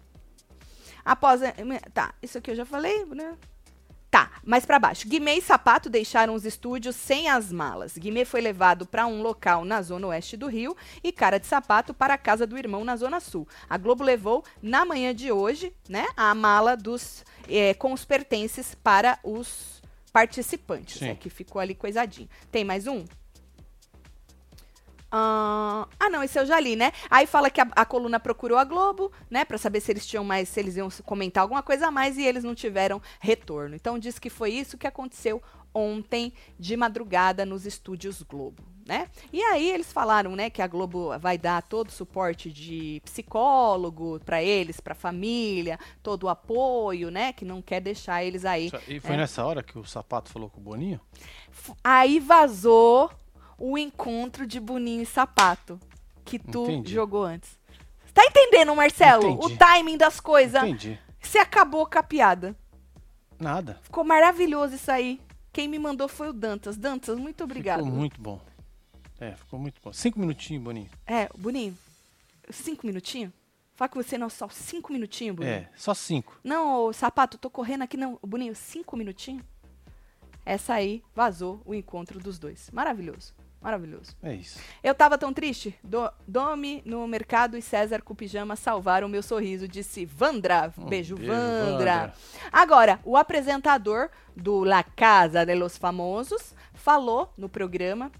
Após. 1.05 1.40
Tá, 1.94 2.14
isso 2.22 2.38
aqui 2.38 2.51
eu 2.51 2.57
já 2.57 2.66
falei, 2.66 3.05
né? 3.07 3.37
Tá, 4.11 4.31
mais 4.42 4.64
para 4.64 4.79
baixo. 4.79 5.07
Guimê 5.07 5.35
e 5.35 5.42
Sapato 5.42 5.90
deixaram 5.90 6.35
os 6.35 6.47
estúdios 6.47 6.97
sem 6.97 7.29
as 7.29 7.53
malas. 7.53 7.99
Guimê 7.99 8.25
foi 8.25 8.40
levado 8.40 8.87
para 8.87 9.07
um 9.07 9.21
local 9.21 9.66
na 9.66 9.83
zona 9.83 10.07
oeste 10.07 10.35
do 10.37 10.47
Rio 10.47 10.75
e 11.05 11.12
Cara 11.12 11.38
de 11.38 11.47
Sapato 11.47 11.92
para 11.92 12.14
a 12.14 12.18
casa 12.18 12.47
do 12.47 12.57
irmão 12.57 12.85
na 12.85 12.97
zona 12.97 13.21
sul. 13.21 13.47
A 13.68 13.77
Globo 13.77 14.03
levou 14.03 14.42
na 14.62 14.85
manhã 14.85 15.14
de 15.14 15.31
hoje, 15.31 15.75
né, 15.88 16.07
a 16.16 16.35
mala 16.35 16.75
dos 16.75 17.23
é, 17.47 17.75
com 17.75 17.92
os 17.92 18.05
pertences 18.05 18.75
para 18.75 19.18
os 19.23 19.83
participantes, 20.11 21.03
né, 21.03 21.14
que 21.14 21.29
ficou 21.29 21.61
ali 21.61 21.75
coisadinho. 21.75 22.29
Tem 22.51 22.64
mais 22.64 22.87
um? 22.87 23.05
Uh, 25.11 25.88
ah, 25.99 26.11
não, 26.11 26.23
esse 26.23 26.38
eu 26.38 26.44
já 26.44 26.61
li, 26.61 26.77
né? 26.77 26.92
Aí 27.09 27.27
fala 27.27 27.49
que 27.49 27.62
a, 27.62 27.68
a, 27.75 27.85
coluna 27.87 28.21
procurou 28.21 28.59
a 28.59 28.64
Globo, 28.64 29.11
né, 29.31 29.42
para 29.42 29.57
saber 29.57 29.81
se 29.81 29.90
eles 29.90 30.07
tinham 30.07 30.23
mais, 30.23 30.51
se 30.51 30.61
eles 30.61 30.77
iam 30.77 30.90
comentar 31.03 31.42
alguma 31.42 31.62
coisa 31.62 31.87
a 31.87 31.90
mais 31.90 32.18
e 32.18 32.25
eles 32.25 32.44
não 32.44 32.55
tiveram 32.55 33.01
retorno. 33.18 33.75
Então 33.75 33.99
diz 33.99 34.18
que 34.18 34.29
foi 34.29 34.51
isso 34.51 34.77
que 34.77 34.87
aconteceu 34.87 35.42
ontem 35.73 36.33
de 36.59 36.77
madrugada 36.77 37.47
nos 37.47 37.64
estúdios 37.64 38.23
Globo. 38.23 38.62
né? 38.85 39.09
E 39.33 39.42
aí 39.42 39.71
eles 39.71 39.92
falaram, 39.92 40.35
né, 40.37 40.51
que 40.51 40.61
a 40.61 40.66
Globo 40.66 41.18
vai 41.18 41.38
dar 41.38 41.62
todo 41.62 41.88
o 41.88 41.92
suporte 41.92 42.51
de 42.51 43.01
psicólogo 43.05 44.21
para 44.25 44.42
eles, 44.42 44.81
para 44.81 44.94
família, 44.94 45.79
todo 46.03 46.25
o 46.25 46.29
apoio, 46.29 47.11
né, 47.11 47.33
que 47.33 47.44
não 47.44 47.62
quer 47.62 47.81
deixar 47.81 48.25
eles 48.25 48.44
aí. 48.44 48.71
E 48.87 49.01
foi 49.01 49.14
é. 49.14 49.18
nessa 49.18 49.44
hora 49.44 49.62
que 49.62 49.79
o 49.79 49.85
sapato 49.85 50.31
falou 50.31 50.51
com 50.51 50.61
o 50.61 50.62
Boninho? 50.62 51.01
Aí 51.83 52.18
vazou 52.18 53.11
o 53.59 53.77
encontro 53.77 54.47
de 54.47 54.61
Boninho 54.61 55.03
e 55.03 55.07
Sapato 55.07 55.79
que 56.25 56.38
tu 56.38 56.64
Entendi. 56.64 56.92
jogou 56.92 57.25
antes. 57.25 57.59
Tá 58.14 58.25
entendendo, 58.25 58.75
Marcelo? 58.75 59.31
Entendi. 59.31 59.55
O 59.55 59.57
timing 59.57 59.97
das 59.97 60.21
coisas. 60.21 60.62
Entendi. 60.62 60.99
Você 61.21 61.38
acabou 61.38 61.87
com 61.87 61.99
a 61.99 62.03
piada. 62.03 62.57
Nada. 63.38 63.79
Ficou 63.83 64.05
maravilhoso 64.05 64.75
isso 64.75 64.90
aí. 64.90 65.21
Quem 65.53 65.68
me 65.68 65.79
mandou 65.79 66.09
foi 66.09 66.29
o 66.29 66.33
Dantas. 66.33 66.77
Dantas, 66.77 67.18
muito 67.18 67.44
obrigado. 67.44 67.85
Ficou 67.85 67.94
muito 67.94 68.21
bom. 68.21 68.40
É, 69.21 69.33
ficou 69.35 69.59
muito 69.59 69.81
bom. 69.83 69.92
Cinco 69.92 70.21
minutinhos, 70.21 70.62
Boninho. 70.62 70.88
É, 71.07 71.29
Boninho. 71.37 71.77
Cinco 72.51 72.87
minutinhos? 72.87 73.33
Fala 73.75 73.88
com 73.88 74.03
você, 74.03 74.18
não, 74.18 74.29
só 74.29 74.49
cinco 74.49 74.92
minutinhos, 74.92 75.37
Boninho. 75.37 75.55
É, 75.55 75.71
só 75.77 75.94
cinco. 75.94 76.38
Não, 76.42 76.85
ô, 76.85 76.92
sapato, 76.92 77.38
tô 77.38 77.49
correndo 77.49 77.83
aqui, 77.83 77.97
não. 77.97 78.18
Boninho, 78.23 78.55
cinco 78.55 78.97
minutinhos? 78.97 79.44
Essa 80.44 80.75
aí 80.75 81.03
vazou 81.14 81.61
o 81.64 81.75
encontro 81.75 82.18
dos 82.18 82.38
dois. 82.38 82.71
Maravilhoso. 82.73 83.35
Maravilhoso. 83.61 84.16
É 84.23 84.35
isso. 84.35 84.61
Eu 84.83 84.94
tava 84.94 85.18
tão 85.18 85.33
triste. 85.33 85.75
Do, 85.83 86.11
Domi 86.27 86.81
no 86.85 87.07
mercado 87.09 87.57
e 87.57 87.62
César 87.62 88.03
com 88.03 88.14
pijama 88.14 88.55
salvaram 88.55 89.09
meu 89.09 89.23
sorriso, 89.23 89.66
disse 89.66 90.05
Vandra. 90.05 90.73
Um 90.79 90.87
beijo, 90.87 91.16
beijo 91.16 91.33
Vandra. 91.33 91.66
Vandra. 91.68 92.14
Agora, 92.53 93.01
o 93.05 93.16
apresentador 93.16 94.11
do 94.37 94.62
La 94.62 94.83
Casa 94.85 95.44
de 95.44 95.55
los 95.55 95.77
Famosos 95.77 96.55
falou 96.73 97.33
no 97.37 97.49
programa 97.49 98.12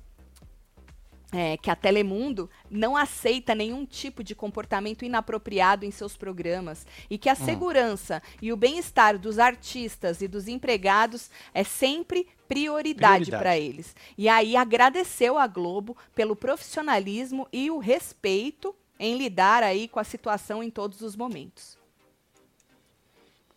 é, 1.33 1.57
que 1.57 1.71
a 1.71 1.77
Telemundo 1.77 2.49
não 2.71 2.97
aceita 2.97 3.55
nenhum 3.55 3.85
tipo 3.85 4.25
de 4.25 4.35
comportamento 4.35 5.05
inapropriado 5.05 5.85
em 5.85 5.91
seus 5.91 6.17
programas 6.17 6.87
e 7.09 7.19
que 7.19 7.29
a 7.29 7.35
hum. 7.35 7.37
segurança 7.37 8.23
e 8.41 8.53
o 8.53 8.57
bem-estar 8.57 9.19
dos 9.19 9.39
artistas 9.39 10.23
e 10.23 10.29
dos 10.29 10.49
empregados 10.49 11.31
é 11.53 11.63
sempre 11.63 12.27
prioridade 12.49 13.31
para 13.31 13.59
eles. 13.59 13.95
E 14.17 14.29
aí 14.29 14.57
agradeceu 14.57 15.39
a 15.39 15.47
Globo 15.47 15.97
pelo 16.15 16.35
profissionalismo 16.35 17.47
e 17.53 17.71
o 17.71 17.79
respeito 17.79 18.75
em 18.99 19.17
lidar 19.17 19.63
aí 19.63 19.87
com 19.87 20.01
a 20.01 20.05
situação 20.05 20.63
em 20.63 20.71
todos 20.71 21.03
os 21.03 21.15
momentos. 21.15 21.79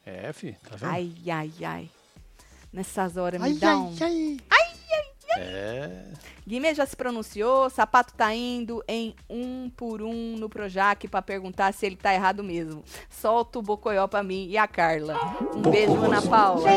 É, 0.05 0.31
fi, 0.33 0.53
tá 0.63 0.75
vendo? 0.75 0.89
Ai, 0.89 1.13
ai, 1.29 1.51
ai. 1.63 1.89
Nessas 2.73 3.17
horas 3.17 3.41
me 3.41 3.47
ai, 3.47 3.53
dá 3.53 3.77
um... 3.77 3.89
Ai, 3.89 3.97
ai, 4.01 4.37
ai. 4.49 4.60
É... 5.37 6.03
Guimê 6.47 6.73
já 6.73 6.85
se 6.85 6.95
pronunciou, 6.95 7.69
Sapato 7.69 8.13
tá 8.13 8.33
indo 8.33 8.83
em 8.87 9.15
um 9.29 9.69
por 9.69 10.01
um 10.01 10.35
no 10.37 10.49
Projac 10.49 11.07
para 11.07 11.21
perguntar 11.21 11.71
se 11.73 11.85
ele 11.85 11.95
tá 11.95 12.13
errado 12.13 12.43
mesmo. 12.43 12.83
Solta 13.09 13.59
o 13.59 13.61
Bocoió 13.61 14.07
pra 14.07 14.23
mim 14.23 14.47
e 14.49 14.57
a 14.57 14.67
Carla. 14.67 15.17
Um 15.55 15.61
beijo, 15.61 15.95
Ana 15.95 16.21
Paula. 16.21 16.67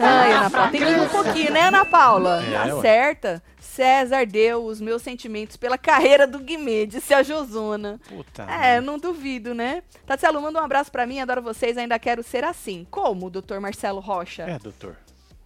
Ai, 0.00 0.32
Ana 0.32 0.50
Paula, 0.50 0.70
tem 0.70 0.80
que 0.80 0.86
ir 0.86 1.00
um 1.00 1.08
pouquinho, 1.08 1.52
né, 1.52 1.62
Ana 1.62 1.84
Paula? 1.84 2.42
É, 2.44 2.68
tá 2.68 2.80
certa. 2.80 3.42
César 3.58 4.24
deu 4.26 4.64
os 4.64 4.80
meus 4.80 5.02
sentimentos 5.02 5.56
pela 5.56 5.76
carreira 5.76 6.26
do 6.26 6.38
Guimê, 6.38 6.86
disse 6.86 7.12
a 7.12 7.22
Josona. 7.22 8.00
Puta 8.08 8.44
é, 8.44 8.80
não 8.80 8.98
duvido, 8.98 9.54
né? 9.54 9.82
Tatielo, 10.06 10.40
manda 10.40 10.60
um 10.60 10.64
abraço 10.64 10.90
para 10.90 11.06
mim, 11.06 11.20
adoro 11.20 11.42
vocês, 11.42 11.76
ainda 11.76 11.98
quero 11.98 12.22
ser 12.22 12.44
assim. 12.44 12.86
Como, 12.90 13.28
doutor 13.28 13.60
Marcelo 13.60 14.00
Rocha? 14.00 14.44
É, 14.44 14.58
doutor. 14.58 14.96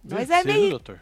Mas 0.03 0.29
é 0.29 0.43
meio... 0.43 0.69
doutor 0.69 0.99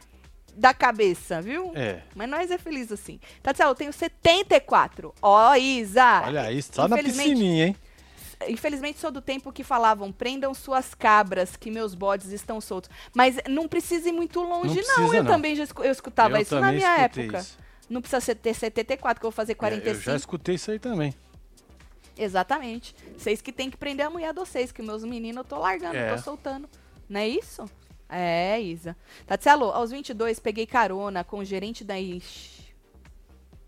da 0.55 0.73
cabeça, 0.73 1.41
viu? 1.41 1.71
É. 1.75 2.01
Mas 2.15 2.29
nós 2.29 2.49
é 2.49 2.57
feliz 2.57 2.91
assim. 2.91 3.19
Tatiana, 3.43 3.71
eu 3.71 3.75
tenho 3.75 3.93
74. 3.93 5.13
Ó, 5.21 5.51
oh, 5.51 5.55
Isa. 5.55 6.23
Olha 6.25 6.41
aí, 6.43 6.61
só 6.61 6.87
na 6.87 6.97
piscininha, 6.97 7.67
hein? 7.67 7.75
Infelizmente 8.47 8.99
sou 8.99 9.11
do 9.11 9.21
tempo 9.21 9.51
que 9.51 9.63
falavam, 9.63 10.11
prendam 10.11 10.53
suas 10.53 10.93
cabras, 10.93 11.55
que 11.55 11.71
meus 11.71 11.95
bodes 11.95 12.31
estão 12.31 12.59
soltos. 12.59 12.89
Mas 13.13 13.37
não 13.49 13.67
precisa 13.67 14.09
ir 14.09 14.11
muito 14.11 14.41
longe, 14.41 14.81
não. 14.81 15.07
não. 15.07 15.13
Eu 15.13 15.23
não. 15.23 15.31
também 15.31 15.55
já 15.55 15.65
eu 15.77 15.91
escutava 15.91 16.37
eu 16.37 16.41
isso 16.41 16.59
na 16.59 16.71
minha 16.71 16.97
época. 16.97 17.39
Isso. 17.39 17.57
Não 17.89 18.01
precisa 18.01 18.35
ter 18.35 18.53
74, 18.53 19.19
que 19.19 19.25
eu 19.25 19.31
vou 19.31 19.35
fazer 19.35 19.55
45. 19.55 19.89
É, 19.89 19.97
eu 19.97 20.01
já 20.01 20.15
escutei 20.15 20.55
isso 20.55 20.71
aí 20.71 20.79
também. 20.79 21.13
Exatamente. 22.17 22.95
Vocês 23.17 23.41
que 23.41 23.51
tem 23.51 23.69
que 23.69 23.77
prender 23.77 24.05
a 24.05 24.09
mulher 24.09 24.33
de 24.33 24.39
vocês, 24.39 24.71
que 24.71 24.81
meus 24.81 25.03
meninos 25.03 25.37
eu 25.37 25.43
tô 25.43 25.59
largando, 25.59 25.95
é. 25.95 26.15
tô 26.15 26.21
soltando. 26.21 26.69
Não 27.07 27.19
é 27.19 27.27
isso? 27.27 27.69
É, 28.09 28.61
Isa. 28.61 28.95
Tatielo, 29.25 29.65
aos 29.65 29.91
22 29.91 30.39
peguei 30.39 30.65
carona 30.65 31.23
com 31.23 31.39
o 31.39 31.45
gerente 31.45 31.83
da 31.83 31.95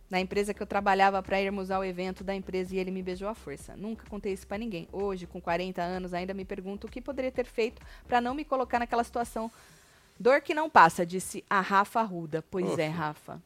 na 0.10 0.20
empresa 0.20 0.54
que 0.54 0.62
eu 0.62 0.68
trabalhava 0.68 1.22
para 1.22 1.42
irmos 1.42 1.70
ao 1.70 1.84
evento 1.84 2.24
da 2.24 2.34
empresa 2.34 2.74
e 2.76 2.80
ele 2.80 2.92
me 2.92 3.04
beijou 3.04 3.28
à 3.28 3.36
força. 3.36 3.76
Nunca 3.76 4.08
contei 4.10 4.34
isso 4.34 4.48
para 4.48 4.58
ninguém. 4.58 4.88
Hoje, 4.92 5.28
com 5.28 5.42
40 5.42 5.82
anos, 5.82 6.14
ainda 6.14 6.34
me 6.34 6.46
pergunto 6.46 6.88
o 6.88 6.90
que 6.90 7.02
poderia 7.02 7.32
ter 7.32 7.46
feito 7.46 7.82
para 8.08 8.22
não 8.22 8.34
me 8.34 8.46
colocar 8.46 8.80
naquela 8.80 9.04
situação. 9.04 9.52
Dor 10.20 10.42
que 10.42 10.54
não 10.54 10.70
passa, 10.70 11.06
disse 11.06 11.44
a 11.50 11.60
Rafa 11.60 12.02
Ruda. 12.02 12.44
Pois 12.50 12.80
é, 12.80 12.88
Rafa. 12.88 13.42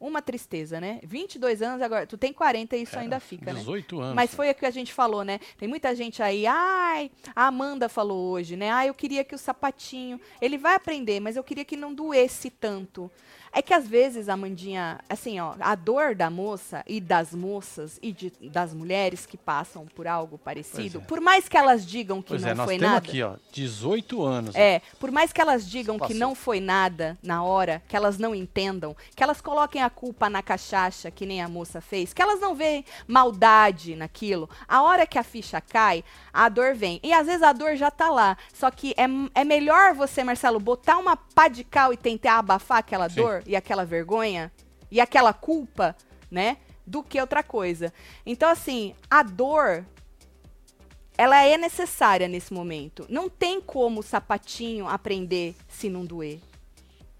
Uma 0.00 0.22
tristeza, 0.22 0.80
né? 0.80 1.00
22 1.02 1.60
anos 1.60 1.82
agora. 1.82 2.06
Tu 2.06 2.16
tem 2.16 2.32
40 2.32 2.76
e 2.76 2.82
isso 2.82 2.98
ainda 2.98 3.18
fica, 3.18 3.52
18 3.52 3.96
né? 3.96 4.02
anos. 4.02 4.14
Mas 4.14 4.34
foi 4.34 4.50
o 4.50 4.54
que 4.54 4.64
a 4.64 4.70
gente 4.70 4.92
falou, 4.92 5.24
né? 5.24 5.40
Tem 5.56 5.68
muita 5.68 5.94
gente 5.94 6.22
aí. 6.22 6.46
Ai, 6.46 7.10
a 7.34 7.46
Amanda 7.46 7.88
falou 7.88 8.30
hoje, 8.30 8.56
né? 8.56 8.70
Ai, 8.70 8.88
eu 8.88 8.94
queria 8.94 9.24
que 9.24 9.34
o 9.34 9.38
sapatinho. 9.38 10.20
Ele 10.40 10.56
vai 10.56 10.76
aprender, 10.76 11.18
mas 11.18 11.36
eu 11.36 11.42
queria 11.42 11.64
que 11.64 11.76
não 11.76 11.92
doesse 11.92 12.48
tanto. 12.48 13.10
É 13.52 13.62
que 13.62 13.72
às 13.72 13.86
vezes, 13.86 14.28
Amandinha, 14.28 15.00
assim, 15.08 15.40
ó, 15.40 15.54
a 15.60 15.74
dor 15.74 16.14
da 16.14 16.30
moça 16.30 16.82
e 16.86 17.00
das 17.00 17.32
moças 17.32 17.98
e 18.02 18.12
de, 18.12 18.32
das 18.42 18.74
mulheres 18.74 19.26
que 19.26 19.36
passam 19.36 19.86
por 19.86 20.06
algo 20.06 20.38
parecido, 20.38 20.98
é. 20.98 21.00
por 21.02 21.20
mais 21.20 21.48
que 21.48 21.56
elas 21.56 21.86
digam 21.86 22.20
que 22.22 22.28
pois 22.28 22.42
não 22.42 22.50
é, 22.50 22.54
foi 22.56 22.78
nada. 22.78 22.98
aqui, 22.98 23.22
ó, 23.22 23.34
18 23.52 24.22
anos. 24.22 24.54
É, 24.54 24.82
por 24.98 25.10
mais 25.10 25.32
que 25.32 25.40
elas 25.40 25.68
digam 25.68 25.98
que 25.98 26.14
não 26.14 26.34
foi 26.34 26.60
nada 26.60 27.18
na 27.22 27.42
hora, 27.42 27.82
que 27.88 27.96
elas 27.96 28.18
não 28.18 28.34
entendam, 28.34 28.96
que 29.14 29.22
elas 29.22 29.40
coloquem 29.40 29.82
a 29.82 29.90
culpa 29.90 30.28
na 30.28 30.42
cachaça, 30.42 31.10
que 31.10 31.26
nem 31.26 31.42
a 31.42 31.48
moça 31.48 31.80
fez, 31.80 32.12
que 32.12 32.22
elas 32.22 32.40
não 32.40 32.54
veem 32.54 32.84
maldade 33.06 33.96
naquilo, 33.96 34.48
a 34.66 34.82
hora 34.82 35.06
que 35.06 35.18
a 35.18 35.22
ficha 35.22 35.60
cai, 35.60 36.04
a 36.32 36.48
dor 36.48 36.74
vem. 36.74 37.00
E 37.02 37.12
às 37.12 37.26
vezes 37.26 37.42
a 37.42 37.52
dor 37.52 37.76
já 37.76 37.90
tá 37.90 38.10
lá. 38.10 38.36
Só 38.52 38.70
que 38.70 38.94
é, 38.96 39.06
é 39.34 39.44
melhor 39.44 39.94
você, 39.94 40.22
Marcelo, 40.22 40.60
botar 40.60 40.98
uma 40.98 41.16
pá 41.16 41.48
de 41.48 41.64
cal 41.64 41.92
e 41.92 41.96
tentar 41.96 42.38
abafar 42.38 42.78
aquela 42.78 43.08
Sim. 43.08 43.16
dor 43.16 43.37
e 43.46 43.56
aquela 43.56 43.84
vergonha 43.84 44.52
e 44.90 45.00
aquela 45.00 45.32
culpa, 45.32 45.96
né? 46.30 46.58
Do 46.86 47.02
que 47.02 47.20
outra 47.20 47.42
coisa. 47.42 47.92
Então, 48.24 48.48
assim, 48.48 48.94
a 49.10 49.22
dor 49.22 49.84
ela 51.18 51.42
é 51.42 51.58
necessária 51.58 52.28
nesse 52.28 52.54
momento. 52.54 53.04
Não 53.08 53.28
tem 53.28 53.60
como 53.60 53.98
o 53.98 54.04
sapatinho 54.04 54.86
aprender 54.86 55.56
se 55.68 55.90
não 55.90 56.04
doer. 56.04 56.38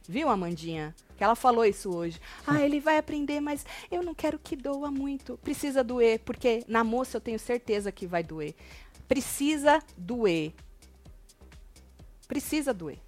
Viu, 0.09 0.29
Amandinha? 0.29 0.95
Que 1.17 1.25
ela 1.25 1.35
falou 1.35 1.65
isso 1.65 1.91
hoje. 1.91 2.21
Ah, 2.47 2.63
ele 2.63 2.79
vai 2.79 2.97
aprender, 2.97 3.41
mas 3.41 3.67
eu 3.91 4.01
não 4.05 4.15
quero 4.15 4.39
que 4.39 4.55
doa 4.55 4.89
muito. 4.89 5.37
Precisa 5.39 5.83
doer, 5.83 6.21
porque 6.21 6.65
na 6.69 6.85
moça 6.85 7.17
eu 7.17 7.21
tenho 7.21 7.41
certeza 7.41 7.91
que 7.91 8.07
vai 8.07 8.23
doer. 8.23 8.55
Precisa 9.09 9.81
doer. 9.97 10.55
Precisa 12.29 12.73
doer. 12.73 13.01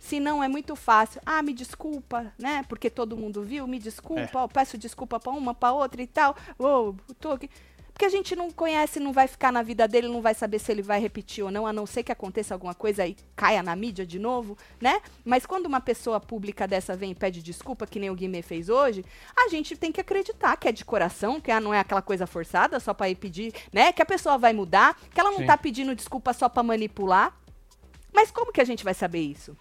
Se 0.00 0.18
não, 0.18 0.42
é 0.42 0.48
muito 0.48 0.74
fácil. 0.74 1.20
Ah, 1.26 1.42
me 1.42 1.52
desculpa, 1.52 2.32
né? 2.38 2.64
Porque 2.68 2.88
todo 2.88 3.16
mundo 3.16 3.42
viu, 3.42 3.66
me 3.66 3.78
desculpa, 3.78 4.44
é. 4.44 4.48
peço 4.48 4.78
desculpa 4.78 5.20
para 5.20 5.30
uma, 5.30 5.54
para 5.54 5.74
outra 5.74 6.02
e 6.02 6.06
tal. 6.06 6.34
Oh, 6.58 6.94
tô 7.20 7.32
aqui. 7.32 7.50
Porque 7.92 8.06
a 8.06 8.08
gente 8.08 8.34
não 8.34 8.50
conhece, 8.50 8.98
não 8.98 9.12
vai 9.12 9.28
ficar 9.28 9.52
na 9.52 9.62
vida 9.62 9.86
dele, 9.86 10.08
não 10.08 10.22
vai 10.22 10.32
saber 10.32 10.58
se 10.58 10.72
ele 10.72 10.80
vai 10.80 10.98
repetir 10.98 11.44
ou 11.44 11.50
não, 11.50 11.66
a 11.66 11.72
não 11.72 11.84
ser 11.84 12.02
que 12.02 12.10
aconteça 12.10 12.54
alguma 12.54 12.74
coisa 12.74 13.06
e 13.06 13.14
caia 13.36 13.62
na 13.62 13.76
mídia 13.76 14.06
de 14.06 14.18
novo, 14.18 14.56
né? 14.80 15.02
Mas 15.22 15.44
quando 15.44 15.66
uma 15.66 15.82
pessoa 15.82 16.18
pública 16.18 16.66
dessa 16.66 16.96
vem 16.96 17.10
e 17.10 17.14
pede 17.14 17.42
desculpa, 17.42 17.86
que 17.86 18.00
nem 18.00 18.08
o 18.08 18.14
Guimê 18.14 18.40
fez 18.40 18.70
hoje, 18.70 19.04
a 19.36 19.48
gente 19.48 19.76
tem 19.76 19.92
que 19.92 20.00
acreditar 20.00 20.56
que 20.56 20.66
é 20.66 20.72
de 20.72 20.82
coração, 20.82 21.38
que 21.42 21.52
não 21.60 21.74
é 21.74 21.78
aquela 21.78 22.00
coisa 22.00 22.26
forçada 22.26 22.80
só 22.80 22.94
para 22.94 23.10
ir 23.10 23.16
pedir, 23.16 23.52
né? 23.70 23.92
Que 23.92 24.00
a 24.00 24.06
pessoa 24.06 24.38
vai 24.38 24.54
mudar, 24.54 24.98
que 25.12 25.20
ela 25.20 25.30
não 25.30 25.40
Sim. 25.40 25.46
tá 25.46 25.58
pedindo 25.58 25.94
desculpa 25.94 26.32
só 26.32 26.48
para 26.48 26.62
manipular. 26.62 27.36
Mas 28.14 28.30
como 28.30 28.50
que 28.50 28.62
a 28.62 28.64
gente 28.64 28.82
vai 28.82 28.94
saber 28.94 29.20
isso? 29.20 29.54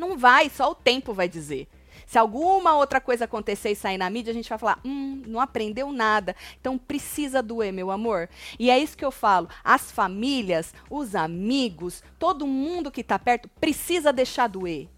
Não 0.00 0.16
vai, 0.16 0.48
só 0.48 0.70
o 0.70 0.74
tempo 0.74 1.12
vai 1.12 1.28
dizer. 1.28 1.68
Se 2.06 2.18
alguma 2.18 2.74
outra 2.74 3.02
coisa 3.02 3.26
acontecer 3.26 3.70
e 3.70 3.76
sair 3.76 3.98
na 3.98 4.08
mídia, 4.08 4.30
a 4.30 4.34
gente 4.34 4.48
vai 4.48 4.58
falar: 4.58 4.80
hum, 4.82 5.22
não 5.26 5.38
aprendeu 5.38 5.92
nada. 5.92 6.34
Então 6.58 6.78
precisa 6.78 7.42
doer, 7.42 7.70
meu 7.70 7.90
amor. 7.90 8.26
E 8.58 8.70
é 8.70 8.78
isso 8.78 8.96
que 8.96 9.04
eu 9.04 9.10
falo. 9.10 9.46
As 9.62 9.92
famílias, 9.92 10.74
os 10.88 11.14
amigos, 11.14 12.02
todo 12.18 12.46
mundo 12.46 12.90
que 12.90 13.02
está 13.02 13.18
perto 13.18 13.46
precisa 13.60 14.10
deixar 14.10 14.48
doer. 14.48 14.88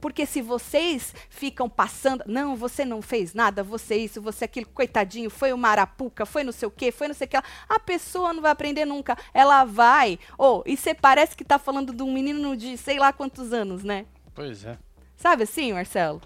Porque 0.00 0.26
se 0.26 0.40
vocês 0.40 1.14
ficam 1.28 1.68
passando, 1.68 2.24
não, 2.26 2.56
você 2.56 2.84
não 2.84 3.02
fez 3.02 3.34
nada, 3.34 3.62
você 3.62 3.96
isso, 3.96 4.20
você 4.20 4.44
aquilo, 4.44 4.66
coitadinho, 4.66 5.30
foi 5.30 5.52
uma 5.52 5.68
arapuca, 5.68 6.24
foi 6.24 6.44
não 6.44 6.52
sei 6.52 6.68
o 6.68 6.70
quê, 6.70 6.90
foi 6.90 7.08
não 7.08 7.14
sei 7.14 7.26
o 7.26 7.30
que, 7.30 7.36
a 7.36 7.80
pessoa 7.80 8.32
não 8.32 8.42
vai 8.42 8.50
aprender 8.50 8.84
nunca. 8.84 9.16
Ela 9.32 9.64
vai. 9.64 10.18
Ou, 10.36 10.60
oh, 10.60 10.62
e 10.66 10.76
você 10.76 10.94
parece 10.94 11.36
que 11.36 11.42
está 11.42 11.58
falando 11.58 11.92
de 11.92 12.02
um 12.02 12.12
menino 12.12 12.56
de 12.56 12.76
sei 12.76 12.98
lá 12.98 13.12
quantos 13.12 13.52
anos, 13.52 13.82
né? 13.82 14.06
Pois 14.34 14.64
é. 14.64 14.78
Sabe 15.16 15.42
assim, 15.42 15.72
Marcelo? 15.72 16.20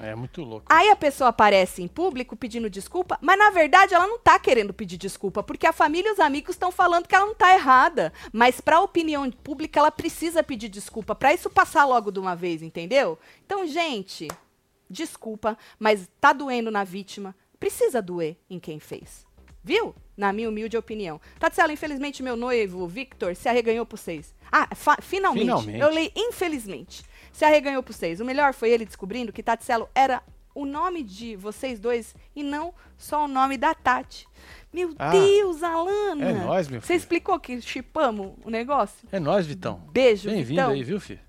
É 0.00 0.14
muito 0.14 0.42
louco. 0.42 0.66
Aí 0.68 0.90
a 0.90 0.96
pessoa 0.96 1.30
aparece 1.30 1.82
em 1.82 1.88
público 1.88 2.36
pedindo 2.36 2.68
desculpa, 2.68 3.18
mas 3.20 3.38
na 3.38 3.50
verdade 3.50 3.94
ela 3.94 4.06
não 4.06 4.18
tá 4.18 4.38
querendo 4.38 4.72
pedir 4.72 4.96
desculpa, 4.96 5.42
porque 5.42 5.66
a 5.66 5.72
família 5.72 6.08
e 6.08 6.12
os 6.12 6.20
amigos 6.20 6.54
estão 6.54 6.72
falando 6.72 7.06
que 7.06 7.14
ela 7.14 7.26
não 7.26 7.34
tá 7.34 7.54
errada. 7.54 8.12
Mas 8.32 8.60
pra 8.60 8.80
opinião 8.80 9.30
pública 9.30 9.78
ela 9.78 9.90
precisa 9.90 10.42
pedir 10.42 10.68
desculpa, 10.68 11.14
pra 11.14 11.32
isso 11.32 11.48
passar 11.48 11.84
logo 11.84 12.10
de 12.10 12.18
uma 12.18 12.34
vez, 12.34 12.62
entendeu? 12.62 13.18
Então, 13.44 13.66
gente, 13.66 14.28
desculpa, 14.88 15.56
mas 15.78 16.08
tá 16.20 16.32
doendo 16.32 16.70
na 16.70 16.84
vítima, 16.84 17.34
precisa 17.58 18.02
doer 18.02 18.36
em 18.48 18.58
quem 18.58 18.78
fez. 18.80 19.24
Viu? 19.62 19.94
Na 20.14 20.32
minha 20.32 20.48
humilde 20.48 20.76
opinião. 20.76 21.18
Tatiana, 21.38 21.72
infelizmente 21.72 22.22
meu 22.22 22.36
noivo, 22.36 22.86
Victor, 22.86 23.34
se 23.34 23.48
arreganhou 23.48 23.86
por 23.86 23.98
vocês. 23.98 24.34
Ah, 24.52 24.68
finalmente. 25.00 25.40
finalmente. 25.40 25.80
Eu 25.80 25.90
li 25.90 26.12
infelizmente 26.14 27.02
se 27.34 27.44
arreganhou 27.44 27.82
por 27.82 27.92
vocês. 27.92 28.20
O 28.20 28.24
melhor 28.24 28.54
foi 28.54 28.70
ele 28.70 28.86
descobrindo 28.86 29.32
que 29.32 29.42
Tatselo 29.42 29.88
era 29.92 30.22
o 30.54 30.64
nome 30.64 31.02
de 31.02 31.34
vocês 31.34 31.80
dois 31.80 32.14
e 32.34 32.44
não 32.44 32.72
só 32.96 33.24
o 33.24 33.28
nome 33.28 33.58
da 33.58 33.74
Tati. 33.74 34.26
Meu 34.72 34.94
ah, 34.98 35.10
Deus, 35.10 35.62
Alana! 35.62 36.30
É 36.30 36.32
nós, 36.32 36.68
meu 36.68 36.80
filho. 36.80 36.86
Você 36.86 36.94
explicou 36.94 37.38
que 37.40 37.60
chipamos 37.60 38.34
o 38.44 38.50
negócio? 38.50 39.08
É 39.10 39.18
nós, 39.18 39.46
Vitão. 39.46 39.82
Beijo, 39.92 40.30
Bem-vindo 40.30 40.60
aí, 40.60 40.82
viu, 40.84 41.00
filho? 41.00 41.20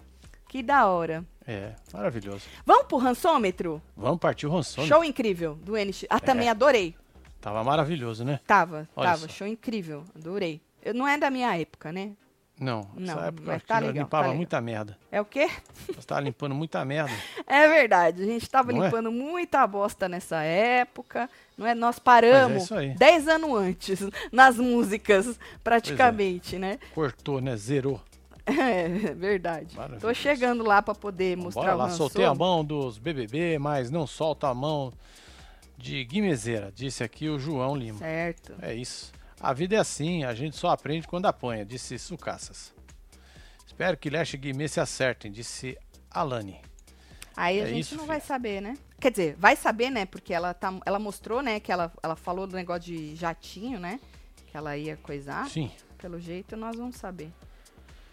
Que 0.47 0.62
da 0.62 0.86
hora. 0.86 1.26
É, 1.47 1.74
maravilhoso. 1.91 2.43
Vamos 2.64 2.86
pro 2.86 2.97
rançômetro? 2.97 3.82
Vamos 3.97 4.20
partir 4.20 4.45
o 4.45 4.51
rançômetro. 4.51 4.95
Show 4.95 5.03
incrível 5.03 5.56
do 5.56 5.74
NX. 5.74 6.06
Ah, 6.08 6.18
é. 6.18 6.20
também 6.20 6.49
adorei. 6.49 6.95
Tava 7.41 7.64
maravilhoso, 7.64 8.24
né? 8.24 8.39
Tava, 8.45 8.88
Olha 8.95 9.10
tava. 9.10 9.22
Só. 9.22 9.28
Show 9.28 9.47
incrível. 9.47 10.03
Adorei. 10.16 10.62
Eu, 10.84 10.93
não 10.93 11.08
é 11.08 11.18
da 11.18 11.32
minha 11.32 11.56
época, 11.58 11.91
né? 11.91 12.12
Não, 12.60 12.89
não 12.95 13.20
época 13.22 13.43
mas 13.45 13.64
tá 13.64 13.80
legal, 13.80 14.03
limpava 14.03 14.30
tá 14.30 14.34
muita 14.34 14.62
merda. 14.62 14.97
É 15.12 15.20
o 15.20 15.26
quê? 15.26 15.49
Você 15.88 16.08
tava 16.08 16.22
limpando 16.22 16.56
muita 16.56 16.84
merda. 16.86 17.12
É 17.47 17.68
verdade, 17.68 18.24
a 18.24 18.26
gente 18.26 18.49
tava 18.49 18.72
não 18.72 18.82
é? 18.82 18.86
limpando 18.86 19.10
é? 19.10 19.12
muita 19.12 19.66
bosta 19.68 20.10
nessa 20.10 20.41
época. 20.41 21.30
Não 21.58 21.68
é? 21.68 21.76
Nós 21.76 21.99
paramos 21.99 22.72
é 22.72 22.89
10 22.89 23.28
anos 23.28 23.58
antes 23.58 23.99
nas 24.32 24.58
músicas, 24.58 25.39
praticamente, 25.64 26.56
é. 26.56 26.60
né? 26.60 26.80
Cortou, 26.93 27.41
né? 27.41 27.56
Zerou. 27.56 28.01
É, 28.47 28.88
verdade. 29.16 29.76
Tô 29.99 30.14
chegando 30.14 30.64
lá 30.64 30.80
para 30.80 30.93
poder 30.93 31.36
mostrar 31.36 31.64
Bora 31.64 31.74
lá, 31.74 31.89
soltei 31.89 32.26
a 32.26 32.36
mão 32.36 32.64
dos 32.64 32.99
BBB, 32.99 33.58
mas 33.58 33.89
não 33.89 34.06
solta 34.06 34.49
a 34.49 34.53
mão 34.53 34.93
de 35.76 36.03
Guimezeira, 36.06 36.72
disse 36.74 37.03
aqui 37.03 37.28
o 37.28 37.39
João 37.39 37.76
Lima. 37.76 37.97
Certo. 37.97 38.53
É 38.62 38.74
isso. 38.76 39.12
A 39.46 39.54
vida 39.54 39.76
é 39.76 39.78
assim, 39.78 40.24
a 40.24 40.34
gente 40.34 40.56
só 40.56 40.70
aprende 40.70 41.08
quando 41.08 41.28
apanha, 41.28 41.64
disse 41.64 42.00
Sucassas. 42.00 42.74
Espero 43.64 43.96
que 43.96 44.10
Leste 44.10 44.34
e 44.34 44.38
Guimê 44.39 44.68
se 44.68 44.80
acertem, 44.80 45.32
disse 45.32 45.78
Alane. 46.10 46.60
Aí 47.38 47.62
a 47.62 47.64
é 47.64 47.68
gente 47.68 47.82
isso, 47.82 47.93
não 47.93 48.06
filho. 48.06 48.08
vai 48.08 48.20
saber, 48.22 48.60
né? 48.60 48.76
Quer 49.00 49.12
dizer, 49.12 49.36
vai 49.38 49.56
saber, 49.56 49.91
né? 49.91 50.08
Porque 50.08 50.34
ela, 50.34 50.52
tá, 50.56 50.74
ela 50.84 50.98
mostrou, 50.98 51.43
né? 51.43 51.60
Que 51.60 51.72
ela, 51.72 51.93
ela 52.02 52.16
falou 52.16 52.48
do 52.48 52.56
negócio 52.56 52.91
de 52.91 53.16
jatinho, 53.16 53.80
né? 53.80 54.00
Que 54.48 54.58
ela 54.58 54.76
ia 54.76 54.98
coisar. 54.98 55.48
Sim. 55.48 55.70
Pelo 56.00 56.20
jeito, 56.20 56.58
nós 56.58 56.76
vamos 56.76 56.96
saber. 56.96 57.32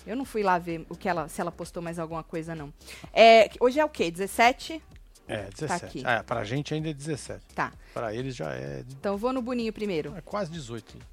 Eu 0.07 0.15
não 0.15 0.27
fui 0.27 0.43
lá 0.43 0.59
ver 0.59 0.85
o 0.91 0.95
que 0.95 1.09
ela, 1.09 1.29
se 1.29 1.41
ela 1.41 1.51
postou 1.51 1.83
mais 1.83 1.99
alguma 1.99 2.23
coisa, 2.23 2.55
não. 2.55 2.71
É, 3.11 3.49
hoje 3.59 3.81
é 3.81 3.85
o 3.87 3.89
quê? 3.89 4.11
17? 4.11 4.83
É, 5.27 5.49
17. 5.49 5.67
Tá 5.67 5.87
aqui. 5.87 6.03
Ah, 6.05 6.23
pra 6.23 6.45
gente 6.45 6.75
ainda 6.75 6.91
é 6.91 6.93
17. 6.93 7.55
Tá. 7.55 7.73
Pra 7.95 8.15
eles 8.15 8.37
já 8.37 8.53
é. 8.53 8.85
Então 8.91 9.17
vou 9.17 9.33
no 9.33 9.41
Boninho 9.41 9.73
primeiro. 9.73 10.15
É 10.15 10.21
quase 10.21 10.53
18. 10.53 11.12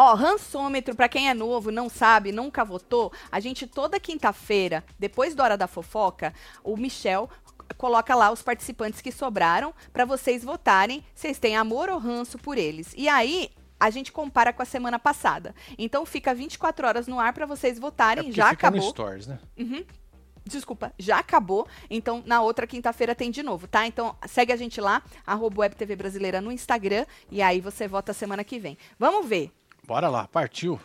Ó, 0.00 0.14
rançômetro, 0.14 0.94
para 0.94 1.08
quem 1.08 1.28
é 1.28 1.34
novo, 1.34 1.72
não 1.72 1.88
sabe, 1.88 2.30
nunca 2.30 2.64
votou, 2.64 3.12
a 3.32 3.40
gente 3.40 3.66
toda 3.66 3.98
quinta-feira, 3.98 4.84
depois 4.96 5.34
da 5.34 5.42
hora 5.42 5.56
da 5.56 5.66
fofoca, 5.66 6.32
o 6.62 6.76
Michel 6.76 7.28
coloca 7.76 8.14
lá 8.14 8.30
os 8.30 8.40
participantes 8.40 9.00
que 9.00 9.10
sobraram 9.10 9.74
para 9.92 10.04
vocês 10.04 10.44
votarem 10.44 11.04
vocês 11.12 11.40
têm 11.40 11.56
amor 11.56 11.90
ou 11.90 11.98
ranço 11.98 12.38
por 12.38 12.56
eles. 12.56 12.94
E 12.96 13.08
aí, 13.08 13.50
a 13.80 13.90
gente 13.90 14.12
compara 14.12 14.52
com 14.52 14.62
a 14.62 14.64
semana 14.64 15.00
passada. 15.00 15.52
Então 15.76 16.06
fica 16.06 16.32
24 16.32 16.86
horas 16.86 17.08
no 17.08 17.18
ar 17.18 17.32
para 17.32 17.44
vocês 17.44 17.76
votarem, 17.76 18.28
é 18.28 18.32
já 18.32 18.50
acabou. 18.50 18.80
No 18.80 18.90
stories, 18.90 19.26
né? 19.26 19.40
Uhum. 19.58 19.84
Desculpa, 20.44 20.92
já 20.96 21.18
acabou. 21.18 21.66
Então, 21.90 22.22
na 22.24 22.40
outra 22.40 22.68
quinta-feira 22.68 23.16
tem 23.16 23.32
de 23.32 23.42
novo, 23.42 23.66
tá? 23.66 23.84
Então, 23.84 24.14
segue 24.28 24.52
a 24.52 24.56
gente 24.56 24.80
lá, 24.80 25.02
arroba 25.26 25.62
WebTV 25.62 25.96
Brasileira 25.96 26.40
no 26.40 26.52
Instagram, 26.52 27.04
e 27.32 27.42
aí 27.42 27.60
você 27.60 27.88
vota 27.88 28.12
semana 28.12 28.44
que 28.44 28.60
vem. 28.60 28.78
Vamos 28.96 29.28
ver. 29.28 29.52
Bora 29.88 30.10
lá, 30.10 30.28
partiu. 30.28 30.78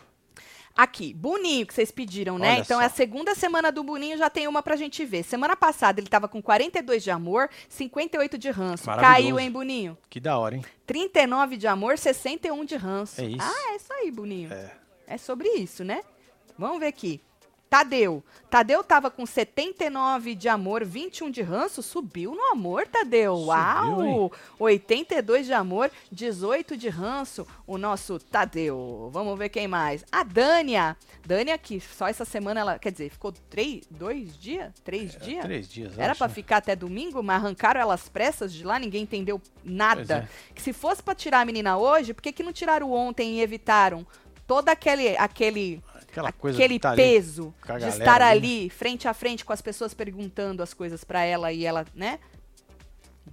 Aqui, 0.74 1.12
Boninho, 1.12 1.66
que 1.66 1.74
vocês 1.74 1.90
pediram, 1.90 2.38
né? 2.38 2.52
Olha 2.52 2.60
então 2.60 2.78
só. 2.78 2.82
é 2.82 2.86
a 2.86 2.88
segunda 2.88 3.34
semana 3.34 3.70
do 3.70 3.84
Boninho, 3.84 4.16
já 4.16 4.30
tem 4.30 4.48
uma 4.48 4.62
pra 4.62 4.76
gente 4.76 5.04
ver. 5.04 5.22
Semana 5.24 5.54
passada 5.54 6.00
ele 6.00 6.08
tava 6.08 6.26
com 6.26 6.40
42 6.40 7.04
de 7.04 7.10
amor, 7.10 7.50
58 7.68 8.38
de 8.38 8.50
ranço. 8.50 8.86
Caiu, 8.86 9.38
hein, 9.38 9.50
Boninho? 9.50 9.98
Que 10.08 10.18
da 10.18 10.38
hora, 10.38 10.56
hein? 10.56 10.64
39 10.86 11.58
de 11.58 11.66
amor, 11.66 11.98
61 11.98 12.64
de 12.64 12.76
ranço. 12.76 13.20
É 13.20 13.26
isso. 13.26 13.46
Ah, 13.46 13.72
é 13.72 13.76
isso 13.76 13.92
aí, 13.92 14.10
Boninho. 14.10 14.50
É. 14.50 14.72
É 15.06 15.18
sobre 15.18 15.48
isso, 15.50 15.84
né? 15.84 16.00
Vamos 16.56 16.80
ver 16.80 16.86
aqui. 16.86 17.20
Tadeu. 17.74 18.22
Tadeu 18.48 18.84
tava 18.84 19.10
com 19.10 19.26
79 19.26 20.36
de 20.36 20.48
amor, 20.48 20.84
21 20.84 21.28
de 21.28 21.42
ranço. 21.42 21.82
Subiu 21.82 22.32
no 22.32 22.52
amor, 22.52 22.86
Tadeu. 22.86 23.34
Subiu, 23.34 23.48
Uau! 23.48 24.04
Hein? 24.04 24.30
82 24.60 25.46
de 25.46 25.52
amor, 25.52 25.90
18 26.12 26.76
de 26.76 26.88
ranço. 26.88 27.44
O 27.66 27.76
nosso 27.76 28.20
Tadeu. 28.20 29.10
Vamos 29.12 29.36
ver 29.36 29.48
quem 29.48 29.66
mais. 29.66 30.04
A 30.12 30.22
Dânia. 30.22 30.96
Dânia, 31.26 31.58
que 31.58 31.80
só 31.80 32.06
essa 32.06 32.24
semana 32.24 32.60
ela. 32.60 32.78
Quer 32.78 32.92
dizer, 32.92 33.10
ficou 33.10 33.32
três, 33.50 33.82
dois 33.90 34.38
dias? 34.38 34.72
Três 34.84 35.16
é, 35.16 35.18
dias? 35.18 35.44
Três 35.44 35.68
dias. 35.68 35.98
Era 35.98 36.14
para 36.14 36.28
né? 36.28 36.34
ficar 36.34 36.58
até 36.58 36.76
domingo, 36.76 37.24
mas 37.24 37.42
arrancaram 37.42 37.80
elas 37.80 38.08
pressas 38.08 38.52
de 38.52 38.62
lá, 38.62 38.78
ninguém 38.78 39.02
entendeu 39.02 39.42
nada. 39.64 40.28
É. 40.30 40.54
Que 40.54 40.62
se 40.62 40.72
fosse 40.72 41.02
para 41.02 41.16
tirar 41.16 41.40
a 41.40 41.44
menina 41.44 41.76
hoje, 41.76 42.14
por 42.14 42.22
que, 42.22 42.30
que 42.30 42.44
não 42.44 42.52
tiraram 42.52 42.92
ontem 42.92 43.38
e 43.38 43.40
evitaram? 43.40 44.06
todo 44.46 44.68
aquele, 44.68 45.16
aquele 45.16 45.82
Aquela 46.14 46.30
coisa 46.30 46.56
aquele 46.56 46.78
tá 46.78 46.94
peso 46.94 47.52
de 47.80 47.88
estar 47.88 48.22
ali, 48.22 48.70
frente 48.70 49.08
a 49.08 49.12
frente 49.12 49.44
com 49.44 49.52
as 49.52 49.60
pessoas 49.60 49.92
perguntando 49.92 50.62
as 50.62 50.72
coisas 50.72 51.02
para 51.02 51.24
ela 51.24 51.52
e 51.52 51.66
ela, 51.66 51.84
né? 51.92 52.20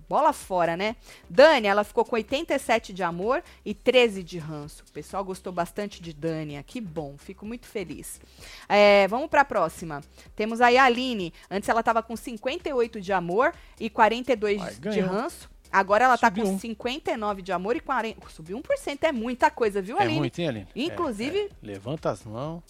Bola 0.09 0.33
fora, 0.33 0.75
né? 0.75 0.95
Dani, 1.29 1.67
ela 1.67 1.83
ficou 1.83 2.03
com 2.03 2.15
87 2.15 2.91
de 2.91 3.03
amor 3.03 3.43
e 3.63 3.75
13 3.75 4.23
de 4.23 4.39
ranço. 4.39 4.83
O 4.89 4.91
pessoal 4.91 5.23
gostou 5.23 5.53
bastante 5.53 6.01
de 6.01 6.11
Dânia. 6.11 6.63
Que 6.63 6.81
bom, 6.81 7.15
fico 7.19 7.45
muito 7.45 7.67
feliz. 7.67 8.19
É, 8.67 9.07
vamos 9.07 9.29
para 9.29 9.41
a 9.41 9.45
próxima. 9.45 10.01
Temos 10.35 10.59
aí 10.59 10.75
a 10.75 10.85
Aline. 10.85 11.31
Antes 11.51 11.69
ela 11.69 11.81
estava 11.81 12.01
com 12.01 12.15
58 12.15 12.99
de 12.99 13.13
amor 13.13 13.53
e 13.79 13.91
42 13.91 14.59
Ai, 14.59 14.73
de 14.73 14.99
ranço. 15.01 15.50
Agora 15.71 16.05
ela 16.05 16.17
Subiu 16.17 16.43
tá 16.43 16.51
com 16.51 16.59
59 16.59 17.41
de 17.41 17.51
amor 17.51 17.75
e 17.75 17.79
40. 17.79 18.29
Subiu 18.29 18.59
1%. 18.59 19.03
É 19.03 19.11
muita 19.11 19.49
coisa, 19.49 19.81
viu, 19.81 19.97
é 19.97 20.01
Aline? 20.01 20.17
É 20.17 20.19
muito, 20.19 20.39
hein, 20.39 20.47
Aline? 20.47 20.67
Inclusive. 20.75 21.39
É, 21.39 21.45
é. 21.45 21.49
Levanta 21.61 22.09
as 22.09 22.23
mãos. 22.23 22.61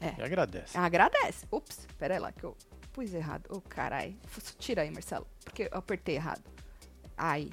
É. 0.00 0.14
E 0.18 0.22
agradece. 0.22 0.76
Agradece. 0.76 1.46
Ups, 1.50 1.86
pera 1.98 2.14
aí 2.14 2.20
lá 2.20 2.30
que 2.30 2.44
eu 2.44 2.56
pus 2.92 3.14
errado. 3.14 3.46
Ô, 3.50 3.56
oh, 3.56 3.60
carai. 3.60 4.16
Tira 4.58 4.82
aí, 4.82 4.90
Marcelo. 4.90 5.26
Porque 5.44 5.68
eu 5.72 5.78
apertei 5.78 6.16
errado. 6.16 6.42
Aí. 7.16 7.50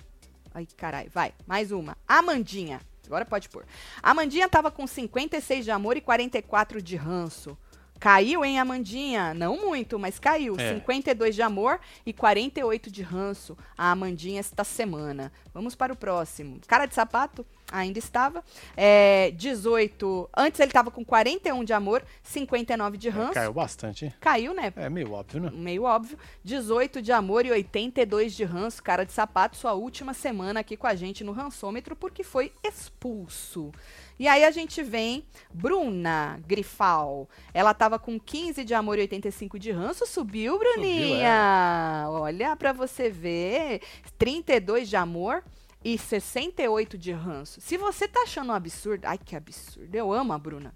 Aí, 0.54 0.66
carai. 0.66 1.08
Vai. 1.10 1.34
Mais 1.48 1.72
uma. 1.72 1.98
Amandinha. 2.08 2.82
Agora 3.06 3.26
pode 3.26 3.50
pôr. 3.50 3.66
Amandinha 4.02 4.50
tava 4.50 4.72
com 4.72 4.86
56 4.88 5.66
de 5.66 5.72
amor 5.72 5.98
e 5.98 6.02
44 6.02 6.82
de 6.82 6.96
ranço. 6.96 7.58
Caiu, 8.00 8.44
hein, 8.44 8.60
Amandinha? 8.60 9.34
Não 9.34 9.58
muito, 9.58 9.98
mas 9.98 10.20
caiu. 10.20 10.56
É. 10.58 10.76
52 10.76 11.34
de 11.34 11.42
amor 11.42 11.80
e 12.06 12.14
48 12.14 12.92
de 12.92 13.02
ranço. 13.02 13.58
A 13.78 13.92
Amandinha 13.92 14.40
esta 14.40 14.64
semana. 14.64 15.32
Vamos 15.54 15.76
para 15.76 15.94
o 15.94 15.96
próximo. 15.96 16.60
Cara 16.68 16.86
de 16.86 16.94
sapato? 16.94 17.46
Ainda 17.72 17.98
estava. 17.98 18.44
É, 18.78 19.32
18. 19.32 20.30
Antes 20.38 20.60
ele 20.60 20.70
estava 20.70 20.92
com 20.92 21.04
41 21.04 21.64
de 21.64 21.74
amor, 21.74 22.04
59 22.22 22.98
de 22.98 23.08
é, 23.08 23.12
ranço. 23.12 23.32
É, 23.32 23.36
caiu 23.36 23.54
bastante, 23.54 24.06
hein? 24.06 24.14
Caiu, 24.20 24.54
né? 24.54 24.72
É 24.76 24.90
meio 24.90 25.12
óbvio, 25.12 25.42
né? 25.42 25.52
Meio 25.52 25.84
óbvio. 25.84 26.18
18 26.44 27.02
de 27.02 27.12
amor 27.12 27.46
e 27.46 27.52
82 27.52 28.36
de 28.36 28.44
ranço. 28.44 28.84
Cara 28.84 29.04
de 29.04 29.12
sapato, 29.12 29.58
sua 29.58 29.74
última 29.74 30.14
semana 30.14 30.60
aqui 30.60 30.78
com 30.78 30.86
a 30.86 30.94
gente 30.94 31.24
no 31.24 31.32
rançômetro, 31.32 31.96
porque 31.96 32.24
foi 32.24 32.52
expulso. 32.64 33.72
E 34.18 34.28
aí 34.28 34.46
a 34.46 34.52
gente 34.52 34.82
vem, 34.82 35.26
Bruna 35.54 36.40
Grifal. 36.48 37.30
Ela 37.54 37.74
tava 37.74 38.00
com 38.00 38.20
15 38.20 38.64
de 38.64 38.74
amor 38.74 38.98
e 38.98 39.02
85 39.02 39.60
de 39.60 39.72
ranço. 39.72 40.06
Subiu, 40.06 40.58
Bruninha. 40.58 42.06
Subiu, 42.06 42.18
é. 42.18 42.22
Olha 42.22 42.56
para 42.56 42.72
você 42.72 43.10
ver. 43.10 43.82
32 44.18 44.88
de 44.88 44.96
amor 44.96 45.44
e 45.84 45.98
68 45.98 46.98
de 46.98 47.12
ranço. 47.12 47.60
Se 47.60 47.78
você 47.78 48.08
tá 48.08 48.22
achando 48.22 48.52
um 48.52 48.56
absurdo, 48.56 49.06
ai 49.06 49.18
que 49.18 49.36
absurdo. 49.36 49.94
Eu 49.94 50.14
amo 50.14 50.32
a 50.32 50.40
Bruna. 50.40 50.74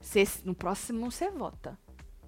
Cê, 0.00 0.26
no 0.44 0.54
próximo 0.54 1.10
você 1.10 1.30
vota. 1.30 1.78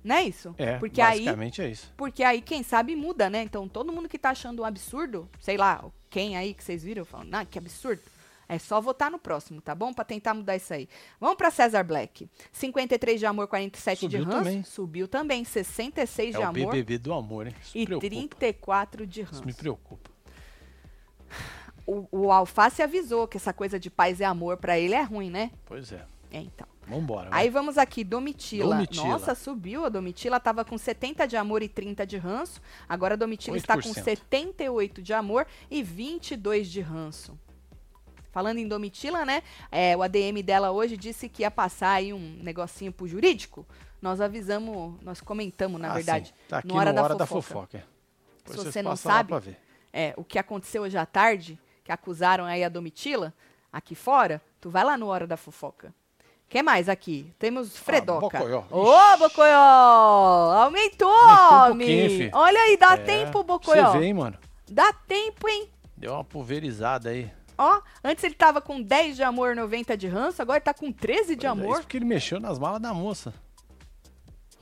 Não 0.03 0.17
é 0.17 0.23
isso? 0.23 0.55
É, 0.57 0.79
porque 0.79 1.03
basicamente 1.03 1.61
aí, 1.61 1.69
é 1.69 1.71
isso. 1.71 1.93
Porque 1.97 2.23
aí, 2.23 2.41
quem 2.41 2.63
sabe, 2.63 2.97
muda, 2.97 3.29
né? 3.29 3.43
Então, 3.43 3.69
todo 3.69 3.93
mundo 3.93 4.09
que 4.09 4.19
tá 4.19 4.31
achando 4.31 4.63
um 4.63 4.65
absurdo, 4.65 5.29
sei 5.39 5.59
lá, 5.59 5.85
quem 6.09 6.39
aí 6.39 6.55
que 6.55 6.65
vocês 6.65 6.83
viram, 6.83 7.05
falam, 7.05 7.29
ah, 7.33 7.45
que 7.45 7.59
absurdo 7.59 8.01
É 8.53 8.59
só 8.59 8.81
votar 8.81 9.13
no 9.13 9.19
próximo, 9.21 9.61
tá 9.61 9.77
bom? 9.77 9.95
Pra 9.95 10.05
tentar 10.05 10.35
mudar 10.35 10.57
isso 10.57 10.75
aí. 10.75 10.89
Vamos 11.21 11.37
pra 11.37 11.53
César 11.53 11.85
Black. 11.85 12.29
53 12.51 13.21
de 13.21 13.25
amor, 13.25 13.47
47 13.47 14.01
Subiu 14.01 14.19
de 14.19 14.25
ranço. 14.25 14.39
também. 14.39 14.63
Subiu 14.65 15.07
também. 15.07 15.45
66 15.45 16.35
É 16.35 16.39
de 16.39 16.45
o 16.45 16.49
amor 16.49 16.73
BBB 16.73 16.99
do 16.99 17.13
amor, 17.15 17.47
hein? 17.47 17.55
Isso 17.63 17.79
e 17.79 17.85
preocupa. 17.87 18.09
34 18.09 19.07
de 19.07 19.21
Isso 19.21 19.31
ranço. 19.33 19.47
me 19.47 19.53
preocupa. 19.53 20.11
O, 21.87 22.09
o 22.11 22.33
Alface 22.33 22.83
avisou 22.83 23.29
que 23.29 23.37
essa 23.37 23.53
coisa 23.53 23.79
de 23.79 23.89
paz 23.89 24.19
e 24.19 24.25
amor 24.25 24.57
pra 24.57 24.77
ele 24.77 24.95
é 24.95 25.03
ruim, 25.03 25.31
né? 25.31 25.53
Pois 25.65 25.93
é. 25.93 26.05
É, 26.33 26.39
então. 26.41 26.67
Vambora. 26.89 27.31
vai. 27.31 27.43
Aí 27.43 27.51
vamos 27.51 27.79
aqui, 27.79 28.03
Domitila. 28.03 28.75
Domitila. 28.75 29.07
Nossa, 29.07 29.37
subiu. 29.37 29.85
A 29.85 29.89
Domitila 29.89 30.41
tava 30.41 30.65
com 30.65 30.77
70 30.77 31.25
de 31.29 31.37
amor 31.37 31.63
e 31.63 31.69
30 31.69 32.05
de 32.05 32.17
ranço. 32.17 32.61
Agora 32.89 33.15
a 33.15 33.17
Domitila 33.17 33.57
está 33.57 33.75
com 33.75 33.91
8%. 33.91 34.03
78 34.03 35.01
de 35.01 35.13
amor 35.13 35.47
e 35.71 35.85
22 35.85 36.69
de 36.69 36.81
ranço. 36.81 37.39
Falando 38.33 38.59
em 38.59 38.69
Domitila, 38.69 39.25
né? 39.25 39.43
é, 39.73 39.97
o 39.97 40.03
ADM 40.03 40.43
dela 40.45 40.71
hoje 40.71 40.97
disse 40.97 41.29
que 41.29 41.43
ia 41.43 41.51
passar 41.51 41.93
aí 41.93 42.13
um 42.13 42.39
negocinho 42.43 42.93
pro 42.93 43.07
jurídico. 43.09 43.67
Nós 44.01 44.21
avisamos, 44.21 44.95
nós 45.03 45.21
comentamos, 45.21 45.81
na 45.81 45.91
Ah, 45.91 45.95
verdade, 45.95 46.29
sim. 46.29 46.35
Tá 46.49 46.59
aqui 46.59 46.69
no 46.69 46.77
Hora, 46.77 46.93
da, 46.93 47.09
da 47.09 47.27
Fofoca. 47.27 47.43
fofoca. 47.43 47.79
é. 47.79 47.83
Depois 48.45 48.61
Se 48.61 48.73
você 48.73 48.83
não 48.83 48.97
sabe, 48.97 49.35
é, 49.93 50.15
o 50.17 50.25
que 50.25 50.39
aconteceu 50.39 50.83
hoje 50.83 50.97
à 50.97 51.05
tarde, 51.05 51.59
que 51.85 51.93
acusaram 51.93 52.45
aí 52.47 52.65
a 52.65 52.69
Domitila, 52.69 53.35
aqui 53.73 53.95
fora, 53.95 54.41
tu 54.61 54.71
vai 54.71 54.85
lá 54.85 54.97
no 54.97 55.07
Hora 55.09 55.27
da 55.27 55.37
Fofoca. 55.37 55.93
que 56.49 56.63
mais 56.63 56.89
aqui? 56.89 57.33
Temos 57.39 57.77
Fredoca. 57.77 58.39
Bocoió. 58.39 58.65
Ô, 58.71 59.19
Bocoió! 59.19 59.57
Aumentou, 60.65 61.09
Aumentou 61.13 62.27
um. 62.27 62.31
Olha 62.33 62.61
aí, 62.61 62.77
dá 62.77 62.95
É, 62.95 62.97
tempo, 62.97 63.43
Bocoió. 63.45 63.93
Você 63.93 64.05
hein, 64.05 64.15
mano? 64.15 64.39
Dá 64.69 64.93
tempo, 64.93 65.49
hein? 65.49 65.69
Deu 65.97 66.15
uma 66.15 66.25
pulverizada 66.25 67.11
aí. 67.11 67.31
Ó, 67.63 67.83
antes 68.03 68.25
ele 68.25 68.35
tava 68.35 68.59
com 68.63 68.81
10 68.81 69.17
de 69.17 69.23
amor, 69.23 69.55
90 69.55 69.95
de 69.95 70.07
ranço, 70.09 70.41
agora 70.41 70.57
ele 70.57 70.65
tá 70.65 70.73
com 70.73 70.91
13 70.91 71.37
de 71.37 71.45
é, 71.45 71.49
amor. 71.51 71.73
isso 71.73 71.83
porque 71.83 71.99
ele 71.99 72.07
mexeu 72.07 72.41
nas 72.41 72.59
malas 72.59 72.81
da 72.81 72.95
moça. 72.95 73.35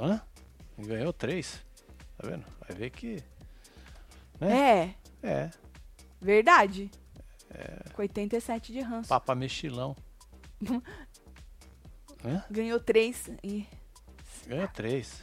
Hã? 0.00 0.20
Ganhou 0.76 1.12
três. 1.12 1.64
Tá 2.16 2.26
vendo? 2.28 2.44
Vai 2.66 2.76
ver 2.76 2.90
que. 2.90 3.22
É, 4.40 4.94
É. 5.22 5.48
verdade. 6.20 6.90
Com 7.94 8.02
87 8.02 8.72
de 8.72 8.80
ranço. 8.80 9.08
Papa 9.08 9.32
mexilão. 9.32 9.96
Ganhou 12.50 12.80
3 12.80 13.30
e... 13.44 13.64
Ganhou 14.44 14.66
três. 14.68 15.22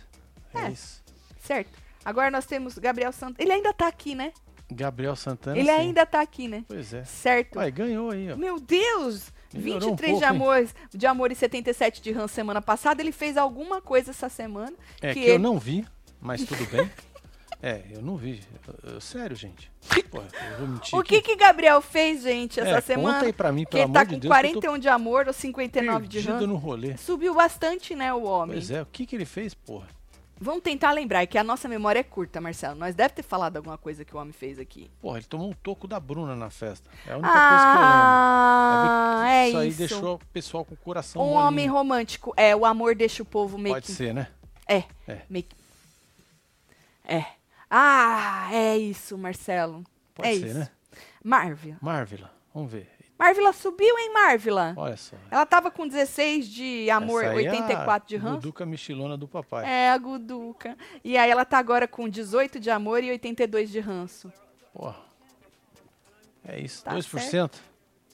É, 0.54 0.62
É. 0.68 0.72
isso. 0.72 1.04
Certo. 1.40 1.78
Agora 2.06 2.32
nós 2.32 2.46
temos 2.46 2.78
Gabriel 2.78 3.12
Santos. 3.12 3.38
Ele 3.38 3.52
ainda 3.52 3.74
tá 3.74 3.88
aqui, 3.88 4.16
né? 4.16 4.32
Gabriel 4.72 5.16
Santana. 5.16 5.58
Ele 5.58 5.68
sim. 5.70 5.72
ainda 5.78 6.06
tá 6.06 6.22
aqui, 6.22 6.48
né? 6.48 6.64
Pois 6.68 6.94
é. 6.94 7.04
Certo. 7.06 7.58
Ué, 7.60 7.70
ganhou 7.72 8.12
aí, 8.12 8.32
ó. 8.32 8.36
Meu 8.36 8.60
Deus! 8.60 9.32
Melhorou 9.54 9.90
23 9.92 9.92
um 9.92 9.96
de, 9.96 10.20
pouco, 10.20 10.24
hein? 10.24 10.24
amor, 10.30 10.68
de 10.94 11.08
amor 11.08 11.32
e 11.32 11.36
77 11.36 12.02
de 12.02 12.12
ranço 12.12 12.34
semana 12.34 12.62
passada. 12.62 13.02
Ele 13.02 13.12
fez 13.12 13.38
alguma 13.38 13.82
coisa 13.82 14.12
essa 14.12 14.28
semana. 14.28 14.74
É 15.02 15.14
que 15.14 15.22
que, 15.22 15.28
eu 15.30 15.36
ele- 15.36 15.44
não 15.44 15.58
vi, 15.58 15.86
mas 16.20 16.44
tudo 16.44 16.66
bem. 16.70 16.92
é, 17.64 17.84
eu 17.92 18.02
não 18.02 18.18
vi. 18.18 18.42
Eu- 18.84 18.94
eu- 18.96 19.02
sério, 19.02 19.36
gente. 19.36 19.72
Porra, 20.12 20.28
eu 20.52 20.58
vou 20.58 20.68
mentir 20.68 20.98
O 21.00 21.04
que 21.04 21.18
aqui. 21.18 21.28
que 21.28 21.36
Gabriel 21.38 21.80
fez, 21.82 22.24
gente, 22.24 22.60
essa 22.60 22.78
É, 22.78 22.82
semana? 22.82 23.14
Conta 23.14 23.26
aí 23.28 23.34
pra 23.34 23.52
mim, 23.52 23.66
pelo 23.66 23.84
ele 23.84 23.94
tá 23.94 24.00
amor 24.02 24.08
com 24.10 24.14
de 24.16 24.20
Deus. 24.28 24.34
que 24.42 24.46
eu 24.48 24.54
tô 24.54 24.60
41 24.62 24.78
de 24.80 24.90
amor 24.90 25.28
ou 25.28 25.34
59 25.34 26.08
de 26.08 26.20
ranço. 26.20 26.48
no 26.48 26.56
rolê. 26.56 26.98
Subiu 26.98 27.34
bastante, 27.34 27.96
né, 27.96 28.14
o 28.14 28.24
homem? 28.24 28.58
Pois 28.58 28.72
é, 28.72 28.82
o 28.82 28.86
que 28.88 29.06
que 29.06 29.16
ele 29.16 29.26
fez, 29.26 29.54
porra? 29.54 29.88
Vamos 30.40 30.64
tentar 30.64 30.92
lembrar 30.92 31.24
é 31.24 31.26
que 31.26 31.38
a 31.38 31.44
nossa 31.44 31.68
memória 31.70 32.00
é 32.00 32.04
curta, 32.04 32.42
Marcelo. 32.42 32.76
Nós 32.76 32.94
deve 32.94 33.14
ter 33.14 33.24
falado 33.24 33.56
alguma 33.58 33.78
coisa 33.78 34.04
que 34.04 34.14
o 34.16 34.20
homem 34.20 34.34
fez 34.34 34.60
aqui. 34.60 34.92
Porra, 35.02 35.18
ele 35.20 35.26
tomou 35.26 35.50
um 35.50 35.54
toco 35.54 35.88
da 35.88 36.00
Bruna 36.00 36.36
na 36.36 36.50
festa. 36.50 36.90
É 37.08 37.14
a 37.14 37.18
única 37.18 37.32
coisa 37.32 37.64
que 37.64 37.78
eu 37.78 37.82
lembro. 37.82 37.86
Ah, 37.88 39.24
é 39.28 39.48
isso 39.50 39.58
aí 39.58 39.70
isso. 39.70 39.78
deixou 39.78 40.16
o 40.16 40.20
pessoal 40.34 40.66
com 40.66 40.74
o 40.74 40.78
coração 40.78 41.22
Um 41.22 41.26
molinho. 41.26 41.42
homem 41.48 41.68
romântico. 41.68 42.34
É, 42.36 42.54
o 42.56 42.66
amor 42.66 42.96
deixa 42.96 43.24
o 43.24 43.26
povo 43.26 43.58
meio 43.58 43.76
Pode 43.76 43.86
que... 43.86 43.92
ser, 43.94 44.14
né? 44.14 44.28
É. 44.68 44.84
É. 45.08 45.22
Meio. 45.30 45.46
É. 47.08 47.24
Ah, 47.70 48.50
é 48.52 48.78
isso, 48.78 49.18
Marcelo. 49.18 49.84
Pode 50.14 50.28
é 50.30 50.34
ser, 50.34 50.46
isso. 50.48 50.60
né? 50.60 50.70
Marvila. 51.24 51.78
Marvila, 51.82 52.32
vamos 52.54 52.72
ver. 52.72 52.90
Marvila 53.18 53.54
subiu, 53.54 53.98
hein, 53.98 54.12
Marvila? 54.14 54.74
Olha 54.76 54.98
só. 54.98 55.16
Ela 55.32 55.46
tava 55.46 55.72
com 55.72 55.88
16 55.88 56.48
de 56.48 56.90
amor, 56.90 57.24
Essa 57.24 57.34
aí 57.34 57.46
é 57.46 57.50
84 57.50 58.10
de 58.10 58.18
a. 58.18 58.36
Guduca 58.36 58.66
Mexilona 58.66 59.18
do 59.18 59.28
papai. 59.28 59.66
É, 59.66 59.90
a 59.90 59.98
Guduca. 59.98 60.78
E 61.04 61.18
aí 61.18 61.30
ela 61.32 61.46
tá 61.46 61.58
agora 61.58 61.88
com 61.88 62.10
18 62.10 62.60
de 62.60 62.70
amor 62.70 63.04
e 63.04 63.12
82 63.12 63.70
de 63.70 63.80
ranço. 63.80 64.32
Porra. 64.74 64.98
É 66.44 66.60
isso, 66.60 66.84
Tá 66.84 66.94
2%. 66.94 67.52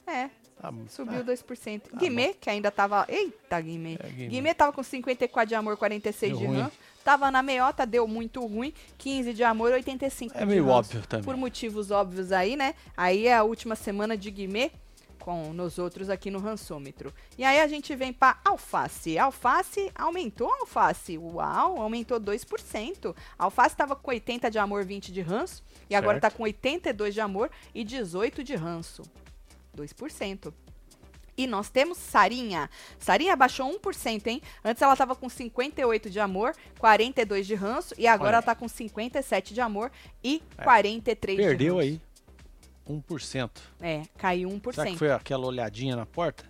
É, 0.06 0.30
Tá, 0.62 0.72
subiu 0.88 1.18
ah, 1.20 1.24
2%. 1.24 1.80
tá 1.80 1.98
Guimê, 1.98 2.34
que 2.34 2.48
ainda 2.48 2.70
tava... 2.70 3.04
Eita, 3.08 3.60
Guimê. 3.60 3.94
É, 3.98 4.08
Guimê. 4.08 4.28
Guimê 4.28 4.54
tava 4.54 4.72
com 4.72 4.80
54 4.80 5.48
de 5.48 5.56
amor, 5.56 5.76
46 5.76 6.30
Deu 6.30 6.40
de 6.40 6.46
ruim. 6.46 6.60
ranço. 6.60 6.78
Tava 7.04 7.32
na 7.32 7.42
meiota, 7.42 7.84
deu 7.84 8.06
muito 8.06 8.46
ruim. 8.46 8.72
15 8.96 9.34
de 9.34 9.42
amor, 9.42 9.72
85 9.72 10.36
É 10.36 10.40
de 10.40 10.46
meio 10.46 10.68
óbvio 10.68 11.02
também. 11.08 11.24
Por 11.24 11.36
motivos 11.36 11.90
óbvios 11.90 12.30
aí, 12.30 12.54
né? 12.54 12.76
Aí 12.96 13.26
é 13.26 13.34
a 13.34 13.42
última 13.42 13.74
semana 13.74 14.16
de 14.16 14.30
Guimê 14.30 14.70
com 15.22 15.52
nos 15.52 15.78
outros 15.78 16.10
aqui 16.10 16.32
no 16.32 16.40
rançômetro. 16.40 17.14
E 17.38 17.44
aí 17.44 17.60
a 17.60 17.68
gente 17.68 17.94
vem 17.94 18.12
para 18.12 18.40
alface. 18.44 19.16
Alface 19.16 19.88
aumentou 19.94 20.52
a 20.52 20.56
alface. 20.62 21.16
Uau, 21.16 21.80
aumentou 21.80 22.18
2%. 22.20 23.14
A 23.38 23.44
alface 23.44 23.74
estava 23.74 23.94
com 23.94 24.10
80 24.10 24.50
de 24.50 24.58
amor, 24.58 24.84
20 24.84 25.12
de 25.12 25.20
ranço. 25.20 25.62
E 25.88 25.94
agora 25.94 26.14
Certo. 26.18 26.24
está 26.26 26.36
com 26.36 26.42
82 26.42 27.14
de 27.14 27.20
amor 27.20 27.52
e 27.72 27.84
18 27.84 28.42
de 28.42 28.56
ranço. 28.56 29.02
2%. 29.76 30.52
E 31.36 31.46
nós 31.46 31.70
temos 31.70 31.98
Sarinha. 31.98 32.68
Sarinha 32.98 33.36
baixou 33.36 33.66
1%, 33.70 34.26
hein? 34.26 34.42
Antes 34.64 34.82
ela 34.82 34.92
estava 34.92 35.14
com 35.14 35.28
58 35.28 36.10
de 36.10 36.18
amor, 36.18 36.52
42 36.80 37.46
de 37.46 37.54
ranço. 37.54 37.94
E 37.96 38.08
agora 38.08 38.30
Olha 38.30 38.34
ela 38.34 38.40
está 38.40 38.54
com 38.56 38.66
57 38.66 39.54
de 39.54 39.60
amor 39.60 39.92
e 40.22 40.42
É. 40.58 40.64
43 40.64 41.36
de 41.38 41.42
ranço. 41.44 41.56
Perdeu 41.56 41.78
aí 41.78 42.00
1%. 42.88 43.50
É, 43.80 44.02
caiu 44.16 44.48
1%. 44.48 44.74
Será 44.74 44.86
que 44.90 44.96
foi 44.96 45.10
aquela 45.10 45.46
olhadinha 45.46 45.96
na 45.96 46.06
porta? 46.06 46.44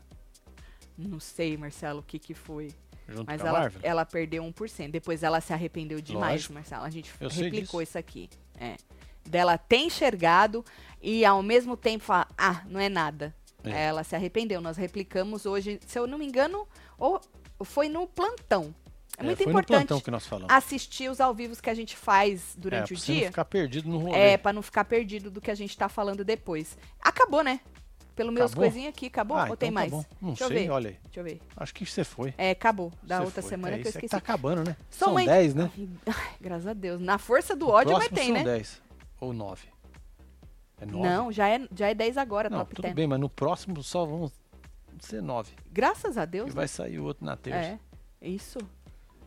Não 0.97 1.21
sei, 1.21 1.57
Marcelo, 1.57 2.01
o 2.01 2.03
que 2.03 2.19
que 2.19 2.35
foi. 2.35 2.73
Junto 3.09 3.27
Mas 3.27 3.41
ela, 3.41 3.61
Marvel? 3.61 3.81
ela 3.83 4.05
perdeu 4.05 4.43
1%. 4.45 4.91
Depois 4.91 5.23
ela 5.23 5.41
se 5.41 5.53
arrependeu 5.53 6.01
demais, 6.01 6.33
Lógico. 6.33 6.55
Marcelo. 6.55 6.85
A 6.85 6.91
gente 6.91 7.13
Eu 7.21 7.29
replicou 7.29 7.83
isso 7.83 7.99
aqui. 7.99 8.29
É. 8.59 8.77
Dela 9.25 9.57
ter 9.59 9.79
enxergado 9.79 10.65
e 11.01 11.25
ao 11.25 11.43
mesmo 11.43 11.77
tempo 11.77 12.05
falar, 12.05 12.29
ah, 12.37 12.63
não 12.67 12.81
é 12.81 12.89
nada. 12.89 13.35
É. 13.65 13.87
Ela 13.87 14.05
se 14.05 14.15
arrependeu. 14.15 14.61
Nós 14.61 14.77
replicamos 14.77 15.47
hoje, 15.47 15.79
se 15.87 15.99
eu 15.99 16.07
não 16.07 16.19
me 16.19 16.27
engano, 16.27 16.67
ou 16.99 17.21
foi 17.65 17.89
no 17.89 18.07
plantão. 18.07 18.75
É, 19.19 19.25
muito 19.25 19.43
foi 19.45 19.53
importante 19.53 19.93
assistir 20.49 21.11
os 21.11 21.21
ao 21.21 21.35
vivos 21.35 21.61
que 21.61 21.69
a 21.71 21.75
gente 21.75 21.97
faz 21.97 22.55
durante 22.57 22.93
é, 22.93 22.97
o 22.97 22.97
pra 22.97 23.05
você 23.05 23.13
não 23.13 23.19
dia. 23.19 23.27
ficar 23.29 23.45
perdido 23.45 23.89
no 23.89 23.99
rolê. 23.99 24.19
É, 24.19 24.37
pra 24.37 24.53
não 24.53 24.63
ficar 24.63 24.85
perdido 24.85 25.31
do 25.31 25.41
que 25.41 25.51
a 25.51 25.55
gente 25.55 25.77
tá 25.77 25.89
falando 25.89 26.25
depois. 26.25 26.77
Acabou, 27.01 27.45
né? 27.45 27.61
Pelo 28.17 28.31
meus 28.33 28.51
Acabou? 28.53 28.65
coisinhas 28.69 28.91
aqui, 28.95 29.07
acabou? 29.07 29.37
ah, 29.37 29.41
Ou 29.41 29.47
então 29.47 29.57
tem 29.57 29.69
tá 29.71 29.75
mais? 29.75 29.91
bom. 29.91 30.05
Não 30.21 30.29
Deixa 30.31 30.45
eu 30.45 30.49
sei, 30.49 30.59
ver. 30.65 30.71
olha 30.71 30.91
aí. 30.91 30.97
Deixa 31.05 31.21
eu 31.21 31.25
ver. 31.25 31.41
Acho 31.57 31.75
que 31.75 31.87
você 31.87 32.05
foi. 32.05 32.35
É, 32.37 32.51
acabou. 32.51 32.93
Da 33.03 33.19
Você 33.19 33.25
outra 33.25 33.43
foi. 33.43 33.49
semana 33.51 33.77
é, 33.77 33.79
que 33.79 33.87
eu 33.87 33.89
é 33.89 33.91
esqueci. 33.91 34.11
tá 34.11 34.17
acabando, 34.19 34.65
né? 34.65 34.77
Sou 34.91 35.07
São 35.09 35.15
mãe- 35.15 35.27
10, 35.27 35.55
né? 35.55 35.71
Ai, 36.07 36.35
graças 36.41 36.67
a 36.67 36.73
Deus. 36.75 37.01
Na 37.01 37.17
força 37.19 37.55
do 37.57 37.69
O 37.69 37.71
ódio, 37.71 37.93
próximo 37.95 38.15
tem, 38.17 38.27
são 38.27 38.35
né? 38.35 38.45
10. 38.45 38.83
Ou 39.21 39.33
9. 39.33 39.67
É 40.81 40.87
9? 40.87 41.09
Não, 41.09 41.33
já 41.33 41.49
é, 41.49 41.67
já 41.75 41.89
é 41.89 41.95
10 41.95 42.19
agora, 42.19 42.51
Não, 42.51 42.59
top 42.59 42.75
tudo 42.75 42.83
10. 42.83 42.95
bem, 42.95 43.07
mas 43.07 43.21
no 43.21 43.29
próximo 43.31 43.83
só 43.83 44.05
vão 44.05 44.31
ser 45.01 45.23
9. 45.23 45.53
Graças 45.71 46.19
a 46.19 46.25
E 46.25 46.27
Deus. 46.27 46.53
vai 46.53 46.69
sair 46.69 46.99
o 46.99 47.05
outro 47.05 47.25
na 47.25 47.37
terça. 47.37 47.79
É, 48.21 48.29
isso. 48.29 48.59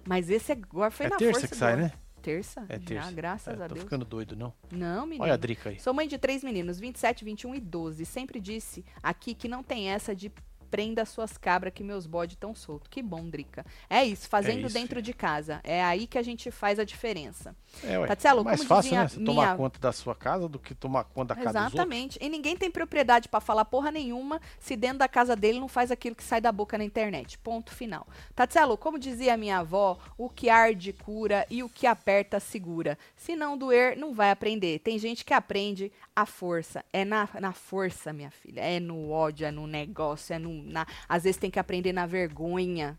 Mas 0.08 0.30
esse 0.30 0.52
agora 0.52 0.92
foi 0.92 1.08
É 1.08 1.10
na 1.10 1.18
terça 1.18 1.34
força 1.40 1.48
que 1.48 1.56
sai, 1.56 1.76
né? 1.76 1.92
Terça? 2.22 2.66
É 2.70 2.80
terça. 2.80 3.08
Já, 3.10 3.12
graças 3.12 3.60
É, 3.60 3.64
a 3.64 3.68
tô 3.68 3.74
Deus. 3.76 3.84
ficando 3.84 4.04
doido, 4.04 4.36
não. 4.36 4.52
Não, 4.72 5.06
menino. 5.06 5.24
Olha 5.24 5.34
a 5.34 5.38
Drica 5.38 5.70
aí. 5.70 5.80
Sou 5.80 5.94
mãe 5.94 6.08
de 6.08 6.18
três 6.18 6.44
meninos, 6.44 6.80
27, 6.80 7.24
21 7.24 7.54
e 7.56 7.60
12. 7.60 8.04
Sempre 8.06 8.40
disse 8.40 8.84
aqui 9.04 9.36
que 9.36 9.48
não 9.48 9.62
tem 9.62 9.90
essa 9.90 10.16
de 10.16 10.32
prenda 10.76 11.06
suas 11.06 11.38
cabras 11.38 11.72
que 11.74 11.82
meus 11.86 12.06
bodes 12.06 12.36
tão 12.36 12.54
soltos. 12.54 12.90
Que 12.90 13.02
bom, 13.02 13.30
Drica. 13.30 13.66
É 13.90 14.04
isso, 14.04 14.28
fazendo 14.28 14.66
isso, 14.66 14.74
dentro 14.74 14.96
filho. 14.96 15.02
de 15.04 15.14
casa. 15.14 15.62
É 15.64 15.82
aí 15.82 16.06
que 16.06 16.18
a 16.18 16.22
gente 16.22 16.52
faz 16.52 16.80
a 16.80 16.84
diferença. 16.84 17.56
É, 17.82 17.98
ué. 17.98 18.06
Tatielo, 18.08 18.42
é 18.42 18.44
mais 18.44 18.58
como 18.60 18.68
fácil, 18.68 18.94
né? 18.96 19.08
Você 19.08 19.18
minha- 19.20 19.26
tomar 19.34 19.56
conta 19.56 19.80
da 19.80 19.94
sua 19.94 20.14
casa 20.14 20.50
do 20.50 20.60
que 20.60 20.76
tomar 20.76 21.06
conta 21.06 21.34
da 21.34 21.42
casa. 21.42 21.60
Exatamente. 21.60 22.20
E 22.22 22.28
ninguém 22.28 22.58
tem 22.58 22.70
propriedade 22.70 23.30
pra 23.30 23.40
falar 23.40 23.64
porra 23.64 23.90
nenhuma 23.90 24.42
se 24.60 24.76
dentro 24.76 24.98
da 24.98 25.08
casa 25.08 25.34
dele 25.34 25.62
não 25.62 25.70
faz 25.70 25.92
aquilo 25.92 26.14
que 26.16 26.24
sai 26.24 26.42
da 26.42 26.52
boca 26.52 26.78
na 26.78 26.84
internet. 26.84 27.38
Ponto 27.38 27.72
final. 27.72 28.06
Tatielo, 28.36 28.78
como 28.78 29.00
dizia 29.00 29.36
a 29.36 29.38
minha 29.38 29.60
avó, 29.60 29.98
o 30.18 30.30
que 30.30 30.50
arde 30.50 30.92
cura 30.92 31.46
e 31.50 31.64
o 31.64 31.70
que 31.70 31.88
aperta 31.88 32.38
segura. 32.38 32.98
Se 33.16 33.34
não 33.34 33.58
doer, 33.58 33.96
não 33.98 34.14
vai 34.14 34.30
aprender. 34.30 34.80
Tem 34.80 35.00
gente 35.00 35.24
que 35.24 35.34
aprende 35.34 35.90
à 36.14 36.26
força. 36.26 36.84
É 36.92 37.06
na, 37.06 37.30
na 37.40 37.54
força, 37.54 38.12
minha 38.12 38.30
filha. 38.32 38.60
É 38.60 38.78
no 38.80 39.10
ódio, 39.12 39.46
é 39.48 39.52
no 39.52 39.66
negócio, 39.68 40.34
é 40.34 40.40
no. 40.40 40.65
Na, 40.66 40.86
às 41.08 41.24
vezes 41.24 41.38
tem 41.38 41.50
que 41.52 41.60
aprender 41.60 41.94
na 41.94 42.06
vergonha. 42.06 42.98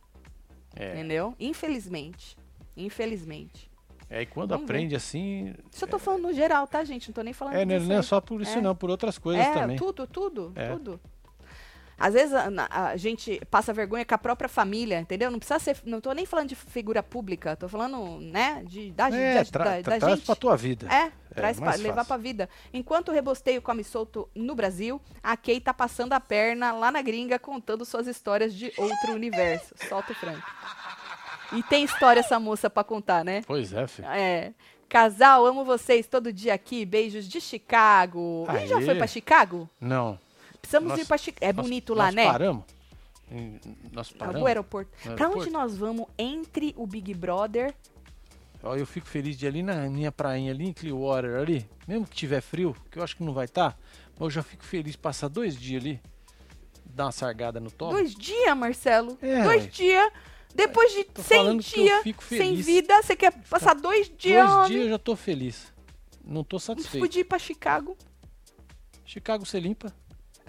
É. 0.74 0.92
Entendeu? 0.92 1.34
Infelizmente. 1.40 2.36
Infelizmente. 2.76 3.70
É, 4.08 4.22
e 4.22 4.26
quando 4.26 4.50
Vamos 4.50 4.66
ver. 4.66 4.72
aprende 4.74 4.94
assim. 4.94 5.52
Isso 5.72 5.84
eu 5.84 5.88
tô 5.88 5.98
falando 5.98 6.22
no 6.22 6.32
geral, 6.32 6.66
tá, 6.66 6.84
gente? 6.84 7.08
Não 7.08 7.14
tô 7.14 7.22
nem 7.22 7.32
falando 7.32 7.54
É, 7.54 7.64
não 7.64 7.74
é- 7.74 7.78
não 7.80 7.96
é 7.96 8.02
só 8.02 8.20
por 8.20 8.40
isso, 8.40 8.58
É. 8.58 8.60
não, 8.60 8.74
por 8.74 8.88
outras 8.88 9.18
coisas 9.18 9.44
é, 9.44 9.52
também. 9.52 9.76
tudo, 9.76 10.06
tudo, 10.06 10.52
É. 10.54 10.70
tudo. 10.72 11.00
Às 11.98 12.12
vezes 12.12 12.34
a, 12.34 12.50
a, 12.90 12.96
gente 12.96 13.40
passa 13.50 13.72
vergonha 13.72 14.04
com 14.04 14.14
a 14.14 14.18
própria 14.18 14.48
família, 14.48 15.00
entendeu? 15.00 15.30
Não 15.30 15.38
precisa 15.38 15.58
ser. 15.58 15.78
Não 15.84 16.00
tô 16.00 16.12
nem 16.12 16.26
falando 16.26 16.48
de 16.48 16.54
figura 16.54 17.02
pública, 17.02 17.56
tô 17.56 17.68
falando, 17.68 18.20
né, 18.20 18.62
de, 18.66 18.90
da, 18.90 19.08
é, 19.08 19.42
de, 19.42 19.50
tra, 19.50 19.64
da, 19.64 19.70
tra, 19.70 19.80
da 19.80 19.98
traz 19.98 20.14
gente. 20.16 20.26
pra 20.26 20.36
tua 20.36 20.56
vida. 20.56 20.86
É, 20.92 21.10
traz 21.34 21.58
pra, 21.58 21.74
levar 21.74 22.04
pra 22.04 22.18
vida. 22.18 22.50
Enquanto 22.72 23.08
o 23.08 23.12
rebosteio 23.12 23.62
come 23.62 23.82
solto 23.82 24.28
no 24.34 24.54
Brasil, 24.54 25.00
a 25.22 25.38
Kay 25.38 25.58
tá 25.58 25.72
passando 25.72 26.12
a 26.12 26.20
perna 26.20 26.70
lá 26.72 26.92
na 26.92 27.00
gringa 27.00 27.38
contando 27.38 27.84
suas 27.86 28.06
histórias 28.06 28.52
de 28.52 28.70
outro 28.76 29.14
universo. 29.14 29.74
Solta 29.88 30.12
o 30.12 30.14
Frank. 30.14 30.42
E 31.52 31.62
tem 31.62 31.84
história 31.84 32.20
essa 32.20 32.38
moça 32.38 32.68
pra 32.68 32.84
contar, 32.84 33.24
né? 33.24 33.42
Pois 33.46 33.72
é, 33.72 33.86
filho. 33.86 34.08
É. 34.08 34.52
Casal, 34.88 35.46
amo 35.46 35.64
vocês 35.64 36.06
todo 36.06 36.32
dia 36.32 36.54
aqui. 36.54 36.84
Beijos 36.84 37.26
de 37.26 37.40
Chicago. 37.40 38.46
Ele 38.50 38.66
já 38.66 38.76
Aê. 38.76 38.84
foi 38.84 38.94
pra 38.94 39.06
Chicago? 39.06 39.68
Não. 39.80 40.18
Precisamos 40.66 40.88
Nós- 40.90 41.00
ir 41.00 41.06
pra 41.06 41.16
Chicago. 41.18 41.44
É 41.44 41.52
nós- 41.52 41.64
bonito 41.64 41.94
lá, 41.94 42.06
nós 42.06 42.14
né? 42.14 42.26
Paramos. 42.26 42.64
Nós 43.92 44.10
paramos. 44.12 44.42
o 44.42 44.46
aeroporto. 44.46 44.90
Aeroporto. 45.04 45.38
onde 45.38 45.50
nós 45.50 45.76
vamos 45.76 46.06
entre 46.18 46.74
o 46.76 46.86
Big 46.86 47.14
Brother? 47.14 47.72
Ó, 48.62 48.74
eu 48.74 48.86
fico 48.86 49.06
feliz 49.06 49.36
de 49.36 49.46
ir 49.46 49.48
ali 49.48 49.62
na 49.62 49.88
minha 49.88 50.10
prainha 50.10 50.50
ali 50.52 50.66
em 50.68 50.72
Clearwater 50.72 51.36
ali, 51.36 51.68
mesmo 51.86 52.06
que 52.06 52.16
tiver 52.16 52.40
frio, 52.40 52.74
que 52.90 52.98
eu 52.98 53.02
acho 53.04 53.16
que 53.16 53.22
não 53.22 53.32
vai 53.32 53.44
estar, 53.44 53.78
mas 54.14 54.20
eu 54.22 54.30
já 54.30 54.42
fico 54.42 54.64
feliz 54.64 54.92
de 54.92 54.98
passar 54.98 55.28
dois 55.28 55.56
dias 55.56 55.82
ali, 55.82 56.00
dar 56.84 57.06
uma 57.06 57.12
sargada 57.12 57.60
no 57.60 57.70
tomo. 57.70 57.92
Dois 57.92 58.14
dias, 58.14 58.56
Marcelo? 58.56 59.16
É, 59.22 59.42
dois 59.44 59.72
dias. 59.72 60.10
Depois 60.54 60.90
de 60.92 61.04
Tô 61.04 61.22
100 61.22 61.36
falando 61.38 61.62
que 61.62 61.80
eu 61.86 62.02
dias 62.02 62.16
sem 62.28 62.54
vida, 62.56 63.02
você 63.02 63.14
quer 63.14 63.32
passar 63.50 63.74
dois 63.74 64.10
dias? 64.16 64.48
Dois 64.50 64.68
dias 64.68 64.82
eu 64.84 64.88
já 64.90 64.98
tô 64.98 65.14
feliz. 65.14 65.72
Não 66.24 66.42
tô 66.42 66.58
satisfeito. 66.58 67.02
podia 67.04 67.20
ir 67.20 67.24
pra 67.24 67.38
Chicago. 67.38 67.96
Chicago 69.04 69.44
você 69.44 69.60
limpa? 69.60 69.92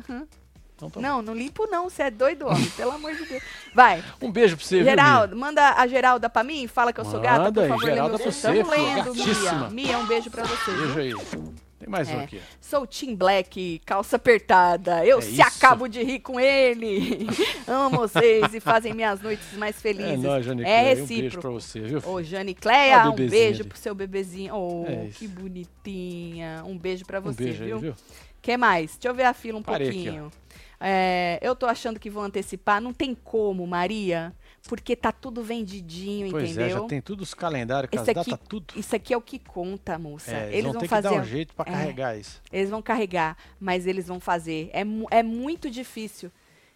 Uhum. 0.08 0.28
Então 0.76 0.90
tá 0.92 1.00
Não, 1.02 1.22
não 1.24 1.34
limpo 1.34 1.66
não, 1.66 1.90
você 1.90 2.04
é 2.04 2.12
doido, 2.12 2.46
homem. 2.48 2.70
pelo 2.78 2.92
amor 2.92 3.16
de 3.16 3.26
Deus. 3.26 3.42
Vai. 3.74 4.04
Um 4.22 4.32
beijo 4.32 4.56
pra 4.56 4.64
você, 4.66 4.76
viu, 4.78 4.86
Geraldo, 4.86 5.36
manda 5.36 5.72
a 5.74 5.88
Geralda 5.88 6.30
pra 6.30 6.44
mim, 6.44 6.68
fala 6.68 6.94
que 6.94 7.00
eu 7.00 7.06
sou 7.06 7.20
gata, 7.20 7.46
Manda 7.46 7.54
por 7.54 7.64
aí, 7.64 7.70
favor. 7.70 7.86
Geralda 7.86 8.20
pra 8.20 8.32
você, 8.32 8.52
filho, 8.52 8.70
lendo, 8.70 9.16
Mia. 9.16 9.70
Mia, 9.72 9.98
um 9.98 10.06
beijo 10.06 10.30
pra 10.30 10.44
você. 10.44 10.72
viu? 10.72 10.94
Beijo 10.94 11.20
aí. 11.20 11.48
Tem 11.80 11.88
mais 11.90 12.08
um 12.10 12.20
É. 12.20 12.24
aqui. 12.24 12.42
Sou 12.60 12.86
Tim 12.88 13.16
Black, 13.16 13.82
calça 13.86 14.16
apertada. 14.18 15.04
Eu 15.06 15.20
É 15.20 15.22
se 15.22 15.32
isso. 15.34 15.42
acabo 15.44 15.88
de 15.88 16.02
rir 16.04 16.20
com 16.20 16.40
ele. 16.40 17.28
Amo 17.68 17.98
vocês 17.98 18.52
e 18.54 18.60
fazem 18.60 18.94
minhas 18.96 19.22
noites 19.22 19.54
mais 19.58 19.80
felizes. 19.80 20.14
É 20.14 20.18
nóis, 20.18 20.44
Jane 20.46 20.64
É 20.64 20.66
Cleia. 20.66 20.82
Um 20.82 20.96
beijo 20.96 21.02
recíproco. 21.14 21.42
pra 21.42 21.50
você, 21.52 21.80
viu? 21.82 22.02
Ô, 22.06 22.22
Jane 22.24 22.54
Cleia, 22.56 23.06
o 23.06 23.12
um 23.12 23.16
beijo 23.16 23.62
ali. 23.62 23.70
pro 23.70 23.78
seu 23.78 23.94
bebezinho. 23.96 24.56
Oh, 24.56 24.86
É 24.88 25.08
que 25.14 25.28
bonitinha. 25.28 26.64
Um 26.66 26.78
beijo 26.78 27.06
pra 27.06 27.20
um 27.20 27.24
você, 27.24 27.44
beijo 27.44 27.64
viu? 27.64 27.76
aí, 27.76 27.82
viu? 27.82 27.96
Que 28.42 28.56
mais? 28.58 28.92
Deixa 28.98 29.08
eu 29.10 29.14
ver 29.14 29.24
a 29.24 29.34
fila 29.34 29.60
um 29.60 29.64
Parei 29.64 29.90
aqui, 29.90 30.04
pouquinho. 30.04 30.32
É, 30.80 31.40
eu 31.42 31.56
tô 31.56 31.66
achando 31.66 32.00
que 32.00 32.10
vão 32.10 32.24
antecipar. 32.24 32.80
Não 32.82 32.94
tem 32.94 33.16
como, 33.16 33.66
Maria. 33.66 34.34
Porque 34.68 34.96
tá 34.98 35.14
tudo 35.14 35.42
vendidinho, 35.44 36.30
Pois 36.30 36.52
entendeu? 36.52 36.66
é, 36.66 36.70
já 36.72 36.82
tem 36.88 37.02
tudo 37.02 37.22
os 37.22 37.34
calendários, 37.34 37.90
as 37.94 38.02
aqui- 38.10 38.14
datas, 38.32 38.48
tudo. 38.50 38.74
Isso 38.76 38.94
aqui 38.96 39.14
é 39.14 39.18
o 39.18 39.22
que 39.22 39.40
conta, 39.40 39.98
moça. 39.98 40.32
É, 40.36 40.50
eles, 40.52 40.64
vão, 40.66 40.74
ter 40.74 40.80
que 40.80 40.88
fazer. 40.90 41.10
dar 41.10 41.16
um 41.22 41.24
jeito 41.24 41.54
pra 41.56 41.66
É. 41.70 41.72
carregar 41.72 42.18
isso. 42.20 42.42
Eles 42.52 42.70
vão 42.70 42.82
carregar, 42.82 43.38
mas 43.60 43.88
eles 43.88 44.08
vão 44.08 44.20
fazer. 44.20 44.70
É, 44.74 44.82
é 45.20 45.24
muito 45.24 45.70
difícil. 45.72 46.30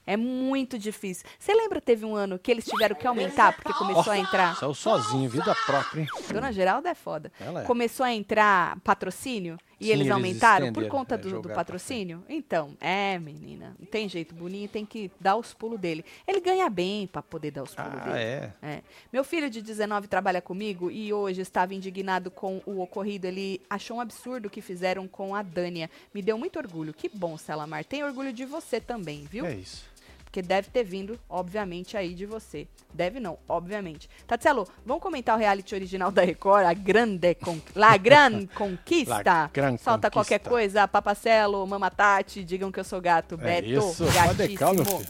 É 0.07 0.15
muito 0.17 0.79
difícil. 0.79 1.25
Você 1.37 1.53
lembra, 1.53 1.79
teve 1.81 2.05
um 2.05 2.15
ano 2.15 2.39
que 2.39 2.49
eles 2.49 2.65
tiveram 2.65 2.95
que 2.95 3.05
aumentar 3.05 3.53
porque 3.55 3.71
começou 3.73 4.11
a 4.13 4.17
entrar. 4.17 4.55
Saiu 4.55 4.73
sozinho, 4.73 5.29
vida 5.29 5.53
própria, 5.65 6.01
hein? 6.01 6.07
Dona 6.31 6.51
Geralda 6.51 6.89
é 6.89 6.95
foda. 6.95 7.31
Ela 7.39 7.61
é. 7.61 7.65
Começou 7.65 8.05
a 8.05 8.13
entrar 8.13 8.79
patrocínio 8.79 9.57
e 9.81 9.85
Sim, 9.85 9.89
eles 9.89 10.01
eles 10.01 10.11
aumentaram 10.11 10.67
por 10.67 10.83
estenderam, 10.83 10.89
conta 10.91 11.15
é, 11.15 11.17
do, 11.17 11.23
do 11.23 11.29
jogaram 11.29 11.43
pra 11.43 11.55
patrocínio? 11.55 12.23
Então, 12.29 12.77
é, 12.79 13.17
menina. 13.17 13.75
Não 13.79 13.85
tem 13.87 14.07
jeito. 14.07 14.35
Boninho 14.35 14.69
tem 14.69 14.85
que 14.85 15.11
dar 15.19 15.35
os 15.35 15.53
pulos 15.53 15.79
dele. 15.79 16.05
Ele 16.27 16.39
ganha 16.39 16.69
bem 16.69 17.07
pra 17.07 17.21
poder 17.21 17.51
dar 17.51 17.63
os 17.63 17.73
pulos 17.73 17.91
Ah, 17.95 18.03
dele. 18.05 18.17
é. 18.17 18.53
É. 18.61 18.81
Meu 19.11 19.23
filho 19.23 19.49
de 19.49 19.61
19 19.61 20.07
trabalha 20.07 20.41
comigo 20.41 20.91
e 20.91 21.11
hoje 21.11 21.41
estava 21.41 21.73
indignado 21.73 22.29
com 22.29 22.61
o 22.65 22.79
ocorrido. 22.81 23.25
Ele 23.25 23.59
achou 23.69 23.97
um 23.97 24.01
absurdo 24.01 24.45
o 24.45 24.49
que 24.49 24.61
fizeram 24.61 25.07
com 25.07 25.33
a 25.33 25.41
Dânia. 25.41 25.89
Me 26.13 26.21
deu 26.21 26.37
muito 26.37 26.57
orgulho. 26.59 26.93
Que 26.93 27.09
bom, 27.09 27.37
Selamar. 27.37 27.83
Tem 27.83 28.03
orgulho 28.03 28.31
de 28.31 28.45
você 28.45 28.79
também, 28.79 29.25
viu? 29.25 29.45
É 29.45 29.55
isso. 29.55 29.83
Porque 30.31 30.41
deve 30.41 30.69
ter 30.69 30.85
vindo, 30.85 31.19
obviamente, 31.27 31.97
aí 31.97 32.13
de 32.13 32.25
você. 32.25 32.65
Deve 32.93 33.19
não, 33.19 33.37
obviamente. 33.49 34.09
Tatselo, 34.25 34.65
vamos 34.85 35.03
comentar 35.03 35.35
o 35.35 35.37
reality 35.37 35.75
original 35.75 36.09
da 36.09 36.21
Record, 36.21 36.65
a 36.65 36.73
Grande 36.73 37.35
Con 37.35 37.61
La 37.75 37.97
Gran 37.97 38.45
Conquista. 38.55 39.21
La 39.21 39.49
Gran 39.51 39.77
Solta 39.77 40.09
qualquer 40.09 40.39
Conquista. 40.39 40.49
coisa, 40.49 40.87
Papacelo, 40.87 41.67
Mamatati, 41.67 42.45
digam 42.45 42.71
que 42.71 42.79
eu 42.79 42.83
sou 42.85 43.01
gato. 43.01 43.35
É 43.41 43.61
Beto, 43.61 43.67
isso. 43.67 44.05
Gatíssimo. 44.05 45.05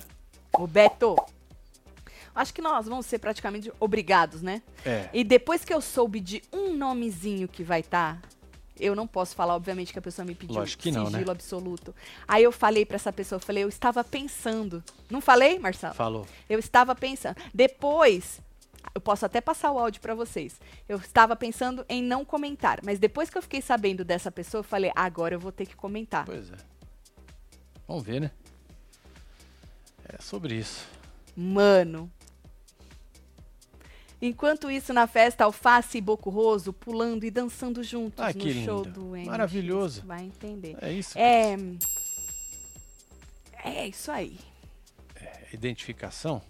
O 0.57 0.65
Beto. 0.65 1.15
Acho 2.34 2.51
que 2.51 2.61
nós 2.61 2.88
vamos 2.88 3.05
ser 3.05 3.19
praticamente 3.19 3.72
obrigados, 3.80 4.41
né? 4.41 4.63
É. 4.84 5.07
E 5.13 5.24
depois 5.24 5.63
que 5.63 5.72
eu 5.72 5.82
soube 5.82 6.19
de 6.19 6.41
um 6.51 6.74
nomezinho 6.76 7.47
que 7.47 7.61
vai 7.63 7.82
estar, 7.82 8.19
eu 8.80 8.95
não 8.95 9.07
posso 9.07 9.36
falar, 9.36 9.55
obviamente, 9.55 9.93
que 9.93 9.99
a 9.99 10.01
pessoa 10.01 10.26
me 10.26 10.36
pediu 10.36 10.55
Lógico 10.55 10.84
que 10.84 10.91
não, 10.91 11.05
né? 11.05 11.11
sigilo 11.11 11.32
absoluto. 11.32 11.95
Aí 12.28 12.43
eu 12.43 12.51
falei 12.51 12.86
pra 12.86 12.95
essa 12.95 13.11
pessoa, 13.13 13.38
eu 13.38 13.41
falei, 13.41 13.63
eu 13.63 13.69
estava 13.69 14.03
pensando. 14.03 14.84
Não 15.09 15.22
falei, 15.22 15.59
Marcelo? 15.59 15.93
Falou. 15.93 16.28
Eu 16.49 16.59
estava 16.59 16.95
pensando. 16.95 17.36
Depois, 17.53 18.41
eu 18.93 19.01
posso 19.01 19.26
até 19.26 19.39
passar 19.39 19.72
o 19.72 19.80
áudio 19.80 20.01
pra 20.01 20.15
vocês. 20.15 20.59
Eu 20.88 20.97
estava 20.97 21.36
pensando 21.36 21.86
em 21.88 22.01
não 22.01 22.26
comentar, 22.26 22.80
mas 22.84 22.99
depois 22.99 23.30
que 23.30 23.38
eu 23.38 23.41
fiquei 23.41 23.61
sabendo 23.61 24.03
dessa 24.03 24.32
pessoa, 24.32 24.59
eu 24.59 24.63
falei, 24.63 24.91
agora 24.95 25.36
eu 25.36 25.39
vou 25.39 25.51
ter 25.51 25.65
que 25.65 25.76
comentar. 25.76 26.26
Pois 26.26 26.49
é. 26.51 26.57
Vamos 27.88 28.03
ver, 28.03 28.22
né? 28.22 28.32
É 30.07 30.22
sobre 30.22 30.55
isso. 30.55 30.88
Mano. 31.36 32.11
Enquanto 34.22 34.69
isso, 34.69 34.93
na 34.93 35.07
festa, 35.07 35.45
Alface 35.45 35.97
e 35.97 36.01
Bocurroso 36.01 36.72
pulando 36.72 37.24
e 37.24 37.32
dançando 37.32 37.82
juntos 37.84 38.24
Ai, 38.24 38.34
no 38.34 38.39
que 38.39 38.63
show 38.63 38.84
lindo. 38.84 38.99
do 39.01 39.15
NX. 39.15 39.26
Maravilhoso. 39.28 40.03
Vai 40.05 40.24
entender. 40.26 40.78
É 40.80 40.91
isso. 40.91 41.17
É. 41.17 41.55
É 43.63 43.88
isso 43.88 44.11
aí. 44.11 44.38
É 45.15 45.47
Identificação. 45.53 46.41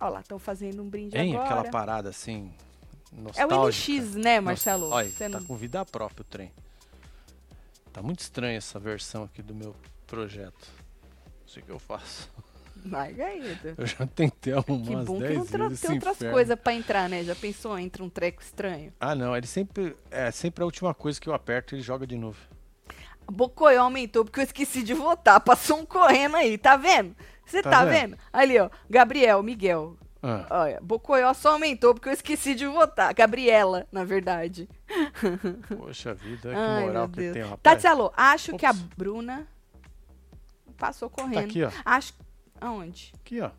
Olha 0.00 0.10
lá, 0.10 0.20
estão 0.20 0.38
fazendo 0.38 0.82
um 0.82 0.88
brinde 0.88 1.10
Tem 1.12 1.32
agora. 1.34 1.44
aquela 1.48 1.70
parada 1.70 2.08
assim. 2.08 2.52
é 3.36 3.46
o. 3.46 3.68
NX, 3.68 4.14
né, 4.14 4.40
Marcelo? 4.40 4.88
Olha, 4.90 5.08
Você 5.10 5.28
tá 5.30 5.38
não- 5.40 5.46
com 5.46 5.56
vida 5.56 5.84
própria 5.84 6.22
o 6.22 6.24
trem. 6.24 6.52
Tá 7.92 8.02
muito 8.02 8.20
estranha 8.20 8.56
essa 8.58 8.78
versão 8.78 9.22
aqui 9.24 9.40
do 9.42 9.54
meu 9.54 9.74
projeto. 10.06 10.66
Não 11.42 11.48
sei 11.48 11.62
o 11.62 11.66
que 11.66 11.72
eu 11.72 11.78
faço. 11.78 12.28
Aí, 12.92 13.52
Edu. 13.52 13.74
Eu 13.78 13.86
já 13.86 14.06
tentei 14.06 14.52
arrumar 14.52 14.84
Que 15.00 15.04
bom 15.06 15.14
que 15.18 15.24
10 15.28 15.36
não 15.52 15.70
tem 15.74 15.90
outras 15.94 16.18
coisas 16.18 16.58
pra 16.58 16.74
entrar, 16.74 17.08
né? 17.08 17.24
Já 17.24 17.34
pensou? 17.34 17.78
Entra 17.78 18.02
um 18.04 18.10
treco 18.10 18.42
estranho. 18.42 18.92
Ah, 19.00 19.14
não. 19.14 19.34
Ele 19.36 19.46
sempre. 19.46 19.96
É 20.10 20.30
sempre 20.30 20.62
a 20.62 20.66
última 20.66 20.92
coisa 20.92 21.20
que 21.20 21.28
eu 21.28 21.34
aperto 21.34 21.74
e 21.74 21.76
ele 21.76 21.82
joga 21.82 22.06
de 22.06 22.16
novo. 22.16 22.38
Bocoió 23.30 23.82
aumentou 23.82 24.24
porque 24.24 24.40
eu 24.40 24.44
esqueci 24.44 24.82
de 24.82 24.92
votar. 24.92 25.40
Passou 25.40 25.78
um 25.78 25.86
correndo 25.86 26.36
aí, 26.36 26.58
tá 26.58 26.76
vendo? 26.76 27.16
Você 27.46 27.62
tá, 27.62 27.70
Tá 27.70 27.84
vendo? 27.84 28.10
vendo? 28.10 28.18
Ali, 28.32 28.58
ó. 28.58 28.68
Gabriel, 28.88 29.42
Miguel. 29.42 29.96
Ah, 30.22 30.46
Olha, 30.50 30.80
Bocoió 30.82 31.32
só 31.34 31.52
aumentou 31.52 31.94
porque 31.94 32.08
eu 32.08 32.12
esqueci 32.12 32.54
de 32.54 32.66
votar. 32.66 33.12
Gabriela, 33.14 33.86
na 33.92 34.04
verdade. 34.04 34.68
poxa 35.76 36.14
vida, 36.14 36.50
que 36.50 36.54
Ai, 36.56 36.84
moral 36.86 37.08
que 37.08 37.30
tem, 37.32 37.42
rapaz. 37.42 37.60
Tatselo, 37.62 38.12
acho 38.16 38.56
que 38.56 38.64
a 38.66 38.70
Ops. 38.70 38.80
Bruna 38.96 39.46
passou 40.78 41.08
Tá 41.10 41.22
correndo. 41.22 41.44
aqui, 41.50 41.62
ó. 41.62 41.70
Acho. 41.84 42.12
Aonde? 42.64 43.12
Aqui, 43.20 43.42
ó. 43.42 43.50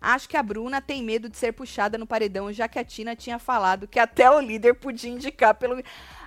Acho 0.00 0.28
que 0.28 0.36
a 0.36 0.42
Bruna 0.42 0.80
tem 0.80 1.00
medo 1.02 1.28
de 1.28 1.36
ser 1.36 1.52
puxada 1.52 1.96
no 1.96 2.06
paredão, 2.06 2.52
já 2.52 2.66
que 2.68 2.78
a 2.78 2.84
Tina 2.84 3.14
tinha 3.14 3.38
falado 3.38 3.86
que 3.86 3.98
até 4.00 4.28
o 4.28 4.40
líder 4.40 4.74
podia 4.74 5.10
indicar 5.10 5.54
pelo. 5.54 5.80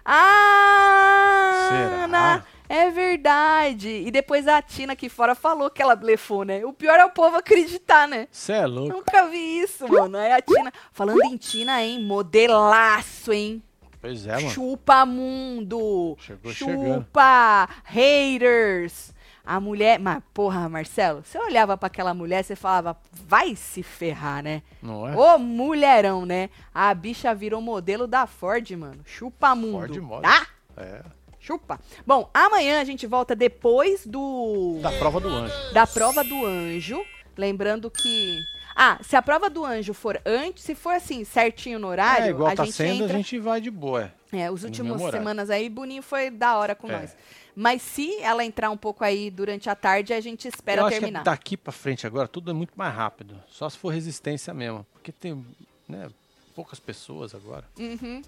Ah! 0.05 1.67
Será? 1.69 2.03
Ana, 2.05 2.45
É 2.69 2.89
verdade. 2.89 3.89
E 3.89 4.11
depois 4.11 4.47
a 4.47 4.61
Tina 4.61 4.93
aqui 4.93 5.09
fora 5.09 5.35
falou 5.35 5.69
que 5.69 5.81
ela 5.81 5.95
blefou, 5.95 6.43
né? 6.45 6.63
O 6.65 6.71
pior 6.71 6.97
é 6.99 7.05
o 7.05 7.11
povo 7.11 7.35
acreditar, 7.35 8.07
né? 8.07 8.29
Você 8.31 8.53
é 8.53 8.65
louco. 8.65 8.93
Nunca 8.93 9.27
vi 9.27 9.59
isso, 9.59 9.85
mano. 9.89 10.17
Aí 10.17 10.31
a 10.31 10.41
Tina. 10.41 10.71
Falando 10.93 11.23
em 11.25 11.35
Tina, 11.35 11.83
hein? 11.83 12.01
Modelaço, 12.01 13.33
hein? 13.33 13.61
Pois 14.01 14.25
é, 14.25 14.35
mano. 14.35 14.49
Chupa 14.49 15.05
mundo. 15.05 16.15
Chegou 16.19 16.53
chegando. 16.53 16.95
Chupa 17.01 17.69
haters. 17.83 19.13
A 19.43 19.59
mulher, 19.59 19.99
mas 19.99 20.21
porra, 20.33 20.69
Marcelo, 20.69 21.23
você 21.23 21.37
olhava 21.39 21.75
pra 21.75 21.87
aquela 21.87 22.13
mulher, 22.13 22.43
você 22.43 22.55
falava, 22.55 22.95
vai 23.11 23.55
se 23.55 23.81
ferrar, 23.81 24.43
né? 24.43 24.61
Não 24.81 25.07
é? 25.07 25.15
Ô 25.15 25.37
mulherão, 25.39 26.25
né? 26.25 26.49
A 26.73 26.93
bicha 26.93 27.33
virou 27.33 27.59
modelo 27.61 28.05
da 28.07 28.27
Ford, 28.27 28.69
mano. 28.71 29.01
Chupa 29.05 29.55
mundo. 29.55 29.87
Ford 29.87 29.97
Models. 29.97 30.21
Tá? 30.33 30.47
É. 30.77 31.01
Chupa. 31.39 31.79
Bom, 32.05 32.29
amanhã 32.33 32.81
a 32.81 32.83
gente 32.83 33.07
volta 33.07 33.35
depois 33.35 34.05
do 34.05 34.77
Da 34.81 34.91
prova 34.91 35.19
do 35.19 35.27
anjo. 35.27 35.73
da 35.73 35.87
prova 35.87 36.23
do 36.23 36.45
anjo. 36.45 37.03
Lembrando 37.35 37.89
que. 37.89 38.37
Ah, 38.75 38.99
se 39.01 39.15
a 39.15 39.21
prova 39.21 39.49
do 39.49 39.65
anjo 39.65 39.93
for 39.93 40.21
antes, 40.25 40.63
se 40.63 40.75
for 40.75 40.93
assim, 40.93 41.23
certinho 41.25 41.79
no 41.79 41.87
horário, 41.87 42.25
é, 42.27 42.29
igual 42.29 42.51
a 42.51 42.55
tá 42.55 42.63
gente 42.63 42.75
sendo, 42.75 43.03
entra. 43.03 43.15
a 43.15 43.17
gente 43.17 43.39
vai 43.39 43.59
de 43.59 43.71
boa. 43.71 44.13
É, 44.31 44.49
os 44.51 44.61
no 44.61 44.67
últimos 44.67 45.01
semanas 45.11 45.49
aí, 45.49 45.67
Boninho 45.67 46.01
foi 46.03 46.29
da 46.29 46.55
hora 46.57 46.73
com 46.75 46.87
É. 46.89 46.99
nós. 46.99 47.15
Mas 47.55 47.81
se 47.81 48.17
ela 48.21 48.43
entrar 48.45 48.69
um 48.69 48.77
pouco 48.77 49.03
aí 49.03 49.29
durante 49.29 49.69
a 49.69 49.75
tarde, 49.75 50.13
a 50.13 50.21
gente 50.21 50.47
espera 50.47 50.81
Eu 50.81 50.89
terminar. 50.89 51.19
Acho 51.19 51.23
que 51.23 51.29
daqui 51.29 51.57
para 51.57 51.71
frente 51.71 52.07
agora 52.07 52.27
tudo 52.27 52.51
é 52.51 52.53
muito 52.53 52.73
mais 52.75 52.93
rápido. 52.93 53.41
Só 53.49 53.69
se 53.69 53.77
for 53.77 53.93
resistência 53.93 54.53
mesmo. 54.53 54.85
Porque 54.93 55.11
tem 55.11 55.45
né, 55.87 56.09
poucas 56.55 56.79
pessoas 56.79 57.35
agora. 57.35 57.65
Uhum. 57.77 58.21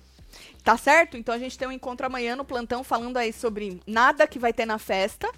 Tá 0.63 0.77
certo? 0.77 1.15
Então 1.15 1.33
a 1.33 1.37
gente 1.37 1.57
tem 1.57 1.67
um 1.67 1.71
encontro 1.71 2.05
amanhã 2.05 2.35
no 2.35 2.43
plantão 2.43 2.83
falando 2.83 3.17
aí 3.17 3.31
sobre 3.31 3.81
nada 3.85 4.27
que 4.27 4.39
vai 4.39 4.51
ter 4.51 4.65
na 4.65 4.79
festa 4.79 5.31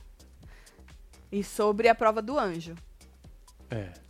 e 1.32 1.44
sobre 1.44 1.88
a 1.88 1.96
prova 1.96 2.22
do 2.22 2.40
anjo. 2.40 2.76
É. 3.70 4.05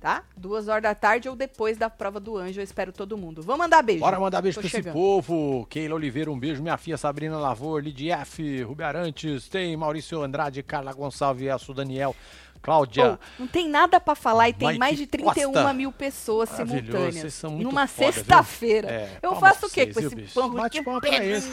Tá? 0.00 0.22
Duas 0.34 0.66
horas 0.66 0.82
da 0.82 0.94
tarde 0.94 1.28
ou 1.28 1.36
depois 1.36 1.76
da 1.76 1.90
prova 1.90 2.18
do 2.18 2.38
anjo, 2.38 2.58
eu 2.58 2.64
espero 2.64 2.90
todo 2.90 3.18
mundo. 3.18 3.42
Vamos 3.42 3.58
mandar 3.60 3.82
beijo. 3.82 4.00
Bora 4.00 4.18
mandar 4.18 4.40
beijo 4.40 4.54
Tô 4.56 4.62
pra 4.62 4.70
chegando. 4.70 4.86
esse 4.86 4.92
povo. 4.94 5.66
Keila 5.68 5.94
Oliveira, 5.94 6.30
um 6.30 6.38
beijo. 6.38 6.62
Minha 6.62 6.78
filha 6.78 6.96
Sabrina 6.96 7.36
Lavor, 7.38 7.82
Lidia 7.82 8.16
F, 8.20 8.62
Rubi 8.62 8.82
Arantes, 8.82 9.46
tem 9.50 9.76
Maurício 9.76 10.22
Andrade, 10.22 10.62
Carla 10.62 10.94
Gonçalves, 10.94 11.46
Elso 11.46 11.74
Daniel, 11.74 12.16
Cláudia. 12.62 13.18
Oh, 13.38 13.40
não 13.42 13.46
tem 13.46 13.68
nada 13.68 14.00
pra 14.00 14.14
falar 14.14 14.48
e 14.48 14.54
tem 14.54 14.68
Mike 14.68 14.78
mais 14.78 14.96
de 14.96 15.06
31 15.06 15.52
Costa. 15.52 15.74
mil 15.74 15.92
pessoas 15.92 16.48
simultâneas. 16.48 17.14
vocês 17.16 17.34
são 17.34 17.50
muito 17.50 17.64
Numa 17.64 17.86
sexta-feira. 17.86 18.88
É, 18.90 19.18
eu 19.22 19.36
faço 19.36 19.66
o 19.66 19.70
quê 19.70 19.82
vocês, 19.82 19.94
com 19.94 20.00
esse 20.00 20.14
bicho? 20.14 20.32
pão? 20.34 20.48
Bate 20.50 20.82
palma 20.82 21.00
pra 21.00 21.22
eles. 21.22 21.44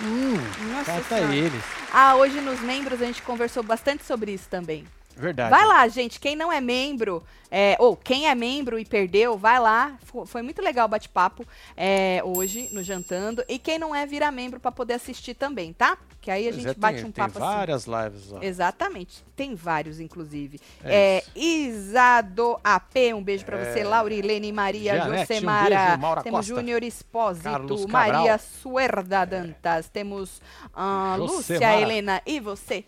Hum, 0.00 0.34
Nossa 0.72 0.92
tá 0.92 1.16
Senhora. 1.16 1.34
eles. 1.34 1.62
Ah, 1.92 2.16
hoje 2.16 2.40
nos 2.40 2.58
membros 2.60 3.00
a 3.00 3.04
gente 3.06 3.22
conversou 3.22 3.62
bastante 3.62 4.04
sobre 4.04 4.32
isso 4.32 4.48
também. 4.48 4.84
Verdade. 5.18 5.50
Vai 5.50 5.66
lá, 5.66 5.86
gente. 5.88 6.18
Quem 6.20 6.34
não 6.36 6.52
é 6.52 6.60
membro, 6.60 7.22
é, 7.50 7.76
ou 7.78 7.96
quem 7.96 8.28
é 8.28 8.34
membro 8.34 8.78
e 8.78 8.84
perdeu, 8.84 9.36
vai 9.36 9.58
lá. 9.58 9.96
Fo- 10.04 10.24
Foi 10.26 10.42
muito 10.42 10.62
legal 10.62 10.86
o 10.86 10.88
bate-papo 10.88 11.44
é, 11.76 12.20
hoje 12.24 12.68
no 12.72 12.82
Jantando. 12.82 13.44
E 13.48 13.58
quem 13.58 13.78
não 13.78 13.94
é, 13.94 14.06
vira 14.06 14.30
membro 14.30 14.60
pra 14.60 14.70
poder 14.72 14.94
assistir 14.94 15.34
também, 15.34 15.72
tá? 15.72 15.96
Que 16.20 16.30
aí 16.30 16.46
a 16.48 16.50
Pois 16.50 16.62
gente 16.62 16.70
é, 16.70 16.74
bate 16.74 16.96
tem, 16.98 17.04
um 17.06 17.12
tem 17.12 17.24
papo 17.24 17.38
assim. 17.38 17.54
várias 17.56 17.84
lives, 17.86 18.32
ó. 18.32 18.38
Exatamente. 18.42 19.24
Tem 19.36 19.54
vários, 19.54 20.00
inclusive. 20.00 20.60
É 20.84 21.18
É, 21.18 21.24
Isado 21.34 22.58
AP, 22.62 22.96
um 23.14 23.22
beijo 23.22 23.44
pra 23.44 23.56
você. 23.64 23.82
Laurilene 23.84 24.52
Maria 24.52 24.96
Janete, 24.96 25.32
um 25.32 25.34
Josemara. 25.36 25.68
beijo. 25.86 25.98
Maura 26.00 26.22
Temos 26.22 26.38
Costa. 26.40 26.54
Júnior 26.54 26.82
Espósito. 26.82 27.88
Maria 27.88 28.36
Suerda 28.38 29.24
Dantas. 29.24 29.88
Temos 29.88 30.40
ah, 30.74 31.16
Lúcia. 31.18 31.58
Helena 31.80 32.20
e 32.26 32.40
você 32.40 32.84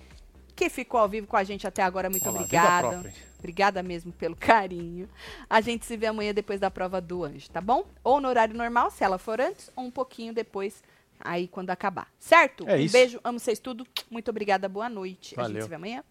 que 0.60 0.68
ficou 0.68 1.00
ao 1.00 1.08
vivo 1.08 1.26
com 1.26 1.38
a 1.38 1.42
gente 1.42 1.66
até 1.66 1.82
agora. 1.82 2.10
Muito 2.10 2.28
Olha 2.28 2.40
lá, 2.40 2.44
vida 2.44 2.58
obrigada. 2.58 3.12
Obrigada 3.38 3.82
mesmo 3.82 4.12
pelo 4.12 4.36
carinho. 4.36 5.08
A 5.48 5.62
gente 5.62 5.86
se 5.86 5.96
vê 5.96 6.06
amanhã 6.06 6.34
depois 6.34 6.60
da 6.60 6.70
prova 6.70 7.00
do 7.00 7.24
anjo, 7.24 7.48
tá 7.50 7.62
bom? 7.62 7.86
Ou 8.04 8.20
no 8.20 8.28
horário 8.28 8.54
normal, 8.54 8.90
se 8.90 9.02
ela 9.02 9.16
for 9.16 9.40
antes, 9.40 9.70
ou 9.74 9.84
um 9.84 9.90
pouquinho 9.90 10.34
depois, 10.34 10.82
aí 11.18 11.48
quando 11.48 11.70
acabar. 11.70 12.12
Certo? 12.18 12.68
É 12.68 12.74
um 12.74 12.78
isso. 12.78 12.92
beijo, 12.92 13.20
amo 13.24 13.40
vocês 13.40 13.58
tudo. 13.58 13.86
Muito 14.10 14.30
obrigada, 14.30 14.68
boa 14.68 14.90
noite. 14.90 15.34
A 15.38 15.44
gente 15.44 15.52
Valeu. 15.52 15.62
se 15.62 15.68
vê 15.70 15.74
amanhã. 15.76 16.04